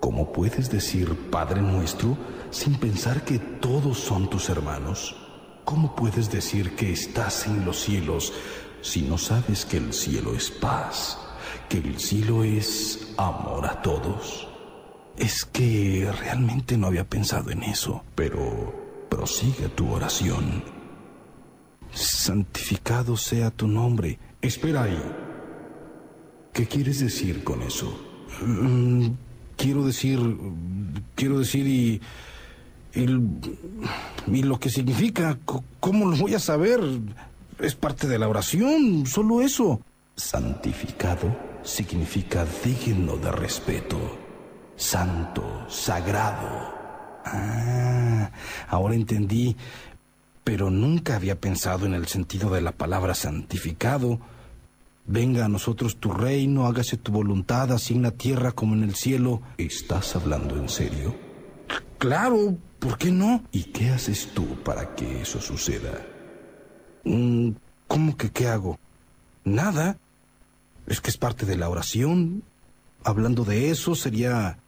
¿cómo 0.00 0.32
puedes 0.32 0.70
decir 0.70 1.16
Padre 1.30 1.62
Nuestro 1.62 2.18
sin 2.50 2.74
pensar 2.74 3.24
que 3.24 3.38
todos 3.38 3.98
son 3.98 4.28
tus 4.28 4.50
hermanos? 4.50 5.16
¿Cómo 5.64 5.96
puedes 5.96 6.30
decir 6.30 6.76
que 6.76 6.92
estás 6.92 7.46
en 7.46 7.64
los 7.64 7.80
cielos 7.80 8.34
si 8.82 9.00
no 9.00 9.16
sabes 9.16 9.64
que 9.64 9.78
el 9.78 9.94
cielo 9.94 10.34
es 10.34 10.50
paz, 10.50 11.18
que 11.70 11.78
el 11.78 11.98
cielo 11.98 12.44
es 12.44 13.14
amor 13.16 13.64
a 13.64 13.80
todos? 13.80 14.49
Es 15.16 15.44
que 15.44 16.10
realmente 16.20 16.76
no 16.76 16.86
había 16.86 17.04
pensado 17.04 17.50
en 17.50 17.62
eso, 17.62 18.04
pero 18.14 19.06
prosigue 19.08 19.68
tu 19.68 19.90
oración. 19.92 20.62
Santificado 21.92 23.16
sea 23.16 23.50
tu 23.50 23.66
nombre. 23.66 24.18
Espera 24.40 24.84
ahí. 24.84 25.02
¿Qué 26.52 26.66
quieres 26.66 27.00
decir 27.00 27.44
con 27.44 27.62
eso? 27.62 27.92
Mm, 28.40 29.08
quiero 29.56 29.84
decir. 29.84 30.18
Quiero 31.14 31.38
decir 31.38 31.66
y. 31.66 32.00
Y, 32.94 33.06
y 34.26 34.42
lo 34.42 34.58
que 34.58 34.70
significa. 34.70 35.38
¿Cómo 35.80 36.06
lo 36.06 36.16
voy 36.16 36.34
a 36.34 36.38
saber? 36.38 36.80
Es 37.58 37.74
parte 37.74 38.08
de 38.08 38.18
la 38.18 38.28
oración, 38.28 39.06
solo 39.06 39.42
eso. 39.42 39.80
Santificado 40.16 41.36
significa 41.62 42.46
digno 42.64 43.16
de 43.16 43.32
respeto. 43.32 44.19
Santo, 44.80 45.66
sagrado. 45.68 46.72
Ah, 47.26 48.30
ahora 48.66 48.94
entendí. 48.94 49.54
Pero 50.42 50.70
nunca 50.70 51.16
había 51.16 51.38
pensado 51.38 51.84
en 51.84 51.92
el 51.92 52.06
sentido 52.06 52.48
de 52.48 52.62
la 52.62 52.72
palabra 52.72 53.14
santificado. 53.14 54.18
Venga 55.06 55.44
a 55.44 55.48
nosotros 55.48 55.98
tu 55.98 56.12
reino, 56.12 56.66
hágase 56.66 56.96
tu 56.96 57.12
voluntad, 57.12 57.70
así 57.72 57.92
en 57.92 58.02
la 58.02 58.12
tierra 58.12 58.52
como 58.52 58.74
en 58.74 58.82
el 58.82 58.94
cielo. 58.94 59.42
¿Estás 59.58 60.16
hablando 60.16 60.56
en 60.56 60.70
serio? 60.70 61.14
Claro, 61.98 62.56
¿por 62.78 62.96
qué 62.96 63.12
no? 63.12 63.44
¿Y 63.52 63.64
qué 63.64 63.90
haces 63.90 64.30
tú 64.32 64.46
para 64.64 64.94
que 64.94 65.20
eso 65.20 65.42
suceda? 65.42 66.06
Mm, 67.04 67.50
¿Cómo 67.86 68.16
que 68.16 68.30
qué 68.30 68.48
hago? 68.48 68.78
Nada. 69.44 69.98
Es 70.86 71.02
que 71.02 71.10
es 71.10 71.18
parte 71.18 71.44
de 71.44 71.56
la 71.56 71.68
oración. 71.68 72.42
Hablando 73.04 73.44
de 73.44 73.70
eso, 73.70 73.94
sería 73.94 74.58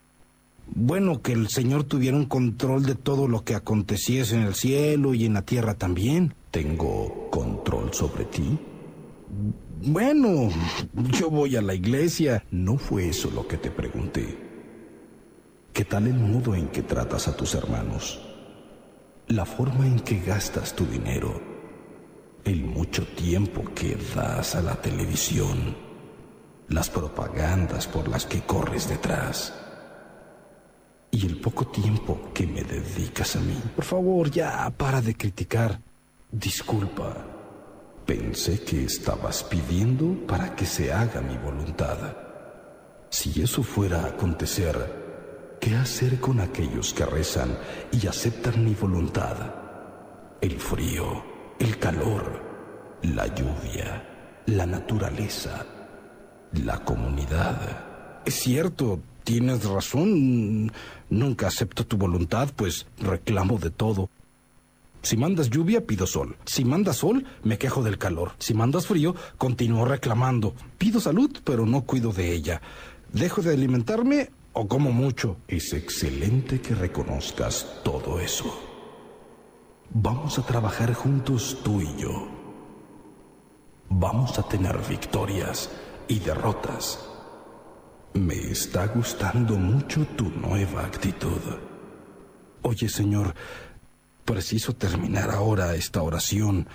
bueno 0.67 1.21
que 1.21 1.33
el 1.33 1.47
Señor 1.49 1.83
tuviera 1.83 2.17
un 2.17 2.25
control 2.25 2.85
de 2.85 2.95
todo 2.95 3.27
lo 3.27 3.43
que 3.43 3.55
aconteciese 3.55 4.35
en 4.35 4.43
el 4.43 4.55
cielo 4.55 5.13
y 5.13 5.25
en 5.25 5.33
la 5.33 5.43
tierra 5.43 5.75
también. 5.75 6.33
¿Tengo 6.51 7.29
control 7.29 7.93
sobre 7.93 8.25
ti? 8.25 8.59
Bueno, 9.85 10.49
yo 11.19 11.29
voy 11.29 11.55
a 11.55 11.61
la 11.61 11.73
iglesia. 11.73 12.45
No 12.51 12.77
fue 12.77 13.09
eso 13.09 13.31
lo 13.31 13.47
que 13.47 13.57
te 13.57 13.71
pregunté. 13.71 14.37
¿Qué 15.73 15.83
tal 15.85 16.07
el 16.07 16.13
modo 16.13 16.55
en 16.55 16.67
que 16.67 16.83
tratas 16.83 17.27
a 17.27 17.35
tus 17.35 17.55
hermanos? 17.55 18.21
La 19.27 19.45
forma 19.45 19.87
en 19.87 19.99
que 19.99 20.19
gastas 20.19 20.75
tu 20.75 20.85
dinero. 20.85 21.41
El 22.45 22.63
mucho 22.63 23.05
tiempo 23.07 23.63
que 23.73 23.97
das 24.15 24.55
a 24.55 24.61
la 24.61 24.75
televisión. 24.75 25.75
Las 26.69 26.89
propagandas 26.89 27.87
por 27.87 28.07
las 28.07 28.25
que 28.25 28.41
corres 28.41 28.87
detrás. 28.87 29.62
Y 31.13 31.27
el 31.27 31.37
poco 31.37 31.67
tiempo 31.67 32.31
que 32.33 32.47
me 32.47 32.63
dedicas 32.63 33.35
a 33.35 33.39
mí. 33.39 33.53
Por 33.75 33.85
favor, 33.85 34.31
ya 34.31 34.67
para 34.75 34.99
de 34.99 35.15
criticar. 35.15 35.79
Disculpa. 36.31 37.15
Pensé 38.03 38.63
que 38.63 38.85
estabas 38.85 39.43
pidiendo 39.43 40.25
para 40.25 40.55
que 40.55 40.65
se 40.65 40.91
haga 40.91 41.21
mi 41.21 41.37
voluntad. 41.37 42.17
Si 43.11 43.43
eso 43.43 43.61
fuera 43.61 44.01
a 44.01 44.07
acontecer, 44.07 44.75
¿qué 45.61 45.75
hacer 45.75 46.19
con 46.19 46.39
aquellos 46.39 46.95
que 46.95 47.05
rezan 47.05 47.59
y 47.91 48.07
aceptan 48.07 48.65
mi 48.65 48.73
voluntad? 48.73 49.37
El 50.41 50.59
frío, 50.59 51.23
el 51.59 51.77
calor, 51.77 52.41
la 53.03 53.27
lluvia, 53.27 54.41
la 54.47 54.65
naturaleza, 54.65 55.63
la 56.53 56.83
comunidad. 56.83 58.23
Es 58.25 58.33
cierto, 58.33 58.99
tienes 59.23 59.65
razón. 59.65 60.71
Nunca 61.09 61.47
acepto 61.47 61.85
tu 61.85 61.97
voluntad, 61.97 62.49
pues 62.55 62.85
reclamo 62.99 63.57
de 63.57 63.69
todo. 63.69 64.09
Si 65.01 65.17
mandas 65.17 65.49
lluvia, 65.49 65.85
pido 65.85 66.07
sol. 66.07 66.37
Si 66.45 66.63
mandas 66.63 66.97
sol, 66.97 67.25
me 67.43 67.57
quejo 67.57 67.83
del 67.83 67.97
calor. 67.97 68.31
Si 68.39 68.53
mandas 68.53 68.87
frío, 68.87 69.15
continúo 69.37 69.83
reclamando. 69.85 70.55
Pido 70.77 71.01
salud, 71.01 71.29
pero 71.43 71.65
no 71.65 71.81
cuido 71.81 72.13
de 72.13 72.31
ella. 72.31 72.61
Dejo 73.11 73.41
de 73.41 73.53
alimentarme 73.53 74.31
o 74.53 74.67
como 74.67 74.91
mucho. 74.91 75.35
Es 75.47 75.73
excelente 75.73 76.61
que 76.61 76.73
reconozcas 76.73 77.81
todo 77.83 78.19
eso. 78.19 78.57
Vamos 79.89 80.39
a 80.39 80.45
trabajar 80.45 80.93
juntos 80.93 81.59
tú 81.63 81.81
y 81.81 82.01
yo. 82.01 82.29
Vamos 83.89 84.39
a 84.39 84.43
tener 84.43 84.77
victorias 84.87 85.69
y 86.07 86.19
derrotas. 86.19 87.12
Me 88.13 88.35
está 88.35 88.85
gustando 88.85 89.55
mucho 89.55 90.05
tu 90.15 90.29
nueva 90.29 90.85
actitud. 90.85 91.41
Oye, 92.61 92.87
Señor, 92.87 93.33
preciso 94.23 94.73
terminar 94.73 95.31
ahora 95.31 95.73
esta 95.73 96.03
oración. 96.03 96.67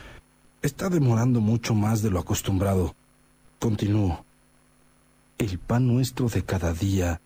Está 0.63 0.89
demorando 0.89 1.41
mucho 1.41 1.75
más 1.75 2.03
de 2.03 2.11
lo 2.11 2.19
acostumbrado. 2.19 2.97
Continúo. 3.61 4.25
El 5.39 5.61
pan 5.61 5.87
nuestro 5.87 6.29
de 6.29 6.43
cada 6.43 6.73
día, 6.73 7.21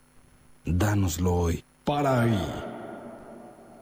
dánoslo 0.66 1.32
hoy. 1.32 1.64
Para 1.84 2.20
ahí. 2.20 2.64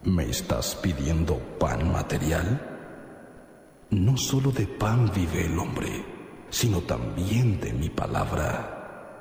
¿Me 0.05 0.31
estás 0.31 0.77
pidiendo 0.77 1.39
pan 1.59 1.91
material? 1.91 2.69
No 3.91 4.17
solo 4.17 4.53
de 4.53 4.69
pan 4.69 5.11
vive 5.13 5.47
el 5.47 5.59
hombre, 5.59 6.05
sino 6.51 6.81
también 6.83 7.61
de 7.61 7.73
mi 7.73 7.89
palabra. 7.89 8.80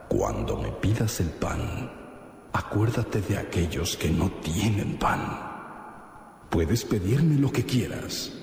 Cuando 0.09 0.57
me 0.57 0.71
pidas 0.71 1.19
el 1.19 1.29
pan, 1.29 1.91
acuérdate 2.51 3.21
de 3.21 3.37
aquellos 3.37 3.95
que 3.95 4.09
no 4.09 4.31
tienen 4.41 4.97
pan. 4.97 5.21
Puedes 6.49 6.83
pedirme 6.83 7.37
lo 7.37 7.51
que 7.51 7.63
quieras. 7.63 8.33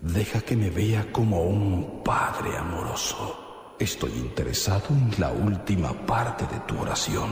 Deja 0.00 0.40
que 0.40 0.56
me 0.56 0.68
vea 0.68 1.12
como 1.12 1.42
un 1.44 2.02
padre 2.02 2.56
amoroso. 2.56 3.76
Estoy 3.78 4.10
interesado 4.14 4.88
en 4.90 5.14
la 5.16 5.30
última 5.30 5.92
parte 6.04 6.44
de 6.52 6.58
tu 6.66 6.76
oración. 6.76 7.30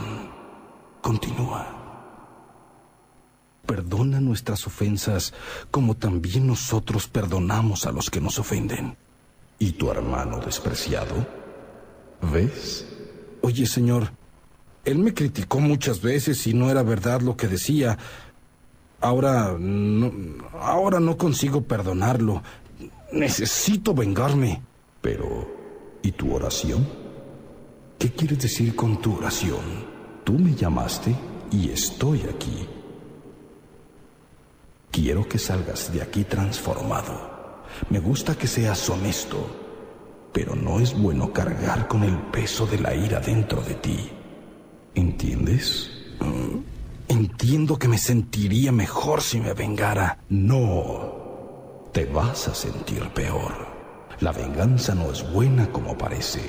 Continúa. 1.01 1.67
Perdona 3.65 4.21
nuestras 4.21 4.65
ofensas 4.65 5.33
como 5.69 5.95
también 5.95 6.47
nosotros 6.47 7.09
perdonamos 7.09 7.85
a 7.85 7.91
los 7.91 8.09
que 8.09 8.21
nos 8.21 8.39
ofenden. 8.39 8.95
¿Y 9.59 9.73
tu 9.73 9.91
hermano 9.91 10.39
despreciado? 10.39 11.27
¿Ves? 12.21 12.90
Oye, 13.41 13.65
Señor, 13.65 14.11
él 14.85 14.97
me 14.97 15.13
criticó 15.13 15.59
muchas 15.59 16.01
veces 16.01 16.45
y 16.47 16.53
no 16.53 16.69
era 16.69 16.83
verdad 16.83 17.21
lo 17.21 17.35
que 17.37 17.47
decía. 17.47 17.97
Ahora 18.99 19.55
no, 19.57 20.11
ahora 20.59 20.99
no 20.99 21.17
consigo 21.17 21.61
perdonarlo. 21.61 22.43
Necesito 23.11 23.93
vengarme. 23.93 24.61
Pero, 25.01 25.47
¿y 26.03 26.11
tu 26.11 26.33
oración? 26.33 26.87
¿Qué 27.97 28.11
quieres 28.11 28.39
decir 28.39 28.75
con 28.75 29.01
tu 29.01 29.17
oración? 29.17 29.91
Tú 30.23 30.33
me 30.33 30.53
llamaste 30.53 31.15
y 31.51 31.69
estoy 31.69 32.21
aquí. 32.21 32.67
Quiero 34.91 35.27
que 35.27 35.39
salgas 35.39 35.91
de 35.91 36.01
aquí 36.01 36.23
transformado. 36.23 37.65
Me 37.89 37.99
gusta 37.99 38.35
que 38.35 38.47
seas 38.47 38.89
honesto, 38.89 39.60
pero 40.33 40.55
no 40.55 40.79
es 40.79 40.97
bueno 40.97 41.33
cargar 41.33 41.87
con 41.87 42.03
el 42.03 42.17
peso 42.31 42.65
de 42.65 42.79
la 42.79 42.93
ira 42.95 43.19
dentro 43.19 43.61
de 43.61 43.75
ti. 43.75 44.09
¿Entiendes? 44.95 45.89
Mm, 46.19 46.71
Entiendo 47.11 47.77
que 47.77 47.89
me 47.89 47.97
sentiría 47.97 48.71
mejor 48.71 49.21
si 49.21 49.41
me 49.41 49.53
vengara. 49.53 50.19
No, 50.29 51.89
te 51.91 52.05
vas 52.05 52.47
a 52.47 52.55
sentir 52.55 53.09
peor. 53.09 53.51
La 54.21 54.31
venganza 54.31 54.95
no 54.95 55.11
es 55.11 55.29
buena 55.33 55.69
como 55.73 55.97
parece. 55.97 56.39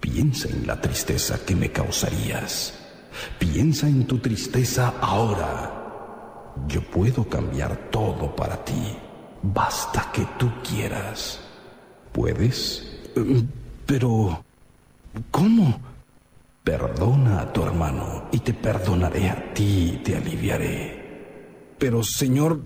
Piensa 0.00 0.48
en 0.48 0.66
la 0.66 0.80
tristeza 0.80 1.38
que 1.46 1.54
me 1.54 1.70
causarías. 1.70 2.74
Piensa 3.38 3.86
en 3.86 4.08
tu 4.08 4.18
tristeza 4.18 4.94
ahora. 5.00 6.52
Yo 6.66 6.82
puedo 6.90 7.28
cambiar 7.28 7.88
todo 7.92 8.34
para 8.34 8.64
ti. 8.64 8.96
Basta 9.44 10.10
que 10.12 10.26
tú 10.38 10.50
quieras. 10.68 11.40
¿Puedes? 12.16 12.82
Mm, 13.14 13.40
Pero... 13.84 14.42
¿Cómo? 15.30 15.78
Perdona 16.64 17.40
a 17.42 17.52
tu 17.52 17.62
hermano 17.62 18.24
y 18.32 18.38
te 18.38 18.54
perdonaré 18.54 19.28
a 19.28 19.52
ti 19.52 19.92
y 19.94 19.96
te 20.02 20.16
aliviaré. 20.16 21.74
Pero, 21.78 22.02
Señor, 22.02 22.62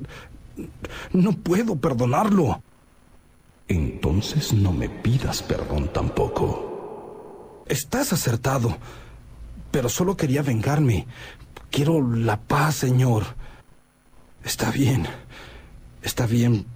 no 1.13 1.33
puedo 1.33 1.75
perdonarlo. 1.77 2.63
Entonces 3.67 4.53
no 4.53 4.73
me 4.73 4.89
pidas 4.89 5.43
perdón 5.43 5.93
tampoco. 5.93 7.65
Estás 7.67 8.13
acertado, 8.13 8.79
pero 9.73 9.89
solo 9.89 10.17
quería 10.17 10.43
vengarme. 10.43 11.09
Quiero 11.71 12.01
la 12.01 12.39
paz, 12.39 12.77
Señor. 12.77 13.25
Está 14.45 14.71
bien, 14.71 15.07
está 16.03 16.27
bien. 16.27 16.67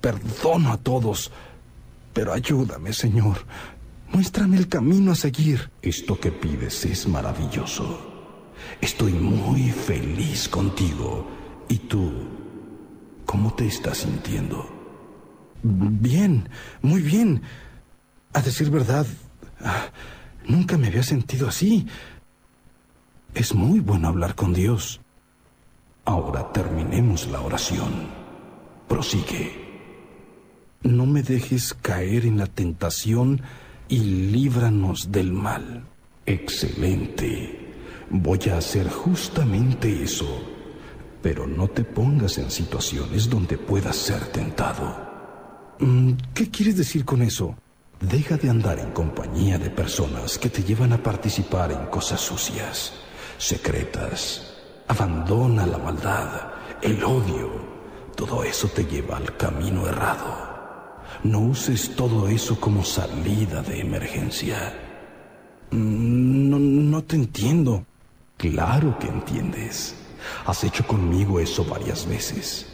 Perdono 0.00 0.72
a 0.72 0.76
todos, 0.78 1.32
pero 2.18 2.32
ayúdame, 2.32 2.92
Señor. 2.92 3.36
Muéstrame 4.12 4.56
el 4.56 4.66
camino 4.66 5.12
a 5.12 5.14
seguir. 5.14 5.70
Esto 5.82 6.18
que 6.18 6.32
pides 6.32 6.84
es 6.84 7.06
maravilloso. 7.06 7.86
Estoy 8.80 9.12
muy 9.12 9.70
feliz 9.70 10.48
contigo. 10.48 11.30
¿Y 11.68 11.78
tú? 11.78 12.10
¿Cómo 13.24 13.54
te 13.54 13.68
estás 13.68 13.98
sintiendo? 13.98 14.68
Bien, 15.62 16.48
muy 16.82 17.02
bien. 17.02 17.40
A 18.32 18.42
decir 18.42 18.68
verdad, 18.68 19.06
ah, 19.60 19.86
nunca 20.44 20.76
me 20.76 20.88
había 20.88 21.04
sentido 21.04 21.46
así. 21.46 21.86
Es 23.32 23.54
muy 23.54 23.78
bueno 23.78 24.08
hablar 24.08 24.34
con 24.34 24.52
Dios. 24.52 25.00
Ahora 26.04 26.50
terminemos 26.50 27.28
la 27.28 27.42
oración. 27.42 28.08
Prosigue. 28.88 29.67
No 30.82 31.06
me 31.06 31.22
dejes 31.22 31.74
caer 31.74 32.24
en 32.24 32.38
la 32.38 32.46
tentación 32.46 33.42
y 33.88 33.98
líbranos 33.98 35.10
del 35.10 35.32
mal. 35.32 35.84
Excelente. 36.24 37.74
Voy 38.10 38.38
a 38.50 38.58
hacer 38.58 38.88
justamente 38.88 40.02
eso. 40.02 40.42
Pero 41.20 41.46
no 41.46 41.68
te 41.68 41.82
pongas 41.82 42.38
en 42.38 42.50
situaciones 42.50 43.28
donde 43.28 43.58
puedas 43.58 43.96
ser 43.96 44.26
tentado. 44.26 45.08
Mm, 45.80 46.12
¿Qué 46.32 46.48
quieres 46.50 46.76
decir 46.76 47.04
con 47.04 47.22
eso? 47.22 47.56
Deja 48.00 48.36
de 48.36 48.48
andar 48.48 48.78
en 48.78 48.92
compañía 48.92 49.58
de 49.58 49.70
personas 49.70 50.38
que 50.38 50.48
te 50.48 50.62
llevan 50.62 50.92
a 50.92 51.02
participar 51.02 51.72
en 51.72 51.86
cosas 51.86 52.20
sucias, 52.20 52.92
secretas. 53.36 54.54
Abandona 54.86 55.66
la 55.66 55.78
maldad, 55.78 56.52
el 56.82 57.02
odio. 57.02 57.50
Todo 58.14 58.44
eso 58.44 58.68
te 58.68 58.84
lleva 58.84 59.16
al 59.16 59.36
camino 59.36 59.86
errado. 59.88 60.47
No 61.24 61.40
uses 61.40 61.94
todo 61.96 62.28
eso 62.28 62.60
como 62.60 62.84
salida 62.84 63.62
de 63.62 63.80
emergencia. 63.80 64.74
No, 65.70 66.58
no 66.58 67.02
te 67.04 67.16
entiendo. 67.16 67.84
Claro 68.36 68.98
que 68.98 69.08
entiendes. 69.08 69.96
Has 70.46 70.64
hecho 70.64 70.86
conmigo 70.86 71.40
eso 71.40 71.64
varias 71.64 72.06
veces. 72.06 72.66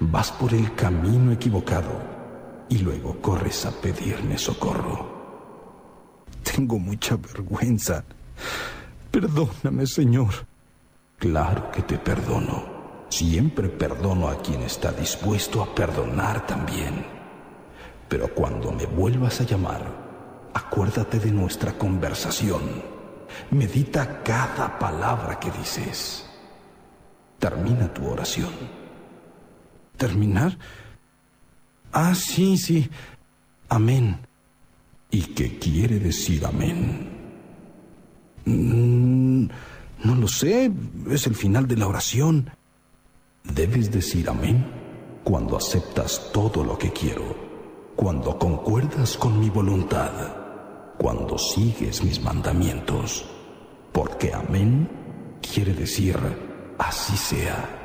Vas 0.00 0.32
por 0.32 0.52
el 0.52 0.74
camino 0.74 1.32
equivocado 1.32 2.02
y 2.68 2.78
luego 2.78 3.20
corres 3.20 3.64
a 3.66 3.70
pedirme 3.70 4.38
socorro. 4.38 5.14
Tengo 6.42 6.78
mucha 6.78 7.16
vergüenza. 7.16 8.04
Perdóname, 9.10 9.86
Señor. 9.86 10.34
Claro 11.18 11.70
que 11.70 11.82
te 11.82 11.98
perdono. 11.98 12.74
Siempre 13.08 13.68
perdono 13.68 14.28
a 14.28 14.42
quien 14.42 14.62
está 14.62 14.90
dispuesto 14.92 15.62
a 15.62 15.72
perdonar 15.74 16.46
también. 16.46 17.13
Pero 18.08 18.28
cuando 18.34 18.72
me 18.72 18.86
vuelvas 18.86 19.40
a 19.40 19.44
llamar, 19.44 19.82
acuérdate 20.52 21.18
de 21.18 21.30
nuestra 21.30 21.72
conversación. 21.72 22.62
Medita 23.50 24.22
cada 24.22 24.78
palabra 24.78 25.38
que 25.40 25.50
dices. 25.50 26.26
Termina 27.38 27.92
tu 27.92 28.06
oración. 28.06 28.52
¿Terminar? 29.96 30.56
Ah, 31.92 32.14
sí, 32.14 32.56
sí. 32.56 32.88
Amén. 33.68 34.18
¿Y 35.10 35.22
qué 35.22 35.58
quiere 35.58 35.98
decir 35.98 36.44
amén? 36.44 37.08
Mm, 38.44 39.46
no 40.04 40.14
lo 40.14 40.28
sé. 40.28 40.70
Es 41.10 41.26
el 41.26 41.34
final 41.34 41.66
de 41.66 41.76
la 41.76 41.86
oración. 41.86 42.50
Debes 43.44 43.90
decir 43.90 44.28
amén 44.28 44.64
cuando 45.22 45.56
aceptas 45.56 46.30
todo 46.32 46.64
lo 46.64 46.76
que 46.76 46.92
quiero, 46.92 47.36
cuando 47.96 48.38
concuerdas 48.38 49.16
con 49.16 49.38
mi 49.38 49.50
voluntad, 49.50 50.12
cuando 50.98 51.38
sigues 51.38 52.02
mis 52.02 52.20
mandamientos. 52.20 53.24
Porque 53.92 54.32
amén 54.32 54.88
quiere 55.40 55.72
decir 55.74 56.18
así 56.78 57.16
sea. 57.16 57.80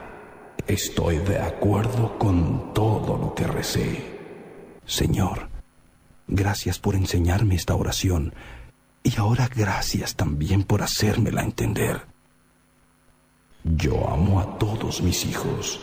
Estoy 0.67 1.17
de 1.17 1.39
acuerdo 1.39 2.17
con 2.17 2.73
todo 2.73 3.17
lo 3.17 3.33
que 3.33 3.47
recé. 3.47 4.19
Señor, 4.85 5.49
gracias 6.27 6.79
por 6.79 6.95
enseñarme 6.95 7.55
esta 7.55 7.75
oración 7.75 8.33
y 9.03 9.17
ahora 9.17 9.49
gracias 9.53 10.15
también 10.15 10.63
por 10.63 10.81
hacérmela 10.81 11.43
entender. 11.43 12.01
Yo 13.63 14.09
amo 14.09 14.39
a 14.39 14.57
todos 14.57 15.01
mis 15.01 15.25
hijos, 15.25 15.79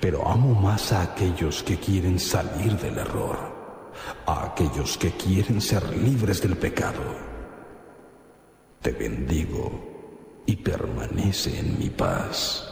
pero 0.00 0.28
amo 0.28 0.54
más 0.60 0.92
a 0.92 1.02
aquellos 1.02 1.62
que 1.62 1.78
quieren 1.78 2.18
salir 2.18 2.76
del 2.78 2.98
error, 2.98 3.51
a 4.26 4.46
aquellos 4.46 4.96
que 4.98 5.12
quieren 5.12 5.60
ser 5.60 5.82
libres 5.96 6.40
del 6.40 6.56
pecado. 6.56 7.02
Te 8.80 8.92
bendigo 8.92 10.42
y 10.46 10.56
permanece 10.56 11.58
en 11.58 11.78
mi 11.78 11.90
paz. 11.90 12.68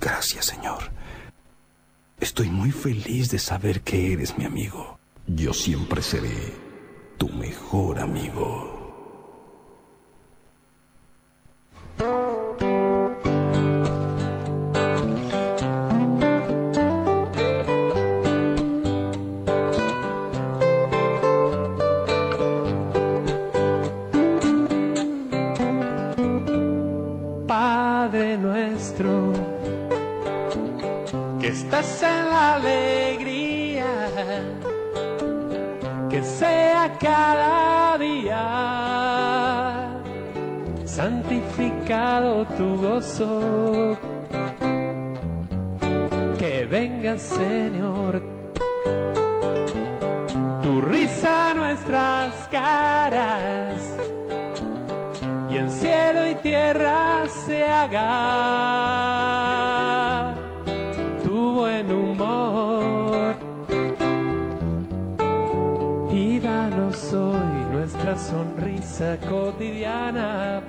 Gracias, 0.00 0.46
Señor. 0.46 0.90
Estoy 2.20 2.48
muy 2.48 2.70
feliz 2.70 3.30
de 3.30 3.38
saber 3.38 3.82
que 3.82 4.12
eres 4.12 4.38
mi 4.38 4.44
amigo. 4.44 4.98
Yo 5.26 5.52
siempre 5.52 6.02
seré 6.02 6.54
tu 7.18 7.28
mejor 7.28 7.98
amigo. 7.98 8.75
Alegría, 32.54 33.92
que 36.10 36.22
sea 36.22 36.96
cada 36.98 37.98
día. 37.98 38.42
Santificado 40.84 42.46
tu 42.56 42.76
gozo, 42.76 43.96
que 46.38 46.66
venga 46.70 47.18
Señor, 47.18 48.22
tu 50.62 50.80
risa 50.80 51.54
nuestras 51.54 52.32
caras 52.50 53.96
y 55.50 55.56
en 55.58 55.70
cielo 55.70 56.26
y 56.28 56.34
tierra 56.36 57.26
se 57.46 57.64
haga 57.64 59.45
nuestra 68.06 68.38
sonrisa 68.38 69.18
cotidiana. 69.28 70.62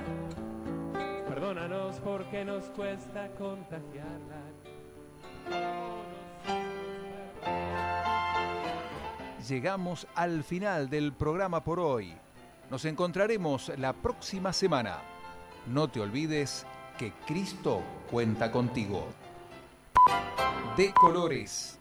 Perdónanos 1.28 2.00
porque 2.00 2.44
nos 2.44 2.64
cuesta 2.64 3.28
contagiarla. 3.38 4.42
Llegamos 9.48 10.08
al 10.16 10.42
final 10.42 10.90
del 10.90 11.12
programa 11.12 11.62
por 11.62 11.78
hoy. 11.78 12.12
Nos 12.70 12.84
encontraremos 12.84 13.70
la 13.78 13.92
próxima 13.92 14.52
semana. 14.52 14.98
No 15.68 15.86
te 15.86 16.00
olvides 16.00 16.66
que 16.98 17.12
Cristo 17.24 17.82
cuenta 18.10 18.50
contigo. 18.50 19.06
De 20.76 20.92
colores. 20.92 21.78